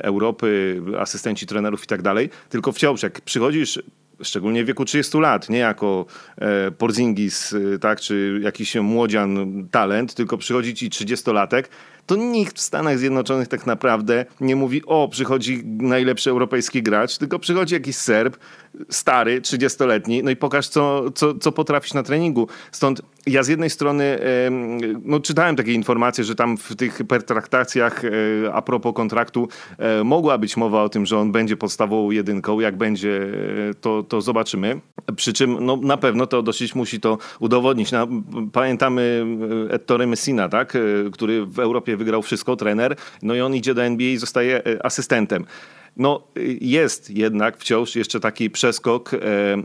[0.02, 3.80] Europy, asystenci trenerów i tak dalej, tylko wciąż jak przychodzisz
[4.24, 6.06] szczególnie w wieku 30 lat, nie jako
[6.38, 11.64] e, Porzingis, tak, czy jakiś młodzian talent, tylko przychodzi ci 30-latek,
[12.08, 17.40] to nikt w Stanach Zjednoczonych tak naprawdę nie mówi, o, przychodzi najlepszy europejski gracz, tylko
[17.40, 18.38] przychodzi jakiś Serb,
[18.90, 22.48] stary, 30-letni, no i pokaż, co, co, co potrafisz na treningu.
[22.72, 24.20] Stąd ja z jednej strony
[25.04, 28.10] no, czytałem takie informacje, że tam w tych pertraktacjach e,
[28.54, 29.48] a propos kontraktu
[29.78, 32.60] e, mogła być mowa o tym, że on będzie podstawową jedynką.
[32.60, 33.22] Jak będzie,
[33.70, 34.80] e, to, to zobaczymy.
[35.16, 37.92] Przy czym no, na pewno to dosyć musi to udowodnić.
[38.54, 39.26] pamiętamy
[39.70, 40.78] Ettore Messina, tak?
[41.12, 45.46] który w Europie wygrał wszystko, trener, no i on idzie do NBA i zostaje asystentem.
[45.98, 46.24] No,
[46.62, 49.12] jest jednak wciąż jeszcze taki przeskok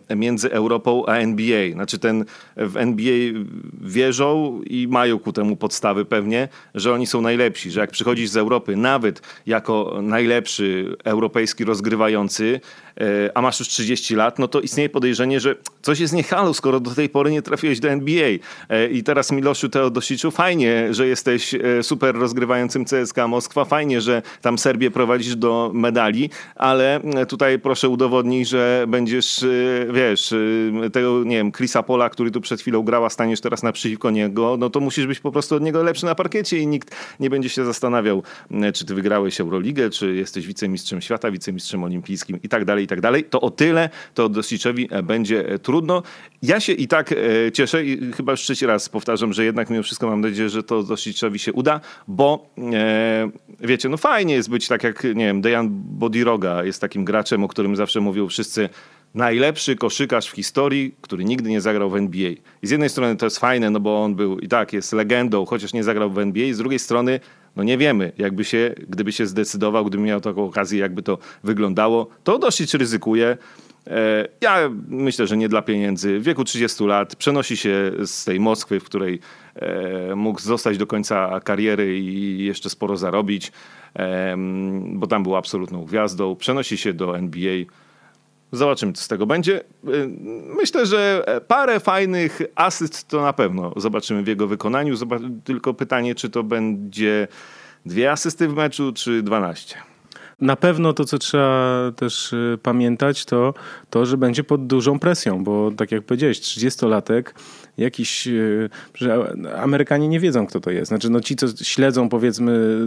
[0.09, 1.71] e, między Europą a NBA.
[1.73, 2.25] Znaczy ten
[2.57, 3.43] w NBA
[3.81, 8.37] wierzą i mają ku temu podstawy pewnie, że oni są najlepsi, że jak przychodzisz z
[8.37, 12.61] Europy, nawet jako najlepszy europejski rozgrywający,
[13.35, 16.81] a masz już 30 lat, no to istnieje podejrzenie, że coś jest nie halo, skoro
[16.81, 18.29] do tej pory nie trafiłeś do NBA.
[18.69, 24.23] E, I teraz Miloszu Teodosiczu, fajnie, że jesteś e, super rozgrywającym CSK Moskwa, fajnie, że
[24.43, 29.45] tam Serbię prowadzisz do medali, ale tutaj proszę udowodnij, że będziesz,
[29.93, 30.35] wiesz,
[30.93, 34.71] tego, nie wiem, Chrisa Pola, który tu przed chwilą grała, staniesz teraz naprzeciwko niego, no
[34.71, 37.65] to musisz być po prostu od niego lepszy na parkiecie i nikt nie będzie się
[37.65, 38.23] zastanawiał,
[38.75, 43.01] czy ty wygrałeś Euroligę, czy jesteś wicemistrzem świata, wicemistrzem olimpijskim i tak dalej i tak
[43.01, 46.03] dalej, to o tyle to Dosiczowi e, będzie e, trudno.
[46.43, 47.17] Ja się i tak e,
[47.53, 50.83] cieszę i chyba już trzeci raz powtarzam, że jednak mimo wszystko mam nadzieję, że to
[50.83, 52.47] Dosiczowi się uda, bo
[53.61, 57.49] wiecie, no fajnie jest być tak jak, nie wiem, Dejan Bodiroga jest takim graczem, o
[57.49, 58.69] którym zawsze mówią wszyscy,
[59.15, 62.31] najlepszy koszykarz w historii, który nigdy nie zagrał w NBA.
[62.63, 65.47] I z jednej strony to jest fajne, no bo on był i tak jest legendą,
[65.47, 67.21] chociaż nie zagrał w NBA, z drugiej strony
[67.57, 72.07] no nie wiemy, jakby się, gdyby się zdecydował, gdyby miał taką okazję, jakby to wyglądało.
[72.25, 73.37] To dosyć ryzykuje.
[73.87, 76.19] E, ja myślę, że nie dla pieniędzy.
[76.19, 79.21] W wieku 30 lat przenosi się z tej Moskwy, w której
[79.55, 83.53] e, mógł zostać do końca kariery i jeszcze sporo zarobić,
[84.85, 86.37] bo tam był absolutną gwiazdą.
[86.37, 87.65] Przenosi się do NBA
[88.53, 89.61] Zobaczymy, co z tego będzie.
[89.61, 90.09] Y,
[90.57, 94.95] myślę, że parę fajnych asyst to na pewno zobaczymy w jego wykonaniu.
[95.45, 97.29] Tylko pytanie, czy to będzie
[97.87, 99.77] dwie asysty w meczu, czy dwanaście.
[100.41, 103.55] Na pewno to, co trzeba też y, pamiętać, to
[103.91, 107.23] to, że będzie pod dużą presją, bo tak jak powiedziałeś, 30-latek,
[107.79, 108.27] jakiś.
[108.27, 110.89] Y, że Amerykanie nie wiedzą, kto to jest.
[110.89, 112.79] Znaczy, no ci, co śledzą, powiedzmy,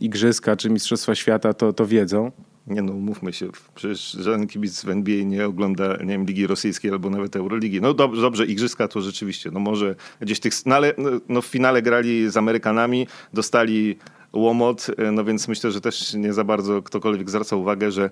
[0.00, 2.30] igrzyska czy Mistrzostwa Świata, to, to wiedzą.
[2.70, 6.90] Nie no, mówmy się, przecież żaden kibic w NBA nie ogląda, nie wiem, Ligi Rosyjskiej
[6.90, 7.80] albo nawet Euroligi.
[7.80, 11.46] No dobrze, dobrze igrzyska to rzeczywiście, no może gdzieś tych, no ale no, no w
[11.46, 13.98] finale grali z Amerykanami, dostali
[14.32, 18.10] łomot, no więc myślę, że też nie za bardzo ktokolwiek zwraca uwagę, że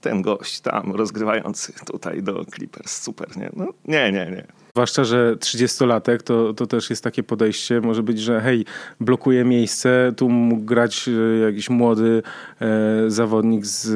[0.00, 3.50] ten gość tam rozgrywający tutaj do Clippers, super, nie?
[3.56, 4.46] No nie, nie, nie.
[4.78, 8.64] Zwłaszcza, że 30-latek to, to też jest takie podejście, może być, że hej,
[9.00, 12.22] blokuje miejsce, tu mógł grać e, jakiś młody
[12.60, 12.66] e,
[13.10, 13.86] zawodnik z,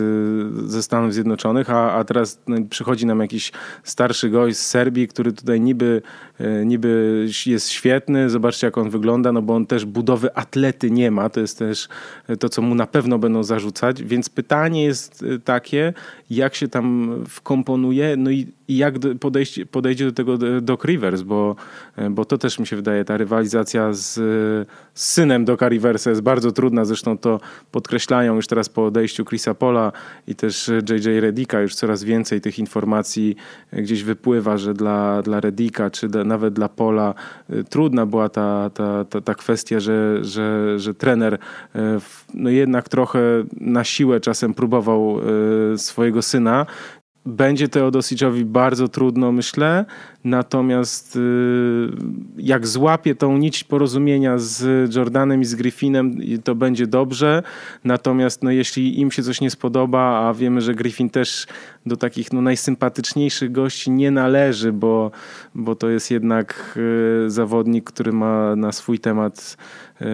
[0.70, 3.52] ze Stanów Zjednoczonych, a, a teraz no, przychodzi nam jakiś
[3.84, 6.02] starszy gość z Serbii, który tutaj niby,
[6.64, 11.28] niby jest świetny, zobaczcie jak on wygląda, no bo on też budowy atlety nie ma,
[11.28, 11.88] to jest też
[12.38, 15.93] to, co mu na pewno będą zarzucać, więc pytanie jest e, takie,
[16.30, 21.57] jak się tam wkomponuje, no i, i jak podejście, podejdzie do tego Doc Rivers, bo,
[21.91, 24.14] e, bo to też mi się wydaje, ta rywalizacja z,
[24.95, 27.40] z synem Doca Riversa jest bardzo trudna, zresztą to
[27.70, 29.93] podkreślają już teraz po odejściu Chrisa Pola
[30.26, 33.36] i też JJ Redika już coraz więcej tych informacji
[33.72, 37.14] e, gdzieś wypływa, że dla, dla Redika czy da, nawet dla Pola
[37.51, 41.38] e, trudna była ta, ta, ta, ta kwestia, że, że, że trener
[42.34, 43.20] no jednak trochę
[43.61, 45.20] na siłę czasem próbował
[45.76, 46.66] swojego syna
[47.26, 49.84] będzie Teodosiczowi bardzo trudno, myślę.
[50.24, 51.20] Natomiast y,
[52.36, 57.42] jak złapie tą nić porozumienia z Jordanem i z Griffinem, to będzie dobrze.
[57.84, 61.46] Natomiast no, jeśli im się coś nie spodoba, a wiemy, że Griffin też
[61.86, 65.10] do takich no, najsympatyczniejszych gości nie należy, bo,
[65.54, 66.78] bo to jest jednak
[67.26, 69.56] y, zawodnik, który ma na swój temat
[70.00, 70.04] y,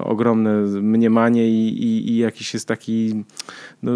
[0.00, 3.24] ogromne mniemanie i, i, i jakiś jest taki
[3.82, 3.92] no,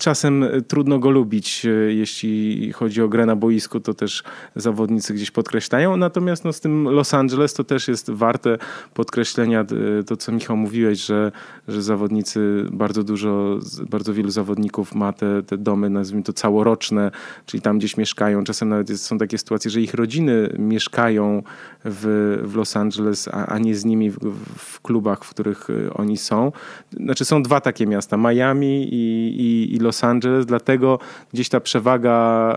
[0.00, 4.22] czasem trudno go lubić, e, jeśli chodzi o grę na boisku, to też
[4.56, 5.96] zawodnicy gdzieś podkreślają.
[5.96, 8.58] Natomiast no, z tym Los Angeles to też jest warte
[8.94, 11.32] podkreślenia e, to, co Michał mówiłeś, że,
[11.68, 13.58] że zawodnicy, bardzo dużo,
[13.90, 17.10] bardzo wielu zawodników ma te, te domy, nazwijmy to całoroczne,
[17.46, 18.44] czyli tam gdzieś mieszkają.
[18.44, 21.42] Czasem nawet jest, są takie sytuacje, że ich rodziny mieszkają
[21.84, 24.18] w, w Los Angeles, a, a nie z nimi w,
[24.56, 26.52] w, klubach, w których e, oni są.
[26.92, 30.98] Znaczy są dwa takie miasta, Miami i, i, i Los Angeles, dlatego
[31.32, 32.10] gdzieś ta przewaga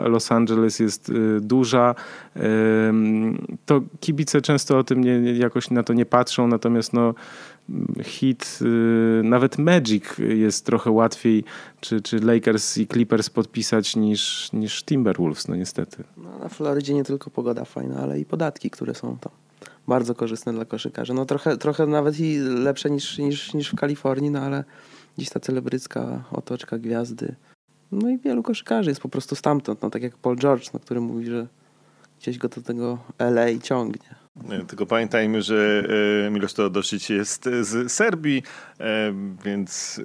[0.06, 1.96] Los Angeles jest y, duża.
[3.66, 7.14] To kibice często o tym nie, jakoś na to nie patrzą, natomiast no,
[8.04, 11.44] hit, y, nawet Magic jest trochę łatwiej,
[11.80, 16.04] czy, czy Lakers i Clippers podpisać niż, niż Timberwolves, no niestety.
[16.18, 19.32] No, na Florydzie nie tylko pogoda fajna, ale i podatki, które są tam
[19.88, 21.14] bardzo korzystne dla koszykarzy.
[21.14, 24.64] No trochę, trochę nawet i lepsze niż, niż, niż w Kalifornii, no ale
[25.18, 27.36] dziś ta celebrycka otoczka gwiazdy.
[27.92, 31.02] No i wielu koszykarzy jest po prostu stamtąd, no tak jak Paul George, no, który
[31.02, 31.48] mówi, że
[32.20, 34.23] gdzieś go do tego LA ciągnie.
[34.68, 35.84] Tylko pamiętajmy, że
[36.28, 38.44] e, Miloš Teodosic jest z Serbii,
[38.80, 39.14] e,
[39.46, 40.02] więc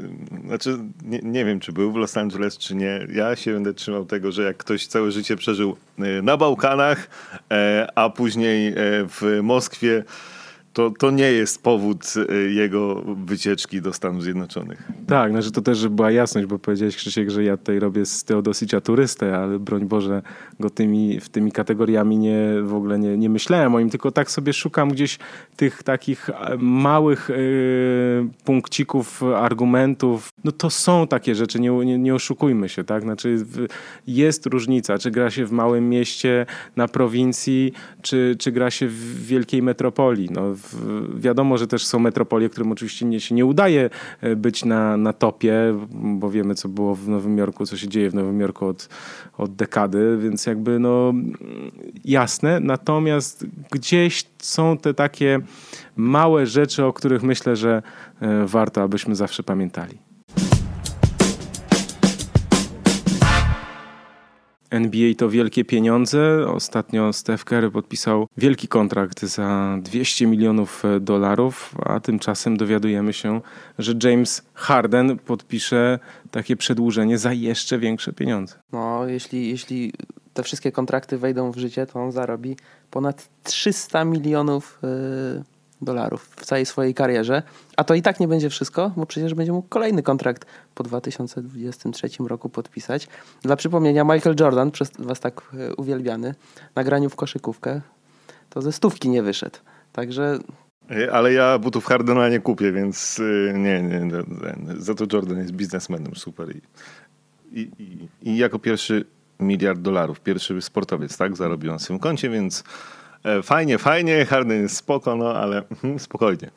[0.47, 3.07] znaczy nie, nie, wiem, czy był w Los Angeles, czy nie.
[3.12, 7.09] Ja się będę trzymał tego, że jak ktoś całe życie przeżył e, na Bałkanach,
[7.95, 8.74] a później
[9.09, 10.05] w Moskwie,
[10.79, 14.89] to, to nie jest powód y, jego wycieczki do Stanów Zjednoczonych.
[15.07, 18.81] Tak, znaczy to też, była jasność, bo powiedziałeś Krzysiek, że ja tutaj robię z Teodosicia
[18.81, 20.22] turystę, ale broń Boże
[20.61, 24.31] go tymi, w tymi kategoriami nie, w ogóle nie, nie myślałem o nim, tylko tak
[24.31, 25.18] sobie szukam gdzieś
[25.57, 30.29] tych takich e, małych yy, punkcików, argumentów.
[30.45, 33.03] No to są takie rzeczy, nie, nie, nie oszukujmy się, tak?
[33.03, 33.47] Znaczy
[34.07, 37.72] jest różnica, czy gra się w małym mieście, na prowincji,
[38.03, 40.29] czy, czy gra się w wielkiej metropolii.
[40.31, 40.55] No,
[41.14, 43.90] wiadomo, że też są metropolie, którym oczywiście nie, się nie udaje
[44.20, 45.54] e, być na, na topie,
[45.90, 48.88] bo wiemy, co było w Nowym Jorku, co się dzieje w Nowym Jorku od,
[49.38, 51.14] od dekady, więc jakby no
[52.04, 52.60] jasne.
[52.60, 55.40] Natomiast gdzieś są te takie
[55.96, 57.82] małe rzeczy, o których myślę, że
[58.20, 60.07] e, warto, abyśmy zawsze pamiętali.
[64.70, 66.46] NBA to wielkie pieniądze.
[66.52, 73.40] Ostatnio Steph Curry podpisał wielki kontrakt za 200 milionów dolarów, a tymczasem dowiadujemy się,
[73.78, 75.98] że James Harden podpisze
[76.30, 78.54] takie przedłużenie za jeszcze większe pieniądze.
[78.72, 79.92] No, jeśli, jeśli
[80.34, 82.56] te wszystkie kontrakty wejdą w życie, to on zarobi
[82.90, 87.43] ponad 300 milionów yy dolarów w całej swojej karierze.
[87.76, 92.09] A to i tak nie będzie wszystko, bo przecież będzie mógł kolejny kontrakt po 2023
[92.26, 93.09] roku podpisać.
[93.43, 96.35] Dla przypomnienia, Michael Jordan, przez was tak e, uwielbiany,
[96.74, 97.81] na graniu w koszykówkę,
[98.51, 99.59] to ze stówki nie wyszedł.
[99.93, 100.39] Także
[101.12, 104.22] ale ja butów Hardena nie kupię, więc e, nie, nie, nie,
[104.76, 106.57] za to Jordan jest biznesmenem super.
[106.57, 106.61] I,
[107.53, 109.05] i, i, I, jako pierwszy
[109.41, 113.07] miliard dolarów, pierwszy sportowiec, tak, zarobił na swym koncie, więc E,
[113.42, 116.50] fajnie, fajnie, Harden jest spoko, no ale mhm, spokojnie.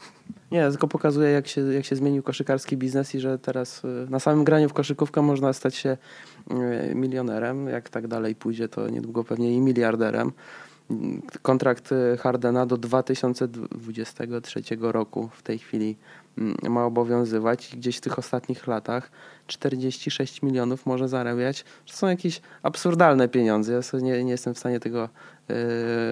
[0.51, 4.19] Nie, tylko pokazuje, jak się, jak się zmienił koszykarski biznes i że teraz e, na
[4.19, 5.97] samym graniu w koszykówkę można stać się
[6.49, 7.67] e, milionerem.
[7.67, 10.31] Jak tak dalej pójdzie, to niedługo pewnie i miliarderem.
[11.41, 11.89] Kontrakt
[12.19, 15.97] Hardena do 2023 roku w tej chwili
[16.69, 19.11] ma obowiązywać i gdzieś w tych ostatnich latach
[19.47, 21.63] 46 milionów może zarabiać.
[21.85, 23.73] To są jakieś absurdalne pieniądze.
[23.73, 25.09] Ja sobie nie, nie jestem w stanie tego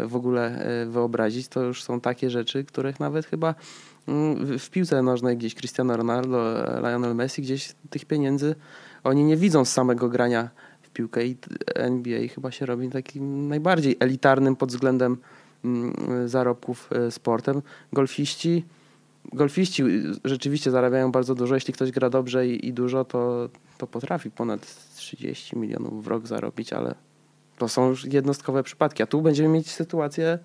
[0.06, 1.48] w ogóle e, wyobrazić.
[1.48, 3.56] To już są takie rzeczy, których nawet chyba
[4.08, 8.56] mm, w piłce nożnej gdzieś Cristiano Ronaldo, Lionel Messi, gdzieś tych pieniędzy
[9.04, 10.50] oni nie widzą z samego grania
[10.82, 11.38] w piłkę i
[11.76, 15.18] NBA chyba się robi takim najbardziej elitarnym pod względem
[15.66, 15.94] mm,
[16.30, 17.62] zarobków e, sportem.
[17.94, 18.66] Golfiści
[19.34, 19.84] golfiści
[20.24, 21.56] rzeczywiście zarabiają bardzo dużo.
[21.56, 26.28] Jeśli ktoś gra dobrze i, i dużo, to, to potrafi ponad 30 milionów w rok
[26.28, 26.96] zarobić, ale
[27.58, 29.04] to są już jednostkowe przypadki.
[29.04, 30.40] A tu będziemy mieć sytuację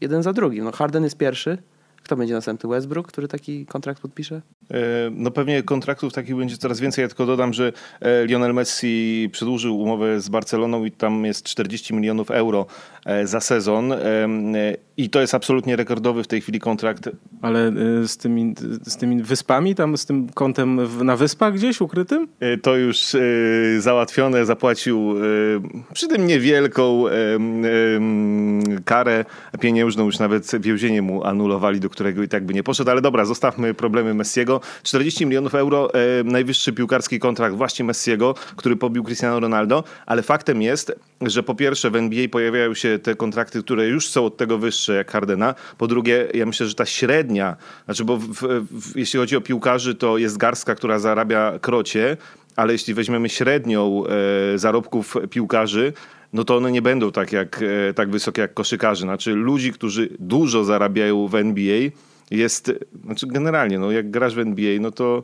[0.00, 0.64] jeden za drugim.
[0.64, 1.58] No Harden jest pierwszy.
[2.02, 2.70] Kto będzie następny?
[2.70, 4.42] Westbrook, który taki kontrakt podpisze?
[4.70, 4.76] E,
[5.10, 7.02] no pewnie kontraktów takich będzie coraz więcej.
[7.02, 11.94] Ja tylko dodam, że e, Lionel Messi przedłużył umowę z Barceloną i tam jest 40
[11.94, 12.66] milionów euro
[13.04, 13.94] e, za sezon.
[14.96, 17.10] I to jest absolutnie rekordowy w tej chwili kontrakt.
[17.42, 17.72] Ale
[18.06, 22.28] z tymi, z tymi wyspami, tam z tym kątem na wyspach gdzieś ukrytym?
[22.62, 23.16] To już
[23.78, 25.14] załatwione, zapłacił
[25.92, 27.04] przy tym niewielką
[28.84, 29.24] karę
[29.60, 32.90] pieniężną, już nawet więzienie mu anulowali, do którego i tak by nie poszedł.
[32.90, 34.60] Ale dobra, zostawmy problemy Messiego.
[34.82, 40.62] 40 milionów euro, e, najwyższy piłkarski kontrakt właśnie Messiego, który pobił Cristiano Ronaldo, ale faktem
[40.62, 44.58] jest, że po pierwsze w NBA pojawiają się te kontrakty, które już są od tego
[44.58, 45.54] wyższe jak Hardena.
[45.78, 48.28] Po drugie, ja myślę, że ta średnia, znaczy bo w,
[48.70, 52.16] w, jeśli chodzi o piłkarzy, to jest garstka, która zarabia krocie,
[52.56, 54.02] ale jeśli weźmiemy średnią
[54.54, 55.92] e, zarobków piłkarzy,
[56.32, 59.02] no to one nie będą tak, jak, e, tak wysokie jak koszykarzy.
[59.02, 61.90] Znaczy ludzi, którzy dużo zarabiają w NBA,
[62.30, 62.72] jest,
[63.04, 65.22] znaczy generalnie, no jak grasz w NBA, no to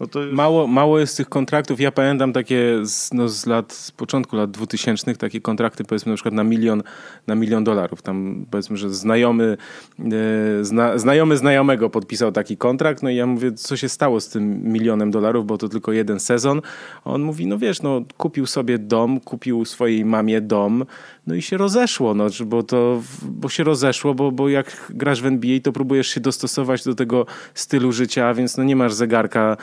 [0.00, 0.20] no to...
[0.32, 1.80] mało, mało jest tych kontraktów.
[1.80, 6.16] Ja pamiętam takie z, no, z lat, z początku lat 2000 takie kontrakty powiedzmy na
[6.16, 6.82] przykład na milion,
[7.26, 8.02] na milion dolarów.
[8.02, 9.56] Tam powiedzmy, że znajomy,
[9.98, 14.28] e, zna, znajomy znajomego podpisał taki kontrakt, no i ja mówię, co się stało z
[14.28, 16.60] tym milionem dolarów, bo to tylko jeden sezon.
[17.04, 20.84] On mówi, no wiesz, no kupił sobie dom, kupił swojej mamie dom,
[21.26, 25.26] no i się rozeszło, no, bo, to, bo się rozeszło, bo, bo jak grasz w
[25.26, 29.56] NBA, to próbujesz się dostosować do tego stylu życia, więc no nie masz zegarka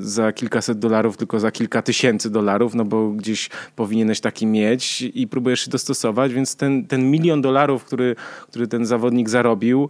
[0.00, 5.28] za kilkaset dolarów, tylko za kilka tysięcy dolarów, no bo gdzieś powinieneś taki mieć i
[5.28, 9.88] próbujesz się dostosować, więc ten, ten milion dolarów, który, który ten zawodnik zarobił e,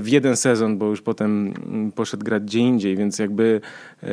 [0.00, 3.60] w jeden sezon, bo już potem mm, poszedł grać gdzie indziej, więc jakby
[4.02, 4.06] e,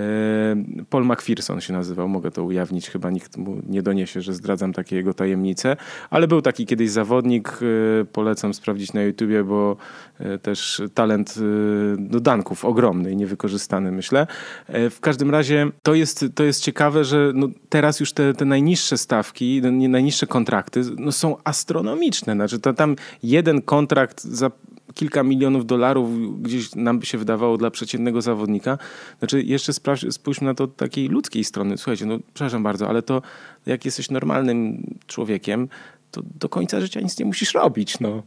[0.89, 4.95] Paul McPherson się nazywał, mogę to ujawnić, chyba nikt mu nie doniesie, że zdradzam takie
[4.95, 5.77] jego tajemnice,
[6.09, 9.77] ale był taki kiedyś zawodnik, y, polecam sprawdzić na YouTubie, bo
[10.21, 14.27] y, też talent y, do danków ogromny i niewykorzystany, myślę.
[14.69, 18.97] W każdym razie to jest, to jest ciekawe, że no teraz już te, te najniższe
[18.97, 22.33] stawki, najniższe kontrakty no są astronomiczne.
[22.33, 24.51] Znaczy to tam jeden kontrakt za
[24.93, 28.77] kilka milionów dolarów gdzieś nam by się wydawało dla przeciętnego zawodnika.
[29.19, 29.73] Znaczy jeszcze
[30.11, 31.77] spójrzmy na to takiej ludzkiej strony.
[31.77, 33.21] Słuchajcie, no przepraszam bardzo, ale to
[33.65, 35.67] jak jesteś normalnym człowiekiem,
[36.11, 38.23] to do końca życia nic nie musisz robić, no.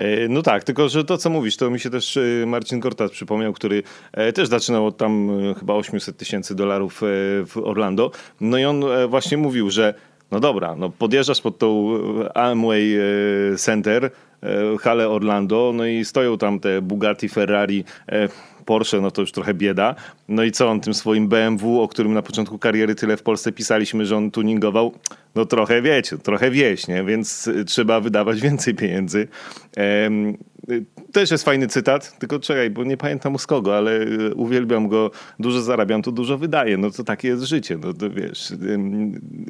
[0.00, 3.10] E, no tak, tylko że to co mówisz, to mi się też e, Marcin Kortas
[3.10, 3.82] przypomniał, który
[4.12, 7.00] e, też zaczynał od tam chyba 800 tysięcy dolarów
[7.46, 8.10] w Orlando.
[8.40, 9.94] No i on właśnie mówił, że
[10.30, 11.98] no dobra, no podjeżdżasz pod tą
[12.34, 12.98] Amway
[13.56, 14.10] Center,
[14.80, 17.84] halę Orlando, no i stoją tam te Bugatti, Ferrari,
[18.64, 19.94] Porsche, no to już trochę bieda.
[20.30, 23.52] No i co on tym swoim BMW, o którym na początku kariery tyle w Polsce
[23.52, 24.92] pisaliśmy, że on tuningował,
[25.34, 27.04] no trochę wiecie, trochę wieś, nie?
[27.04, 29.28] więc y, trzeba wydawać więcej pieniędzy.
[29.76, 30.34] Ehm,
[31.12, 35.10] też jest fajny cytat, tylko czekaj, bo nie pamiętam z kogo, ale y, uwielbiam go.
[35.38, 36.76] Dużo zarabiam, to dużo wydaję.
[36.76, 37.78] No to takie jest życie.
[37.82, 38.52] No to wiesz,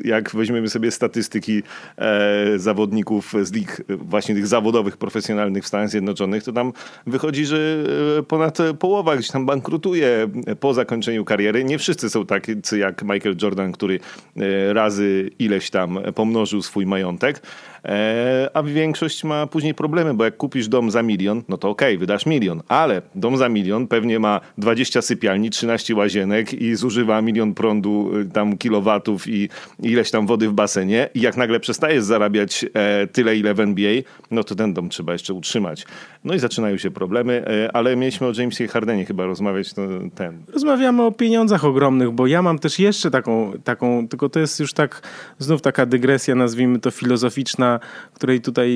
[0.05, 1.63] jak weźmiemy sobie statystyki
[1.99, 6.73] e, zawodników z lig właśnie tych zawodowych, profesjonalnych w Stanach Zjednoczonych, to tam
[7.07, 7.85] wychodzi, że
[8.19, 10.29] e, ponad połowa gdzieś tam bankrutuje
[10.61, 11.65] po zakończeniu kariery.
[11.65, 14.01] Nie wszyscy są tacy jak Michael Jordan, który
[14.37, 17.43] e, razy ileś tam pomnożył swój majątek.
[17.85, 21.95] E, a większość ma później problemy, bo jak kupisz dom za milion, no to okej,
[21.95, 27.23] okay, wydasz milion, ale dom za milion pewnie ma 20 sypialni, 13 łazienek i zużywa
[27.23, 29.49] milion prądu, y, tam kilowatów i
[29.83, 34.03] ileś tam wody w basenie i jak nagle przestajesz zarabiać e, tyle, ile w NBA,
[34.31, 35.87] no to ten dom trzeba jeszcze utrzymać.
[36.25, 39.83] No i zaczynają się problemy, e, ale mieliśmy o Jamesie Hardenie chyba rozmawiać, to
[40.15, 40.43] ten.
[40.53, 44.73] Rozmawiamy o pieniądzach ogromnych, bo ja mam też jeszcze taką, taką tylko to jest już
[44.73, 45.03] tak,
[45.39, 47.70] znów taka dygresja, nazwijmy to filozoficzna,
[48.15, 48.71] której tutaj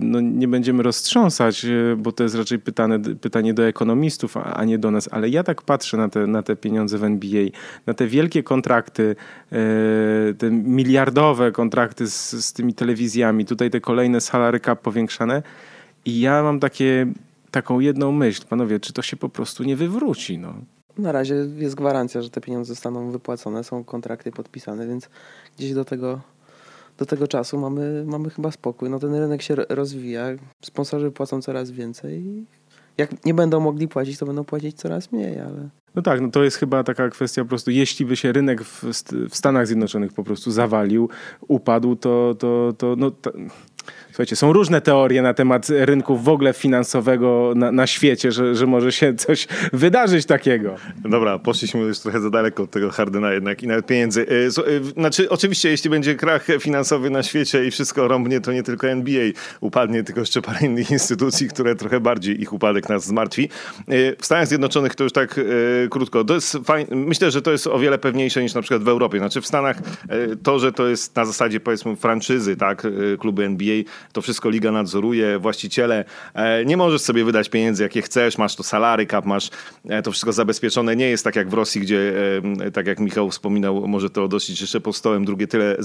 [0.00, 4.78] no, nie będziemy roztrząsać, e, bo to jest raczej pytane, pytanie do ekonomistów, a, nie
[4.78, 5.08] do nas.
[5.12, 7.46] Ale ja tak patrzę na te, na te pieniądze w NBA,
[7.86, 9.16] na te wielkie kontrakty,
[9.52, 15.42] e, te miliardowe kontrakty z, z tymi telewizjami, tutaj te kolejne salary cap powiększane
[16.04, 17.06] i ja mam takie,
[17.50, 20.54] taką jedną myśl, panowie, czy to się po prostu nie wywróci, no.
[20.98, 25.08] Na razie jest gwarancja, że te pieniądze zostaną wypłacone, są kontrakty podpisane, więc
[25.58, 26.20] gdzieś do tego
[26.98, 28.90] do tego czasu mamy, mamy chyba spokój.
[28.90, 30.26] No ten rynek się rozwija,
[30.64, 32.44] sponsorzy płacą coraz więcej.
[32.98, 35.68] Jak nie będą mogli płacić, to będą płacić coraz mniej, ale...
[35.94, 38.84] No tak, no to jest chyba taka kwestia po prostu, jeśli by się rynek w,
[39.30, 41.08] w Stanach Zjednoczonych po prostu zawalił,
[41.48, 43.10] upadł, to, to, to no...
[43.10, 43.32] To
[44.16, 48.66] Słuchajcie, są różne teorie na temat rynku w ogóle finansowego na, na świecie, że, że
[48.66, 50.74] może się coś wydarzyć takiego.
[51.04, 54.26] Dobra, poszliśmy już trochę za daleko od tego Hardena jednak i nawet pieniędzy.
[54.28, 58.62] E, e, znaczy, oczywiście, jeśli będzie krach finansowy na świecie i wszystko rąbnie, to nie
[58.62, 59.24] tylko NBA
[59.60, 63.44] upadnie, tylko jeszcze parę innych instytucji, które trochę bardziej ich upadek nas zmartwi.
[63.44, 65.40] E, w Stanach Zjednoczonych to już tak
[65.90, 66.24] krótko.
[66.24, 66.58] To jest.
[66.90, 69.18] Myślę, że to jest o wiele pewniejsze niż na przykład w Europie.
[69.18, 69.76] Znaczy w Stanach
[70.42, 72.86] to, że to jest na zasadzie powiedzmy franczyzy, tak,
[73.18, 76.04] kluby NBA, to wszystko liga nadzoruje, właściciele.
[76.34, 79.50] E, nie możesz sobie wydać pieniędzy, jakie chcesz, masz to salary cap, masz
[79.88, 80.96] e, to wszystko zabezpieczone.
[80.96, 82.12] Nie jest tak jak w Rosji, gdzie,
[82.60, 85.76] e, tak jak Michał wspominał, może to dosyć jeszcze pod stołem, drugie tyle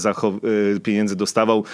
[0.82, 1.64] pieniędzy dostawał.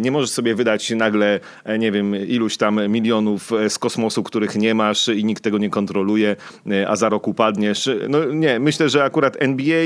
[0.00, 1.40] Nie możesz sobie wydać nagle,
[1.78, 6.36] nie wiem, iluś tam milionów z kosmosu, których nie masz i nikt tego nie kontroluje,
[6.88, 7.90] a za rok upadniesz.
[8.08, 9.84] No nie, myślę, że akurat NBA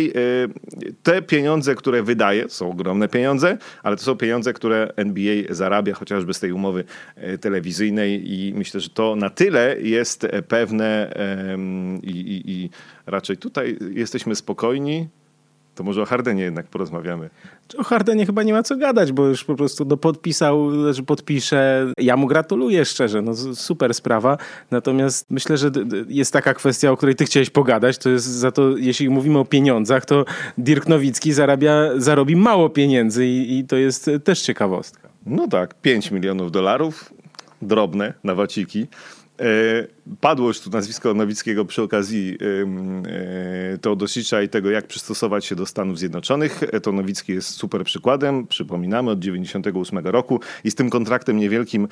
[1.02, 6.34] te pieniądze, które wydaje, są ogromne pieniądze, ale to są pieniądze, które NBA zarabia, chociażby
[6.34, 6.84] z tej umowy
[7.16, 11.14] e, telewizyjnej i myślę, że to na tyle jest e, pewne
[12.02, 12.70] i, i, i
[13.06, 15.08] raczej tutaj jesteśmy spokojni,
[15.78, 17.30] To może o Hardenie jednak porozmawiamy.
[17.76, 21.86] O Hardenie chyba nie ma co gadać, bo już po prostu do podpisał, że podpisze.
[21.98, 24.38] Ja mu gratuluję szczerze, no super sprawa.
[24.70, 25.70] Natomiast myślę, że
[26.08, 29.44] jest taka kwestia, o której ty chciałeś pogadać, to jest za to, jeśli mówimy o
[29.44, 30.24] pieniądzach, to
[30.58, 35.07] Dirk Nowicki zarabia, zarobi mało pieniędzy i, i to jest też ciekawostka.
[35.26, 37.14] No tak, 5 milionów dolarów,
[37.62, 38.80] drobne na waciki.
[38.82, 38.86] E,
[40.20, 42.38] padło już tu nazwisko Nowickiego przy okazji
[43.74, 46.62] e, Teodosicza i tego, jak przystosować się do Stanów Zjednoczonych.
[46.62, 51.88] E, to Nowicki jest super przykładem, przypominamy, od 98 roku i z tym kontraktem niewielkim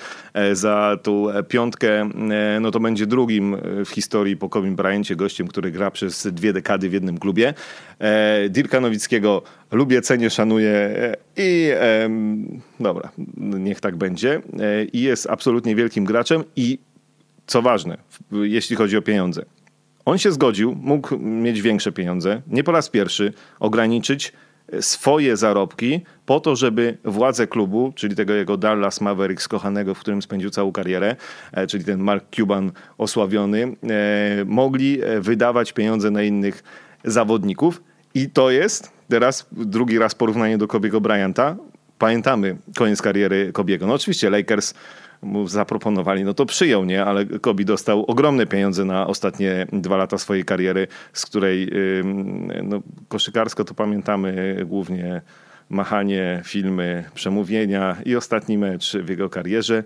[0.52, 2.10] za tą piątkę,
[2.60, 6.88] no to będzie drugim w historii po Kobe Bryancie gościem, który gra przez dwie dekady
[6.88, 7.54] w jednym klubie.
[8.48, 9.42] Dirka Nowickiego
[9.72, 10.90] lubię, cenię, szanuję
[11.36, 11.70] i
[12.80, 14.42] dobra, niech tak będzie.
[14.92, 16.78] I jest absolutnie wielkim graczem i
[17.46, 17.98] co ważne,
[18.32, 19.44] jeśli chodzi o pieniądze.
[20.06, 24.32] On się zgodził, mógł mieć większe pieniądze, nie po raz pierwszy, ograniczyć
[24.72, 29.98] e, swoje zarobki po to, żeby władze klubu, czyli tego jego Dallas Mavericks kochanego, w
[29.98, 31.16] którym spędził całą karierę,
[31.52, 36.62] e, czyli ten Mark Cuban osławiony, e, mogli wydawać pieniądze na innych
[37.04, 37.82] zawodników.
[38.14, 41.56] I to jest teraz drugi raz porównanie do Kobiego Bryanta.
[41.98, 43.86] Pamiętamy koniec kariery Kobiego.
[43.86, 44.74] No oczywiście Lakers
[45.22, 47.04] mu zaproponowali, no to przyjął, nie?
[47.04, 51.70] Ale Kobi dostał ogromne pieniądze na ostatnie dwa lata swojej kariery, z której
[52.62, 55.22] no, koszykarsko to pamiętamy głównie
[55.70, 59.82] machanie, filmy, przemówienia i ostatni mecz w jego karierze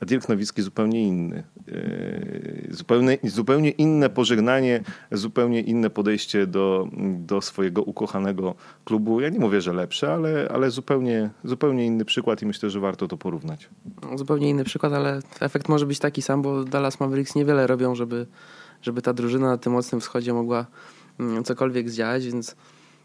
[0.00, 1.42] a Dirk Nowicki zupełnie inny.
[1.68, 4.80] E, zupełnie, zupełnie inne pożegnanie,
[5.12, 6.88] zupełnie inne podejście do,
[7.18, 9.20] do swojego ukochanego klubu.
[9.20, 13.08] Ja nie mówię, że lepsze, ale, ale zupełnie, zupełnie inny przykład i myślę, że warto
[13.08, 13.68] to porównać.
[14.14, 18.26] Zupełnie inny przykład, ale efekt może być taki sam, bo Dallas Mavericks niewiele robią, żeby,
[18.82, 20.66] żeby ta drużyna na tym mocnym wschodzie mogła
[21.20, 22.56] mm, cokolwiek zdziałać, więc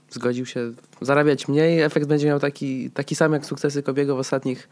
[0.10, 0.72] zgodził się
[1.02, 1.82] zarabiać mniej.
[1.82, 4.70] Efekt będzie miał taki, taki sam jak sukcesy Kobiego w ostatnich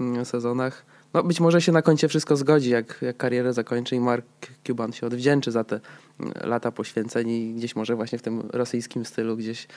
[0.00, 0.84] mm, sezonach
[1.14, 4.26] no być może się na końcu wszystko zgodzi, jak, jak karierę zakończy i Mark
[4.66, 5.80] Cuban się odwdzięczy za te
[6.20, 9.68] mm, lata poświęceń i gdzieś może właśnie w tym rosyjskim stylu gdzieś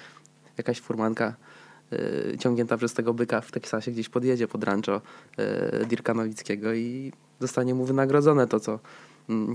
[0.57, 1.35] jakaś furmanka
[1.93, 5.01] y, ciągnięta przez tego byka w Teksasie gdzieś podjedzie pod rancho
[5.81, 8.79] y, Dirka Nowickiego i zostanie mu wynagrodzone to, co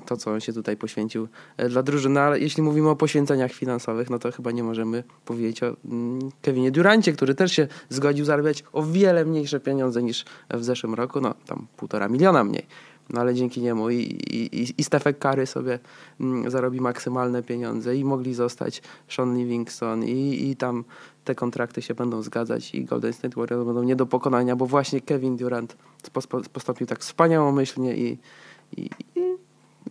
[0.06, 2.20] to, co on się tutaj poświęcił e, dla drużyny.
[2.20, 6.70] Ale jeśli mówimy o poświęceniach finansowych, no to chyba nie możemy powiedzieć o mm, Kevinie
[6.70, 11.34] Durancie, który też się zgodził zarabiać o wiele mniejsze pieniądze niż w zeszłym roku, no
[11.46, 12.66] tam półtora miliona mniej.
[13.10, 15.78] No ale dzięki niemu i, i, i Stefek Curry sobie
[16.20, 20.84] mm, zarobi maksymalne pieniądze i mogli zostać Sean Livingston i, i tam
[21.24, 25.00] te kontrakty się będą zgadzać i Golden State Warriors będą nie do pokonania, bo właśnie
[25.00, 25.76] Kevin Durant
[26.52, 28.18] postąpił tak wspaniałomyślnie i,
[28.76, 29.20] i, i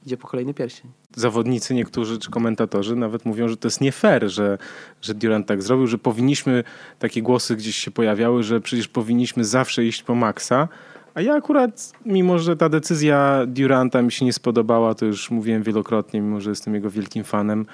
[0.05, 0.91] idzie po kolejny pierścień.
[1.15, 4.57] Zawodnicy niektórzy czy komentatorzy nawet mówią, że to jest nie fair, że,
[5.01, 6.63] że Durant tak zrobił, że powinniśmy,
[6.99, 10.67] takie głosy gdzieś się pojawiały, że przecież powinniśmy zawsze iść po maksa.
[11.13, 15.63] A ja akurat, mimo że ta decyzja Duranta mi się nie spodobała, to już mówiłem
[15.63, 17.65] wielokrotnie, mimo że jestem jego wielkim fanem,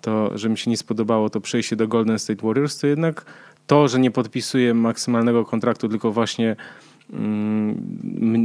[0.00, 3.24] to, że mi się nie spodobało to przejście do Golden State Warriors, to jednak
[3.66, 6.56] to, że nie podpisuje maksymalnego kontraktu, tylko właśnie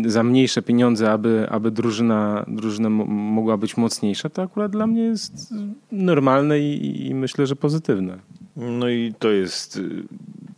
[0.06, 5.54] za mniejsze pieniądze, aby, aby drużyna, drużyna mogła być mocniejsza, to akurat dla mnie jest
[5.92, 8.20] normalne i, i myślę, że pozytywne.
[8.56, 10.04] No i to jest y,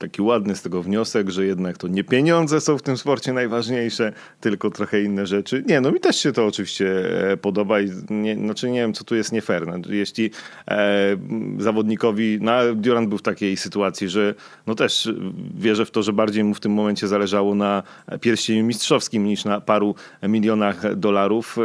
[0.04, 4.14] taki ładny z tego wniosek, że jednak to nie pieniądze są w tym sporcie najważniejsze,
[4.39, 5.64] tylko trochę inne rzeczy.
[5.68, 6.88] Nie, no mi też się to oczywiście
[7.32, 9.68] e, podoba i nie, znaczy nie wiem, co tu jest nie fair.
[9.68, 10.32] No, jeśli
[10.68, 11.18] e,
[11.58, 14.36] zawodnikowi, no Durant był w takiej sytuacji, że
[14.68, 15.10] no też
[15.56, 17.84] wierzę w to, że bardziej mu w tym momencie zależało na
[18.22, 21.62] pierścieniu mistrzowskim niż na paru milionach dolarów, e,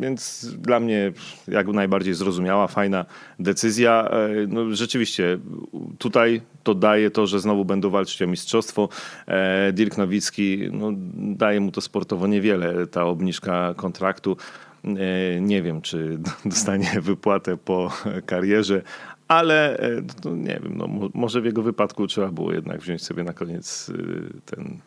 [0.00, 1.12] więc dla mnie
[1.48, 3.04] jak najbardziej zrozumiała, fajna
[3.38, 4.08] decyzja.
[4.10, 5.38] E, no, rzeczywiście
[5.98, 8.88] tutaj to daje to, że znowu będą walczyć o mistrzostwo.
[9.26, 14.36] E, Dirk Nowicki, no, daje mu to sportowo niewiele, ta obniżka kontraktu.
[14.84, 17.92] E, nie wiem, czy dostanie wypłatę po
[18.26, 18.82] karierze,
[19.28, 19.78] ale
[20.24, 23.90] no, nie wiem, no, może w jego wypadku trzeba było jednak wziąć sobie na koniec
[24.46, 24.78] ten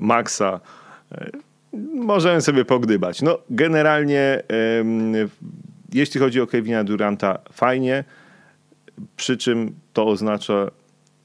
[0.00, 0.60] Maxa.
[1.94, 3.22] Możemy sobie pogdybać.
[3.22, 4.42] No, generalnie,
[5.92, 8.04] jeśli chodzi o Kevina Duranta, fajnie.
[9.16, 10.70] Przy czym to oznacza,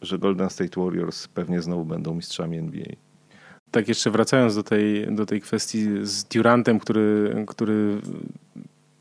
[0.01, 2.85] że Golden State Warriors pewnie znowu będą mistrzami NBA.
[3.71, 8.01] Tak, jeszcze wracając do tej, do tej kwestii z Durantem, który, który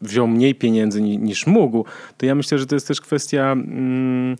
[0.01, 1.85] wziął mniej pieniędzy niż mógł,
[2.17, 4.37] to ja myślę, że to jest też kwestia mm,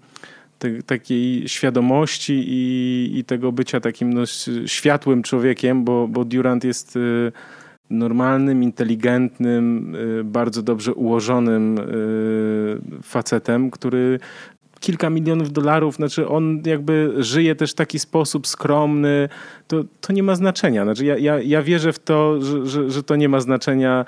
[0.59, 4.23] te, takiej świadomości i, i tego bycia takim no,
[4.67, 7.33] światłym człowiekiem, bo, bo Durant jest y,
[7.91, 14.21] normalnym, inteligentnym, y, bardzo dobrze ułożonym y, facetem, który
[14.81, 19.29] kilka milionów dolarów, znaczy on jakby żyje też w taki sposób skromny,
[19.69, 20.85] to, to nie ma znaczenia.
[20.85, 24.05] Znaczy ja, ja, ja wierzę w to, że, że, że to nie ma znaczenia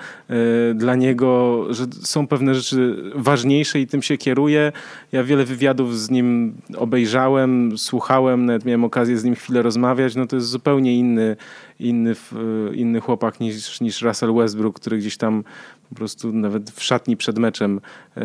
[0.70, 4.72] y, dla niego, że są pewne rzeczy ważniejsze i tym się kieruje.
[5.12, 10.14] Ja wiele wywiadów z nim obejrzałem, słuchałem, nawet miałem okazję z nim chwilę rozmawiać.
[10.14, 11.36] No to jest zupełnie inny,
[11.80, 12.14] inny,
[12.74, 15.44] inny chłopak niż, niż Russell Westbrook, który gdzieś tam
[15.88, 17.80] po prostu nawet w szatni przed meczem
[18.16, 18.22] e,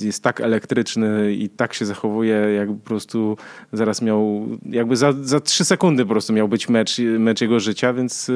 [0.00, 3.36] jest tak elektryczny i tak się zachowuje, jak po prostu
[3.72, 7.92] zaraz miał, jakby za, za trzy sekundy po prostu miał być mecz, mecz jego życia,
[7.92, 8.32] więc e,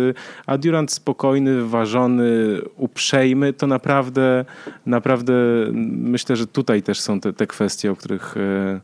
[0.47, 4.45] a Durant spokojny, ważony, uprzejmy, to naprawdę,
[4.87, 5.33] naprawdę
[5.73, 8.81] myślę, że tutaj też są te, te kwestie, o których e,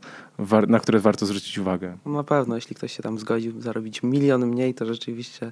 [0.67, 1.97] na które warto zwrócić uwagę.
[2.05, 5.51] No na pewno, jeśli ktoś się tam zgodził zarobić milion mniej, to rzeczywiście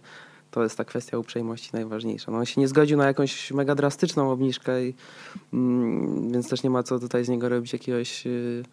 [0.58, 2.32] to jest ta kwestia uprzejmości najważniejsza.
[2.32, 4.94] No, on się nie zgodził na jakąś mega drastyczną obniżkę, i,
[5.54, 8.64] mm, więc też nie ma co tutaj z niego robić jakiegoś, y,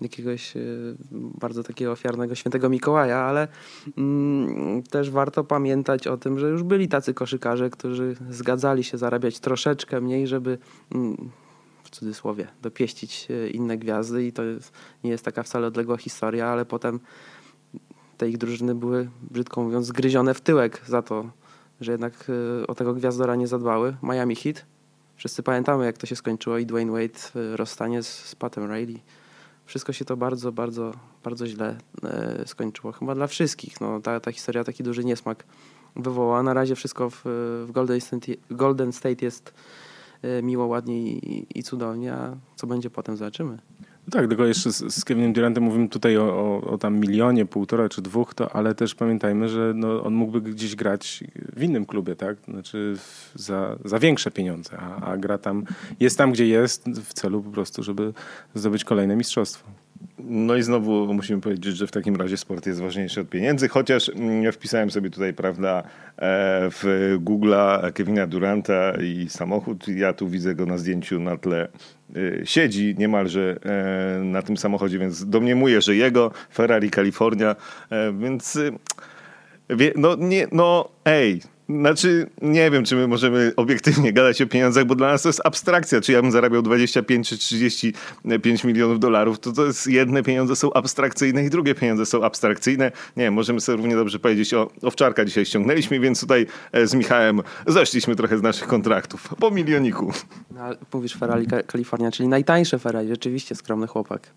[0.00, 3.48] jakiegoś y, bardzo takiego ofiarnego świętego Mikołaja, ale
[3.98, 9.40] mm, też warto pamiętać o tym, że już byli tacy koszykarze, którzy zgadzali się zarabiać
[9.40, 10.58] troszeczkę mniej, żeby
[10.94, 11.30] mm,
[11.84, 14.72] w cudzysłowie dopieścić y, inne gwiazdy i to jest,
[15.04, 17.00] nie jest taka wcale odległa historia, ale potem
[18.20, 21.30] te ich drużyny były, brzydko mówiąc, zgryzione w tyłek za to,
[21.80, 22.30] że jednak
[22.62, 23.96] y, o tego gwiazdora nie zadbały.
[24.02, 24.64] Miami Heat.
[25.16, 29.00] Wszyscy pamiętamy, jak to się skończyło i Dwayne Wade rozstanie z, z Patem Riley.
[29.66, 30.92] Wszystko się to bardzo, bardzo,
[31.24, 32.92] bardzo źle e, skończyło.
[32.92, 33.80] Chyba dla wszystkich.
[33.80, 35.44] No, ta, ta historia taki duży niesmak
[35.96, 36.42] wywołała.
[36.42, 37.20] Na razie wszystko w,
[37.66, 39.54] w Golden, State, Golden State jest
[40.22, 43.58] e, miło, ładnie i, i cudownie, a co będzie potem zobaczymy.
[44.10, 47.88] Tak, tylko jeszcze z, z Kevinem Durantem mówimy tutaj o, o, o, tam milionie, półtora
[47.88, 51.24] czy dwóch, to, ale też pamiętajmy, że no, on mógłby gdzieś grać
[51.56, 52.36] w innym klubie, tak?
[52.48, 52.96] Znaczy
[53.34, 55.64] za, za większe pieniądze, a, a gra tam,
[56.00, 58.12] jest tam, gdzie jest w celu po prostu, żeby
[58.54, 59.70] zdobyć kolejne mistrzostwo.
[60.24, 64.08] No i znowu musimy powiedzieć, że w takim razie sport jest ważniejszy od pieniędzy, chociaż
[64.08, 65.82] mm, wpisałem sobie tutaj, prawda, e,
[66.70, 69.88] w Google'a Kevina Duranta i samochód.
[69.88, 71.68] Ja tu widzę go na zdjęciu na tle.
[72.16, 77.56] E, siedzi niemalże e, na tym samochodzie, więc domniemuję, że jego Ferrari California,
[78.20, 78.58] więc
[79.96, 81.40] no nie, no ej,
[81.78, 85.40] znaczy, nie wiem, czy my możemy obiektywnie gadać o pieniądzach, bo dla nas to jest
[85.44, 86.00] abstrakcja.
[86.00, 90.72] Czy ja bym zarabiał 25 czy 35 milionów dolarów, to to jest jedne pieniądze są
[90.72, 92.92] abstrakcyjne i drugie pieniądze są abstrakcyjne.
[93.16, 97.42] Nie możemy sobie równie dobrze powiedzieć o owczarka dzisiaj ściągnęliśmy, więc tutaj e, z Michałem
[97.66, 99.28] zeszliśmy trochę z naszych kontraktów.
[99.38, 100.12] Po milioniku.
[100.50, 100.60] No,
[100.92, 103.08] mówisz Ferrari Kalifornia, czyli najtańsze Ferrari.
[103.08, 104.30] Rzeczywiście skromny chłopak.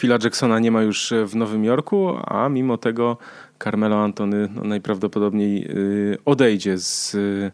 [0.00, 3.18] Phila Jacksona nie ma już w Nowym Jorku, a mimo tego
[3.64, 7.50] Carmelo Antony no, najprawdopodobniej y, odejdzie z y,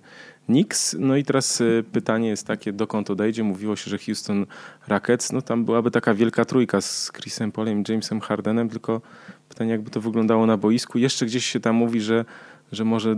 [0.47, 0.97] Knicks.
[0.99, 3.45] No i teraz pytanie jest takie, dokąd odejdzie?
[3.45, 4.47] Mówiło się, że Houston
[4.89, 9.01] Rockets, no tam byłaby taka wielka trójka z Chrisem Polem i Jamesem Hardenem, tylko
[9.49, 10.99] pytanie jakby to wyglądało na boisku.
[10.99, 12.25] Jeszcze gdzieś się tam mówi, że
[12.73, 13.17] że może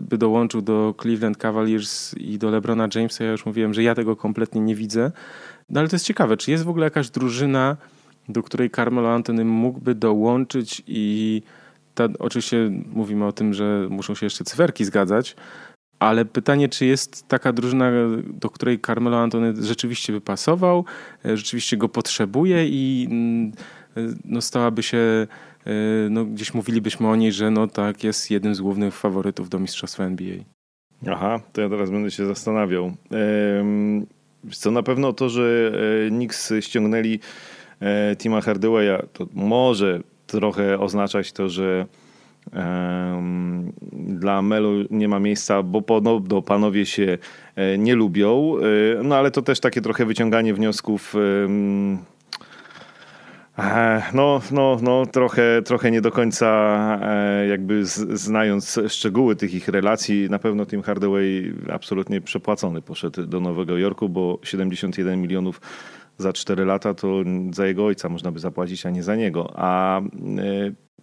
[0.00, 3.24] by dołączył do Cleveland Cavaliers i do LeBrona Jamesa.
[3.24, 5.12] Ja już mówiłem, że ja tego kompletnie nie widzę.
[5.70, 7.76] No ale to jest ciekawe, czy jest w ogóle jakaś drużyna,
[8.32, 11.42] do której Carmelo Anthony mógłby dołączyć i
[11.94, 15.36] ta, oczywiście mówimy o tym, że muszą się jeszcze cyferki zgadzać,
[16.00, 17.90] ale pytanie, czy jest taka drużyna,
[18.24, 20.84] do której Carmelo Antony rzeczywiście by pasował,
[21.24, 23.52] e, rzeczywiście go potrzebuje i mm,
[23.96, 25.26] e, no, stałaby się, e,
[26.10, 30.04] no, gdzieś mówilibyśmy o niej, że no tak, jest jednym z głównych faworytów do Mistrzostwa
[30.04, 30.36] NBA.
[31.06, 32.92] Aha, to ja teraz będę się zastanawiał.
[34.52, 35.72] Co na pewno to, że
[36.08, 37.20] Knicks ściągnęli
[38.16, 41.86] Tima Hardawaya, to może trochę oznaczać to, że
[43.92, 47.18] dla Melu nie ma miejsca, bo podobno panowie się
[47.56, 48.54] e, nie lubią.
[48.98, 51.14] E, no ale to też takie trochę wyciąganie wniosków.
[54.14, 56.98] No, no, no trochę, trochę nie do końca
[57.48, 63.78] jakby znając szczegóły tych ich relacji, na pewno Tim Hardaway absolutnie przepłacony poszedł do Nowego
[63.78, 65.60] Jorku, bo 71 milionów
[66.20, 69.52] za 4 lata, to za jego ojca można by zapłacić, a nie za niego.
[69.56, 70.02] A e,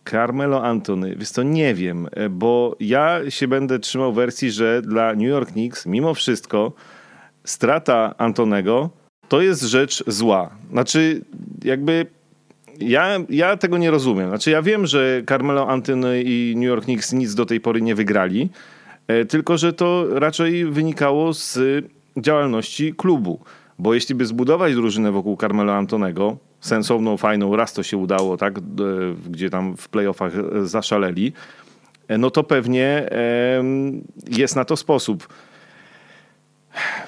[0.09, 5.13] Carmelo Antony, więc to nie wiem, e, bo ja się będę trzymał wersji, że dla
[5.13, 6.73] New York Knicks mimo wszystko
[7.43, 8.89] strata Antonego
[9.27, 10.49] to jest rzecz zła.
[10.71, 11.21] Znaczy,
[11.63, 12.05] jakby
[12.79, 14.29] ja, ja tego nie rozumiem.
[14.29, 17.95] Znaczy, ja wiem, że Carmelo Antony i New York Knicks nic do tej pory nie
[17.95, 18.49] wygrali,
[19.07, 21.59] e, tylko że to raczej wynikało z
[22.17, 23.39] działalności klubu.
[23.79, 28.59] Bo jeśli by zbudować drużynę wokół Carmelo Antonego, sensowną, fajną, raz to się udało, tak,
[29.29, 31.33] gdzie tam w playoffach e, zaszaleli,
[32.07, 33.09] e, no to pewnie
[34.29, 35.27] jest na to sposób.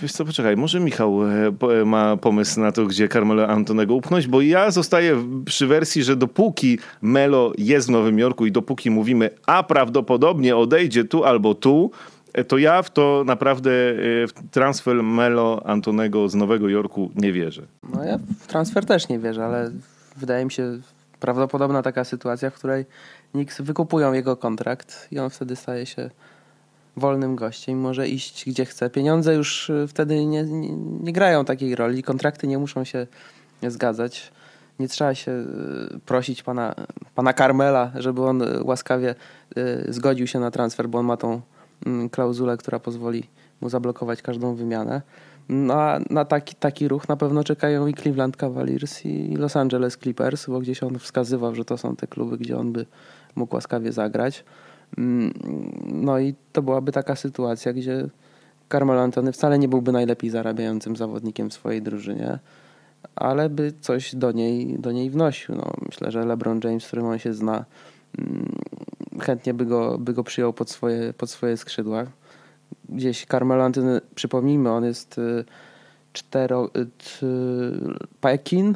[0.01, 4.41] Wiesz co, poczekaj, może Michał e, ma pomysł na to, gdzie Carmelo Antonego upchnąć, bo
[4.41, 9.63] ja zostaję przy wersji, że dopóki Melo jest w Nowym Jorku i dopóki mówimy, a
[9.63, 15.61] prawdopodobnie odejdzie tu albo tu, e, to ja w to naprawdę e, w transfer Melo
[15.65, 17.61] Antonego z Nowego Jorku nie wierzę.
[17.93, 19.71] No ja w transfer też nie wierzę, ale
[20.17, 20.79] wydaje mi się
[21.19, 22.85] prawdopodobna taka sytuacja, w której
[23.31, 26.09] Knicks wykupują jego kontrakt i on wtedy staje się
[26.97, 28.89] wolnym gościem, może iść gdzie chce.
[28.89, 30.71] Pieniądze już y, wtedy nie, nie,
[31.01, 33.07] nie grają takiej roli, kontrakty nie muszą się
[33.67, 34.31] zgadzać.
[34.79, 35.45] Nie trzeba się
[36.05, 36.75] prosić pana,
[37.15, 39.15] pana Carmela, żeby on łaskawie
[39.89, 41.41] zgodził się na transfer, bo on ma tą
[42.11, 43.23] klauzulę, która pozwoli
[43.61, 45.01] mu zablokować każdą wymianę.
[45.49, 50.47] Na, na taki, taki ruch na pewno czekają i Cleveland Cavaliers i Los Angeles Clippers,
[50.47, 52.85] bo gdzieś on wskazywał, że to są te kluby, gdzie on by
[53.35, 54.43] mógł łaskawie zagrać.
[54.97, 55.33] Mm,
[55.85, 58.09] no i to byłaby taka sytuacja, gdzie
[58.71, 62.39] Carmelo Antony wcale nie byłby najlepiej zarabiającym zawodnikiem w swojej drużynie,
[63.15, 65.55] ale by coś do niej, do niej wnosił.
[65.55, 67.65] No, myślę, że LeBron James, z którym on się zna,
[68.17, 68.55] mm,
[69.19, 72.05] chętnie by go, by go przyjął pod swoje, pod swoje skrzydła.
[72.89, 75.45] Gdzieś Carmelo Antony, przypomnijmy, on jest y,
[76.13, 76.69] cztero...
[76.75, 76.87] Y,
[78.21, 78.75] Pekin, y,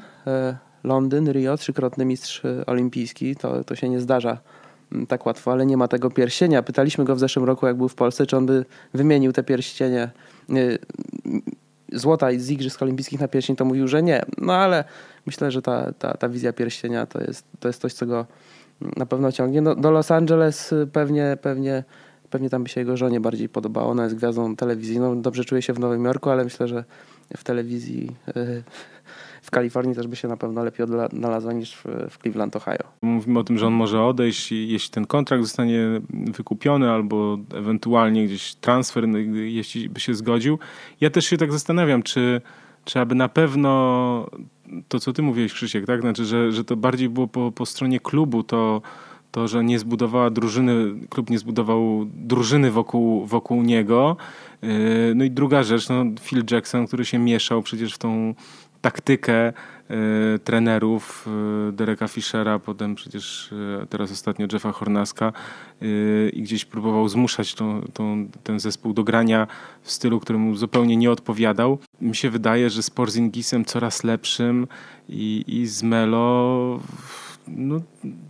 [0.83, 3.35] Londyn, Rio, trzykrotny mistrz olimpijski.
[3.35, 4.37] To, to się nie zdarza
[5.07, 6.63] tak łatwo, ale nie ma tego pierścienia.
[6.63, 10.11] Pytaliśmy go w zeszłym roku, jak był w Polsce, czy on by wymienił te pierścienie
[11.93, 14.21] złota z Igrzysk Olimpijskich na pierścień, to mówił, że nie.
[14.37, 14.83] No ale
[15.25, 18.25] myślę, że ta, ta, ta wizja pierścienia to jest, to jest coś, co go
[18.97, 19.61] na pewno ciągnie.
[19.61, 21.83] No, do Los Angeles pewnie, pewnie,
[22.29, 23.91] pewnie tam by się jego żonie bardziej podobało.
[23.91, 25.21] Ona jest gwiazdą telewizyjną.
[25.21, 26.83] Dobrze czuje się w Nowym Jorku, ale myślę, że
[27.37, 28.63] w telewizji y,
[29.41, 32.83] w Kalifornii też by się na pewno lepiej odnalazła niż w, w Cleveland, Ohio.
[33.01, 38.55] Mówimy o tym, że on może odejść, jeśli ten kontrakt zostanie wykupiony albo ewentualnie gdzieś
[38.55, 40.59] transfer, no, jeśli by się zgodził.
[41.01, 42.41] Ja też się tak zastanawiam, czy,
[42.85, 44.29] czy aby na pewno
[44.87, 46.01] to, co ty mówiłeś, Krzysiek, tak?
[46.01, 48.81] Znaczy, że, że to bardziej było po, po stronie klubu, to
[49.33, 50.73] to, że nie zbudowała drużyny,
[51.09, 54.17] klub nie zbudował drużyny wokół, wokół niego.
[54.61, 54.69] Yy,
[55.15, 58.33] no i druga rzecz, no Phil Jackson, który się mieszał przecież w tą
[58.81, 59.53] taktykę
[60.43, 61.27] trenerów
[61.69, 65.33] y, Dereka Fischera, potem przecież y, teraz ostatnio Jeffa Hornaska
[66.33, 69.47] i gdzieś próbował zmuszać tą, tą, ten zespół do grania
[69.81, 71.79] w stylu, któremu zupełnie nie odpowiadał.
[72.01, 74.67] Mi się wydaje, że z Porzingisem coraz lepszym
[75.09, 76.79] i, i z Melo
[77.47, 77.81] no,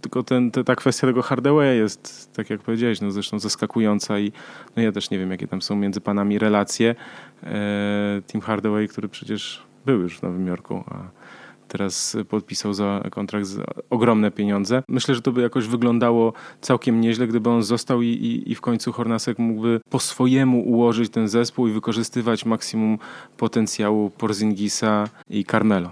[0.01, 4.32] tylko ten, ta kwestia tego Hardaway jest, tak jak powiedziałeś, no zresztą zaskakująca i
[4.76, 6.95] no ja też nie wiem, jakie tam są między panami relacje.
[7.43, 11.22] E, Tim Hardaway, który przecież był już w Nowym Jorku, a
[11.74, 14.84] teraz podpisał za kontrakt za ogromne pieniądze.
[14.88, 18.61] Myślę, że to by jakoś wyglądało całkiem nieźle, gdyby on został i, i, i w
[18.61, 22.97] końcu Hornasek mógłby po swojemu ułożyć ten zespół i wykorzystywać maksimum
[23.38, 25.91] potencjału Porzingisa i Carmelo.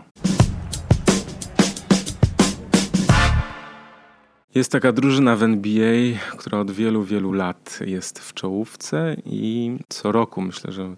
[4.55, 10.11] Jest taka drużyna w NBA, która od wielu, wielu lat jest w czołówce i co
[10.11, 10.95] roku myślę, że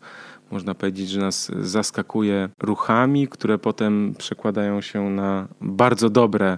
[0.54, 6.58] można powiedzieć, że nas zaskakuje ruchami, które potem przekładają się na bardzo dobre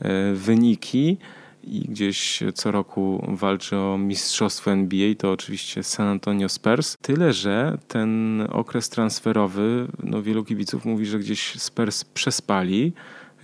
[0.00, 1.18] e, wyniki
[1.62, 6.96] i gdzieś co roku walczy o mistrzostwo NBA, to oczywiście San Antonio Spurs.
[7.02, 12.92] Tyle, że ten okres transferowy, no wielu kibiców mówi, że gdzieś Spurs przespali.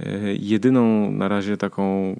[0.01, 2.17] E, jedyną na razie taką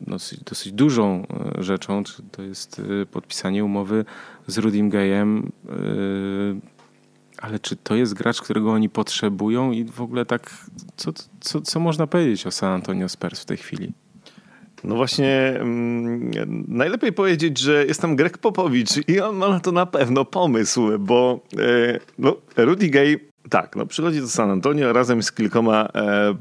[0.00, 1.26] dosyć, dosyć dużą
[1.58, 2.02] e, rzeczą
[2.32, 4.04] to jest podpisanie umowy
[4.46, 5.52] z Rudim Gayem
[7.42, 10.50] ale czy to jest gracz, którego oni potrzebują i w ogóle tak,
[10.96, 13.92] co, co, co można powiedzieć o San Antonio Spurs w tej chwili?
[14.84, 16.30] No właśnie, mm,
[16.68, 21.40] najlepiej powiedzieć, że jestem Greg Popowicz i on ma na to na pewno pomysł, bo
[21.58, 26.34] e, no, Rudy Gay tak, no przychodzi do San Antonio razem z kilkoma e,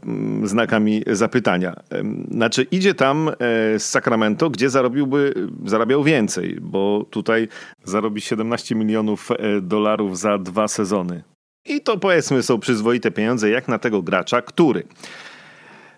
[0.43, 1.73] znakami zapytania.
[1.91, 3.33] E, znaczy idzie tam e,
[3.79, 5.33] z Sacramento, gdzie zarobiłby,
[5.65, 7.47] zarabiał więcej, bo tutaj
[7.83, 11.23] zarobi 17 milionów e, dolarów za dwa sezony.
[11.65, 14.83] I to powiedzmy są przyzwoite pieniądze jak na tego gracza, który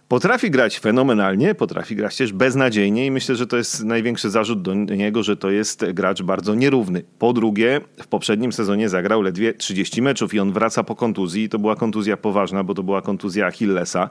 [0.08, 4.74] Potrafi grać fenomenalnie, potrafi grać też beznadziejnie i myślę, że to jest największy zarzut do
[4.74, 7.04] niego, że to jest gracz bardzo nierówny.
[7.20, 11.49] Po drugie, w poprzednim sezonie zagrał ledwie 30 meczów i on wraca po kontuzji.
[11.49, 14.10] To była kontuzja poważna, bo to była kontuzja Achillesa.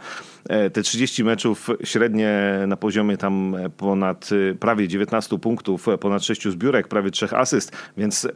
[0.48, 6.48] E, te 30 meczów średnie na poziomie tam ponad e, prawie 19 punktów, ponad 6
[6.48, 8.28] zbiórek, prawie 3 asyst, więc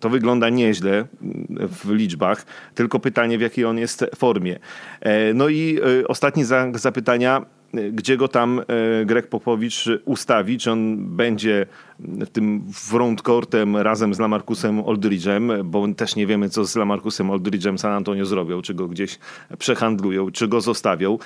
[0.00, 1.04] to wygląda nieźle
[1.50, 4.58] w liczbach, tylko pytanie w jakiej on jest formie.
[5.00, 6.44] E, no i ostatni
[6.74, 7.46] zapytanie pytania,
[7.92, 8.60] gdzie go tam
[9.06, 11.66] Greg Popowicz ustawi, czy on będzie
[11.98, 17.78] w tym frontcourtem razem z Lamarcusem Aldridge'em, bo też nie wiemy, co z Lamarcusem Aldridge'em
[17.78, 19.18] San Antonio zrobią, czy go gdzieś
[19.58, 21.18] przehandlują, czy go zostawią.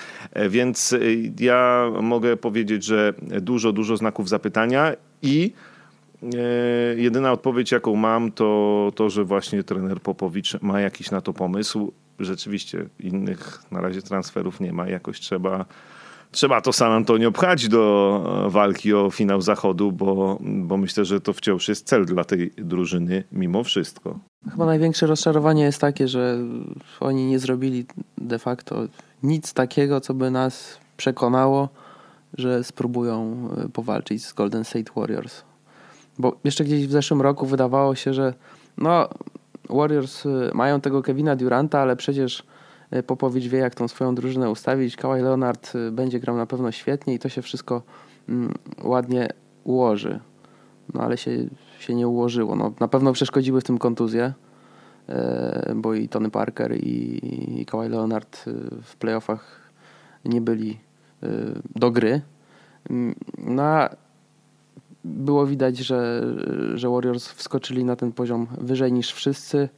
[0.48, 0.94] Więc
[1.40, 5.52] ja mogę powiedzieć, że dużo, dużo znaków zapytania i
[6.24, 11.32] E, jedyna odpowiedź, jaką mam, to to, że właśnie trener Popowicz ma jakiś na to
[11.32, 11.92] pomysł.
[12.18, 14.88] Rzeczywiście innych na razie transferów nie ma.
[14.88, 15.64] Jakoś trzeba,
[16.30, 21.32] trzeba to San Antonio pchać do walki o finał zachodu, bo, bo myślę, że to
[21.32, 24.18] wciąż jest cel dla tej drużyny mimo wszystko.
[24.50, 26.38] Chyba największe rozczarowanie jest takie, że
[27.00, 27.86] oni nie zrobili
[28.18, 28.76] de facto
[29.22, 31.68] nic takiego, co by nas przekonało,
[32.38, 35.42] że spróbują powalczyć z Golden State Warriors.
[36.18, 38.34] Bo jeszcze gdzieś w zeszłym roku wydawało się, że
[38.78, 39.08] no,
[39.70, 42.44] Warriors y, mają tego Kevina Duranta, ale przecież
[42.96, 44.96] y, Popowicz wie, jak tą swoją drużynę ustawić.
[44.96, 47.82] Kawhi Leonard y, będzie grał na pewno świetnie i to się wszystko
[48.28, 49.28] mm, ładnie
[49.64, 50.20] ułoży.
[50.94, 51.30] No ale się,
[51.78, 52.56] się nie ułożyło.
[52.56, 54.32] No, na pewno przeszkodziły w tym kontuzje,
[55.74, 58.44] bo i Tony Parker i, i Kawhi Leonard
[58.82, 59.70] w playoffach
[60.24, 60.78] nie byli
[61.76, 62.20] do gry.
[62.90, 63.88] Mm, no,
[65.04, 66.22] było widać, że,
[66.74, 69.68] że Warriors wskoczyli na ten poziom wyżej niż wszyscy.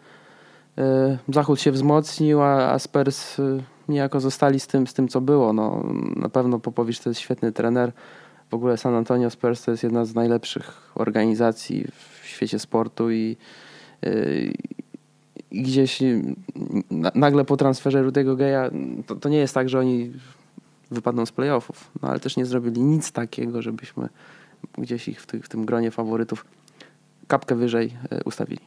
[0.78, 3.42] E, Zachód się wzmocnił, a, Spurs e,
[3.88, 5.52] niejako zostali z tym, z tym co było.
[5.52, 5.84] No,
[6.16, 7.92] na pewno Popowicz to jest świetny trener.
[8.50, 11.86] W ogóle San Antonio Spurs to jest jedna z najlepszych organizacji
[12.22, 13.36] w świecie sportu i,
[14.02, 14.12] e,
[15.50, 16.02] i gdzieś
[17.14, 18.70] nagle po transferze Rudego Geja
[19.06, 20.12] to, to nie jest tak, że oni
[20.90, 24.08] wypadną z playoffów, no ale też nie zrobili nic takiego, żebyśmy
[24.78, 26.44] gdzieś ich w, ty, w tym gronie faworytów
[27.26, 28.60] kapkę wyżej e, ustawili.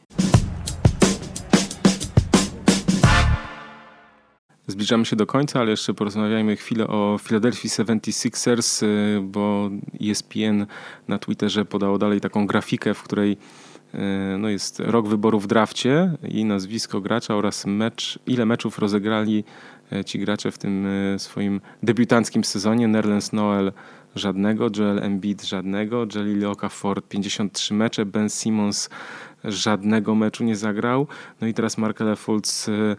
[4.66, 9.70] Zbliżamy się do końca, ale jeszcze porozmawiajmy chwilę o Philadelphia 76ers, e, bo
[10.10, 10.66] ESPN
[11.08, 13.36] na Twitterze podało dalej taką grafikę, w której
[13.94, 13.98] e,
[14.38, 19.44] no jest rok wyboru w drafcie i nazwisko gracza oraz mecz, ile meczów rozegrali
[20.06, 20.86] ci gracze w tym
[21.18, 22.88] swoim debiutanckim sezonie.
[22.88, 23.72] Nerlens Noel
[24.14, 28.90] żadnego, Joel Embiid żadnego, Jelly Okafor 53 mecze, Ben Simmons
[29.44, 31.06] żadnego meczu nie zagrał.
[31.40, 32.96] No i teraz Markel Fultz y,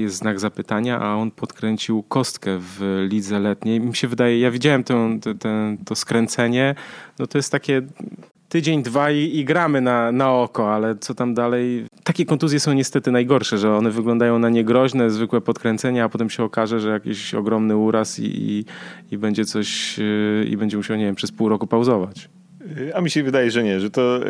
[0.00, 3.80] jest znak zapytania, a on podkręcił kostkę w lidze letniej.
[3.80, 5.08] Mi się wydaje, ja widziałem to,
[5.38, 5.48] to,
[5.84, 6.74] to skręcenie,
[7.18, 7.82] no to jest takie
[8.52, 11.86] tydzień, dwa i, i, gramy na, na oko, ale co tam dalej?
[12.04, 16.44] Takie kontuzje są niestety najgorsze, że one wyglądają na niegroźne, zwykłe podkręcenia, a potem się
[16.44, 18.64] okaże, że jakiś ogromny uraz i, i,
[19.10, 22.28] i będzie coś, yy, i będzie musiał, nie wiem, przez pół roku pauzować.
[22.94, 24.20] A mi się wydaje, że nie, że to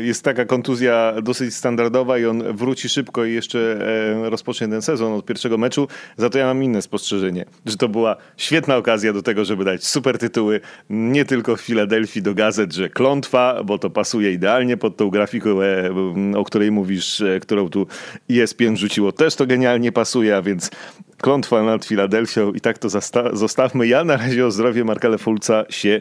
[0.00, 3.78] jest taka kontuzja dosyć standardowa i on wróci szybko i jeszcze
[4.22, 5.88] rozpocznie ten sezon od pierwszego meczu.
[6.16, 9.84] Za to ja mam inne spostrzeżenie, że to była świetna okazja do tego, żeby dać
[9.84, 10.60] super tytuły
[10.90, 15.62] nie tylko w Filadelfii do gazet, że klątwa, bo to pasuje idealnie pod tą grafiką,
[15.62, 15.90] e,
[16.36, 17.86] o której mówisz, e, którą tu
[18.30, 20.70] ESPN rzuciło, też to genialnie pasuje, a więc
[21.18, 22.88] klątwa nad Filadelfią i tak to
[23.32, 23.86] zostawmy.
[23.86, 26.00] Ja na razie o zdrowie Markele Fulca się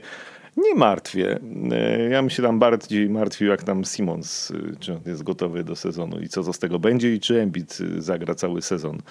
[0.57, 1.40] nie martwię.
[1.72, 5.64] E, ja bym się tam bardziej martwił, jak tam Simons, e, czy on jest gotowy
[5.64, 9.02] do sezonu i co z tego będzie i czy Embiid e, zagra cały sezon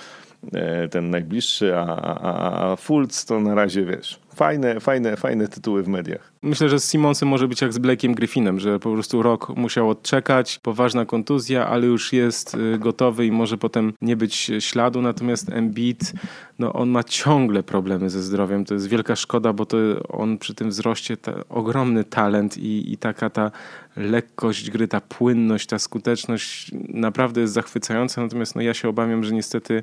[0.91, 5.89] ten najbliższy, a, a, a Fultz to na razie, wiesz, fajne, fajne, fajne tytuły w
[5.89, 6.33] mediach.
[6.43, 9.91] Myślę, że z Simonsem może być jak z Blake'iem Griffinem, że po prostu rok musiał
[9.91, 15.51] odczekać, poważna kontuzja, ale już jest y, gotowy i może potem nie być śladu, natomiast
[15.53, 16.13] Embiid,
[16.59, 19.77] no on ma ciągle problemy ze zdrowiem, to jest wielka szkoda, bo to
[20.09, 23.51] on przy tym wzroście ta, ogromny talent i, i taka ta
[23.97, 29.35] lekkość gry, ta płynność, ta skuteczność naprawdę jest zachwycająca, natomiast no ja się obawiam, że
[29.35, 29.83] niestety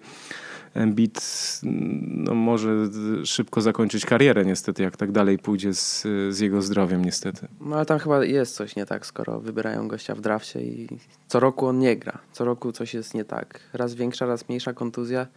[0.73, 1.21] Embiid
[1.63, 2.89] no, może
[3.25, 7.47] szybko zakończyć karierę niestety, jak tak dalej pójdzie z, z jego zdrowiem niestety.
[7.61, 10.87] No ale tam chyba jest coś nie tak, skoro wybierają gościa w drafcie i
[11.27, 12.17] co roku on nie gra.
[12.31, 13.59] Co roku coś jest nie tak.
[13.73, 15.27] Raz większa, raz mniejsza kontuzja.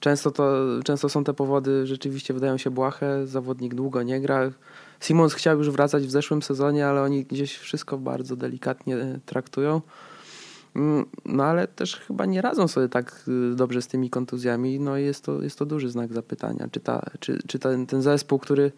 [0.00, 0.54] Często, to,
[0.84, 4.50] często są te powody, rzeczywiście wydają się błahe, zawodnik długo nie gra.
[5.00, 8.96] Simons chciał już wracać w zeszłym sezonie, ale oni gdzieś wszystko bardzo delikatnie
[9.26, 9.80] traktują.
[10.78, 14.80] Mm, no ale też chyba nie radzą sobie tak y, dobrze z tymi kontuzjami.
[14.80, 16.68] No jest to, jest to duży znak zapytania.
[16.70, 18.72] Czy, ta, czy, czy ten, ten zespół, który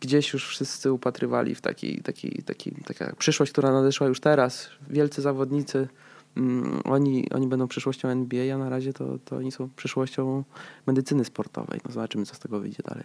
[0.00, 4.68] gdzieś już wszyscy upatrywali w taki, taki, taki, taka przyszłość, która nadeszła już teraz.
[4.90, 5.88] Wielcy zawodnicy,
[6.36, 10.44] um, oni, oni będą przyszłością NBA, a na razie to, to oni są przyszłością
[10.86, 11.80] medycyny sportowej.
[11.84, 13.04] No zobaczymy, co z tego wyjdzie dalej.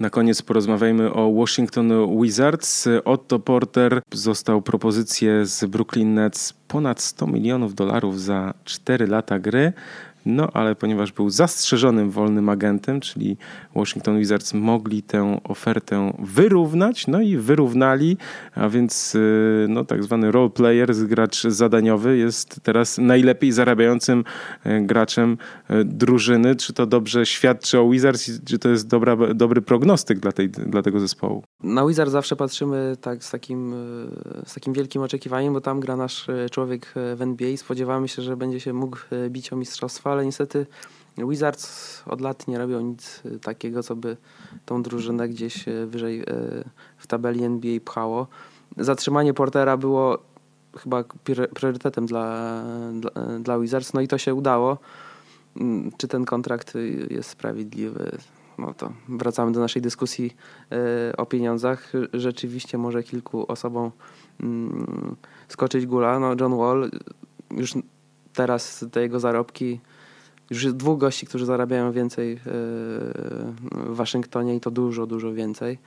[0.00, 2.88] Na koniec porozmawiajmy o Washington Wizards.
[3.04, 9.72] Otto Porter został propozycję z Brooklyn Nets ponad 100 milionów dolarów za 4 lata gry.
[10.26, 13.36] No ale ponieważ był zastrzeżonym wolnym agentem, czyli
[13.76, 18.16] Washington Wizards mogli tę ofertę wyrównać, no i wyrównali,
[18.54, 24.24] a więc y, no, tak zwany role player, gracz zadaniowy jest teraz najlepiej zarabiającym
[24.66, 25.38] y, graczem
[25.70, 26.56] y, drużyny.
[26.56, 30.82] Czy to dobrze świadczy o Wizards, czy to jest dobra, dobry prognostyk dla, tej, dla
[30.82, 31.42] tego zespołu?
[31.62, 33.74] Na Wizards zawsze patrzymy tak z takim,
[34.46, 37.56] z takim wielkim oczekiwaniem, bo tam gra nasz człowiek w NBA.
[37.56, 38.98] Spodziewamy się, że będzie się mógł
[39.28, 40.66] bić o mistrzostwa, ale niestety
[41.18, 44.16] Wizards od lat nie robią nic y, takiego, co by
[44.66, 46.24] tą drużynę gdzieś y, wyżej y,
[46.96, 48.26] w tabeli NBA pchało.
[48.76, 50.18] Zatrzymanie Portera było
[50.78, 51.04] chyba
[51.54, 52.62] priorytetem dla,
[52.92, 53.10] dla,
[53.40, 54.78] dla Wizards, no i to się udało.
[55.56, 56.74] Mm, czy ten kontrakt
[57.10, 58.18] jest sprawiedliwy?
[58.58, 60.36] No to wracamy do naszej dyskusji
[61.16, 61.92] o pieniądzach.
[62.12, 63.90] Rzeczywiście może kilku osobom
[64.40, 65.16] mm,
[65.48, 66.18] skoczyć gula.
[66.18, 66.90] No John Wall
[67.50, 67.74] już
[68.32, 69.80] teraz te jego zarobki
[70.50, 72.38] już jest dwóch gości, którzy zarabiają więcej e,
[73.72, 75.78] w Waszyngtonie i to dużo, dużo więcej.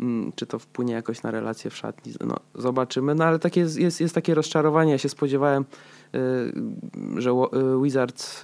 [0.00, 2.12] Mm, czy to wpłynie jakoś na relacje w szatni?
[2.26, 3.14] No, zobaczymy.
[3.14, 4.92] No ale takie jest, jest, jest takie rozczarowanie.
[4.92, 5.64] Ja się spodziewałem,
[6.14, 6.18] e,
[7.16, 8.42] że e, Wizards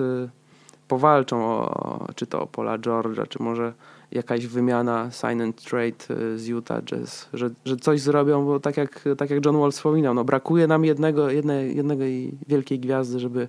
[0.88, 3.72] powalczą o, czy to o Paula George'a, czy może
[4.12, 6.06] jakaś wymiana sign and trade
[6.36, 10.14] z Utah Jazz, że, że coś zrobią, bo tak jak, tak jak John Wall wspominał,
[10.14, 13.48] no brakuje nam jednego, jednej, jednej wielkiej gwiazdy, żeby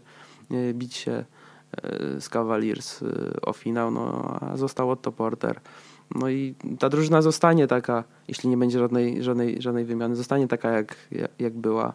[0.74, 1.26] bić się
[2.20, 3.06] z Cavaliers e,
[3.42, 5.60] o finał, no a został Otto Porter.
[6.16, 10.72] No i ta drużyna zostanie taka, jeśli nie będzie żadnej, żadnej, żadnej wymiany, zostanie taka
[10.72, 10.96] jak,
[11.40, 11.94] jak była.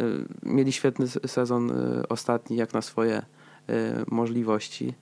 [0.00, 0.04] E,
[0.42, 1.72] mieli świetny sezon
[2.08, 3.22] ostatni, jak na swoje
[4.10, 4.94] możliwości.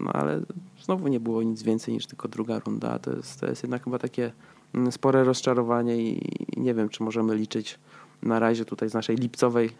[0.00, 0.40] No ale
[0.82, 2.98] znowu nie było nic więcej niż tylko druga runda.
[2.98, 4.32] To jest, to jest jednak chyba takie
[4.74, 6.20] mm, spore rozczarowanie i
[6.56, 7.78] nie wiem, czy możemy liczyć
[8.22, 9.70] na razie tutaj z naszej lipcowej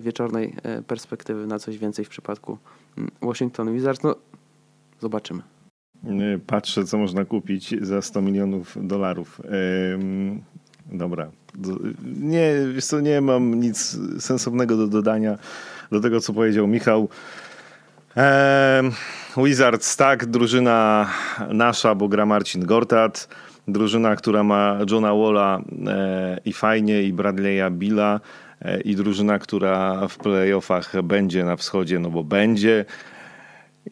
[0.00, 0.54] wieczornej
[0.86, 2.58] perspektywy na coś więcej w przypadku
[3.22, 4.16] Washington Wizards, no
[5.00, 5.42] zobaczymy.
[6.46, 9.40] Patrzę, co można kupić za 100 milionów dolarów.
[10.86, 11.30] Dobra.
[12.20, 15.38] Nie, wiesz co, nie mam nic sensownego do dodania
[15.92, 17.08] do tego, co powiedział Michał.
[19.36, 21.08] Wizards, tak, drużyna
[21.48, 23.28] nasza, bo gra Marcin Gortat.
[23.68, 28.20] Drużyna, która ma Johna Walla e, i fajnie, i Bradley'a Billa E,
[28.84, 32.84] i drużyna, która w playoffach będzie na wschodzie, no bo będzie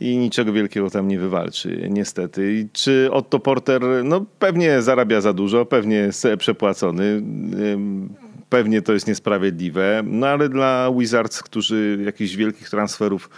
[0.01, 2.55] i niczego wielkiego tam nie wywalczy, niestety.
[2.55, 7.23] I czy Otto Porter, no pewnie zarabia za dużo, pewnie jest przepłacony,
[8.49, 13.31] pewnie to jest niesprawiedliwe, no ale dla Wizards, którzy jakichś wielkich transferów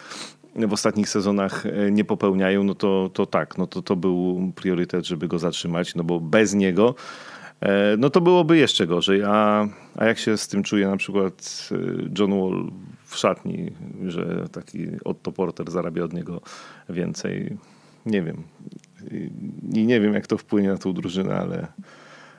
[0.56, 5.06] w ostatnich sezonach e, nie popełniają, no to, to tak, no to, to był priorytet,
[5.06, 7.33] żeby go zatrzymać, no bo bez niego E,
[7.98, 9.22] no to byłoby jeszcze gorzej.
[9.22, 11.76] A, a jak się z tym czuje na przykład e,
[12.18, 12.70] John Wall
[13.04, 13.70] w szatni,
[14.06, 16.40] że taki Otto Porter zarabia od niego
[16.88, 17.56] więcej?
[18.06, 18.42] Nie wiem.
[19.72, 21.66] I nie wiem, jak to wpłynie na tą drużynę, ale,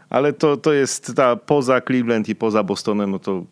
[0.10, 3.46] ale to, to jest ta poza Cleveland i poza Bostonem, no to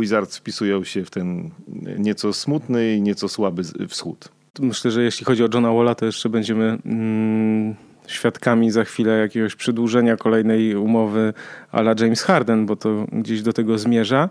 [0.00, 1.50] Wizards wpisują się w ten
[1.98, 4.28] nieco smutny i nieco słaby wschód.
[4.60, 7.74] Myślę, że jeśli chodzi o Johna Walla, to jeszcze będziemy mm,
[8.06, 11.32] świadkami za chwilę jakiegoś przedłużenia kolejnej umowy
[11.72, 14.28] ala James Harden, bo to gdzieś do tego zmierza.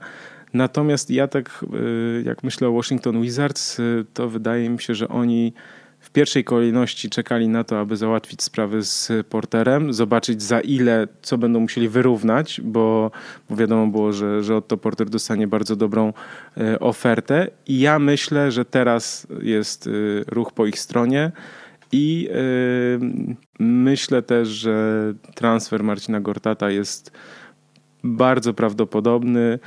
[0.53, 5.07] Natomiast ja tak, y, jak myślę o Washington Wizards, y, to wydaje mi się, że
[5.07, 5.53] oni
[5.99, 11.37] w pierwszej kolejności czekali na to, aby załatwić sprawy z Porterem, zobaczyć za ile, co
[11.37, 13.11] będą musieli wyrównać, bo,
[13.49, 16.13] bo wiadomo było, że, że Otto Porter dostanie bardzo dobrą
[16.57, 17.47] y, ofertę.
[17.67, 19.89] I ja myślę, że teraz jest
[20.27, 21.31] ruch po ich stronie.
[21.93, 22.29] I
[23.59, 27.11] myślę też, że transfer Marcina Gortata jest
[28.03, 29.59] bardzo prawdopodobny.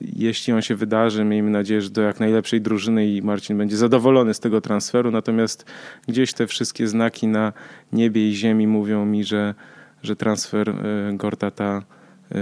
[0.00, 4.34] Jeśli on się wydarzy, miejmy nadzieję, że do jak najlepszej drużyny i Marcin będzie zadowolony
[4.34, 5.10] z tego transferu.
[5.10, 5.64] Natomiast
[6.08, 7.52] gdzieś te wszystkie znaki na
[7.92, 9.54] niebie i ziemi mówią mi, że,
[10.02, 11.82] że transfer yy, Gortata
[12.30, 12.38] yy,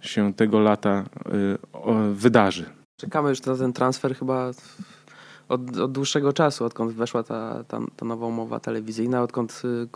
[0.00, 2.64] się tego lata yy, wydarzy.
[2.96, 4.52] Czekamy już na ten transfer chyba
[5.48, 9.88] od, od dłuższego czasu, odkąd weszła ta, ta, ta nowa umowa telewizyjna, odkąd y,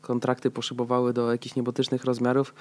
[0.00, 2.54] kontrakty poszybowały do jakichś niebotycznych rozmiarów,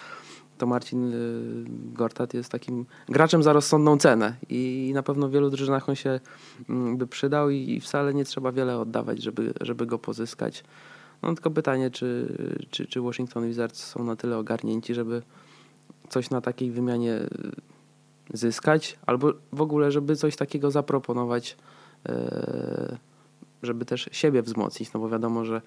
[0.57, 5.49] to Marcin y, Gortat jest takim graczem za rozsądną cenę i na pewno w wielu
[5.49, 6.19] drużynach on się
[6.69, 10.63] mm, by przydał i wcale nie trzeba wiele oddawać, żeby, żeby go pozyskać.
[11.21, 12.37] No tylko pytanie, czy,
[12.69, 15.21] czy, czy Washington Wizards są na tyle ogarnięci, żeby
[16.09, 17.27] coś na takiej wymianie y,
[18.33, 21.57] zyskać, albo w ogóle, żeby coś takiego zaproponować
[23.63, 25.61] żeby też siebie wzmocnić, no bo wiadomo, że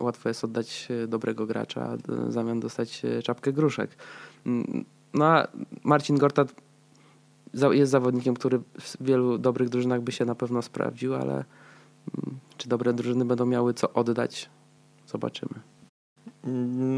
[0.00, 3.90] łatwo jest oddać dobrego gracza, a w zamian dostać czapkę gruszek.
[4.46, 5.48] Mm, no a
[5.84, 6.54] Marcin Gortat
[7.70, 11.44] jest zawodnikiem, który w wielu dobrych drużynach by się na pewno sprawdził, ale
[12.56, 14.50] czy dobre drużyny będą miały co oddać,
[15.06, 15.54] zobaczymy.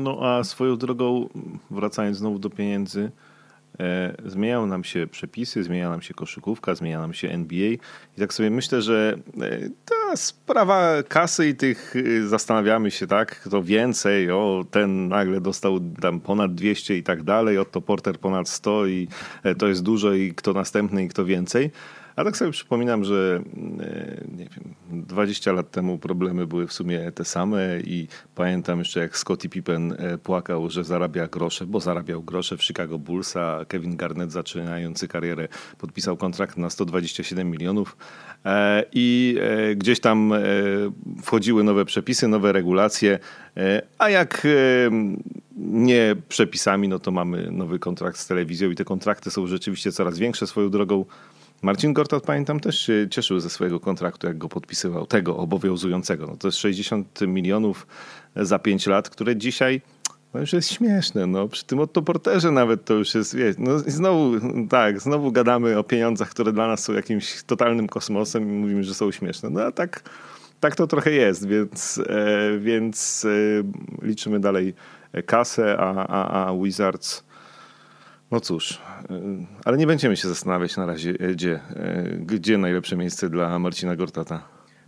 [0.04, 1.28] No a swoją drogą,
[1.70, 3.33] wracając znowu do pieniędzy, e,
[4.26, 7.68] zmieniają nam się przepisy, zmienia nam się koszykówka, zmienia nam się NBA
[8.16, 13.40] i tak sobie myślę, że e, ta sprawa kasy i tych e, zastanawiamy się, tak,
[13.40, 18.48] kto więcej, o ten nagle dostał tam ponad 200 i tak dalej, oto Porter ponad
[18.48, 19.08] 100 i
[19.42, 21.70] e, to jest dużo i kto następny i kto więcej.
[22.16, 23.42] A tak sobie przypominam, że
[23.80, 24.74] e, nie wiem,
[25.06, 29.92] 20 lat temu problemy były w sumie te same i pamiętam jeszcze jak Scottie Pippen
[29.98, 35.08] e, płakał, że zarabia grosze, bo zarabiał grosze w Chicago Bulls, a Kevin Garnett zaczynający
[35.08, 37.96] karierę podpisał kontrakt na 127 milionów.
[38.44, 39.38] E, i
[39.76, 40.32] gdzieś tam
[41.22, 43.18] wchodziły nowe przepisy, nowe regulacje,
[43.98, 44.46] a jak
[45.56, 50.18] nie przepisami, no to mamy nowy kontrakt z telewizją i te kontrakty są rzeczywiście coraz
[50.18, 51.04] większe swoją drogą.
[51.64, 56.26] Marcin Gortat, pamiętam, też się cieszył ze swojego kontraktu, jak go podpisywał, tego obowiązującego.
[56.26, 57.86] No to jest 60 milionów
[58.36, 59.82] za 5 lat, które dzisiaj
[60.34, 61.26] no już jest śmieszne.
[61.26, 61.48] No.
[61.48, 64.32] Przy tym Porterze nawet to już jest, no znowu,
[64.68, 68.94] tak, znowu gadamy o pieniądzach, które dla nas są jakimś totalnym kosmosem i mówimy, że
[68.94, 69.50] są śmieszne.
[69.50, 70.02] No a tak,
[70.60, 74.74] tak to trochę jest, więc, e, więc e, liczymy dalej
[75.26, 77.24] kasę, a, a, a Wizards
[78.34, 79.14] no cóż, y,
[79.64, 83.96] ale nie będziemy się zastanawiać na razie, e, gdzie, e, gdzie najlepsze miejsce dla Marcina
[83.96, 84.42] Gortata.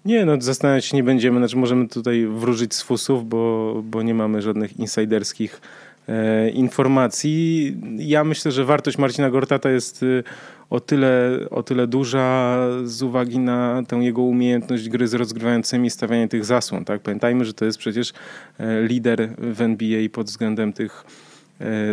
[0.04, 4.14] Nie, no zastanawiać się nie będziemy, znaczy możemy tutaj wróżyć z fusów, bo, bo nie
[4.14, 5.60] mamy żadnych insiderskich
[6.08, 7.76] e, informacji.
[7.98, 10.24] Ja myślę, że wartość Marcina Gortata jest y,
[10.70, 16.28] o tyle, o tyle duża z uwagi na tę jego umiejętność gry z rozgrywającymi, stawianie
[16.28, 16.84] tych zasłon.
[16.84, 17.00] Tak?
[17.00, 18.12] Pamiętajmy, że to jest przecież
[18.58, 21.04] e, lider w NBA pod względem tych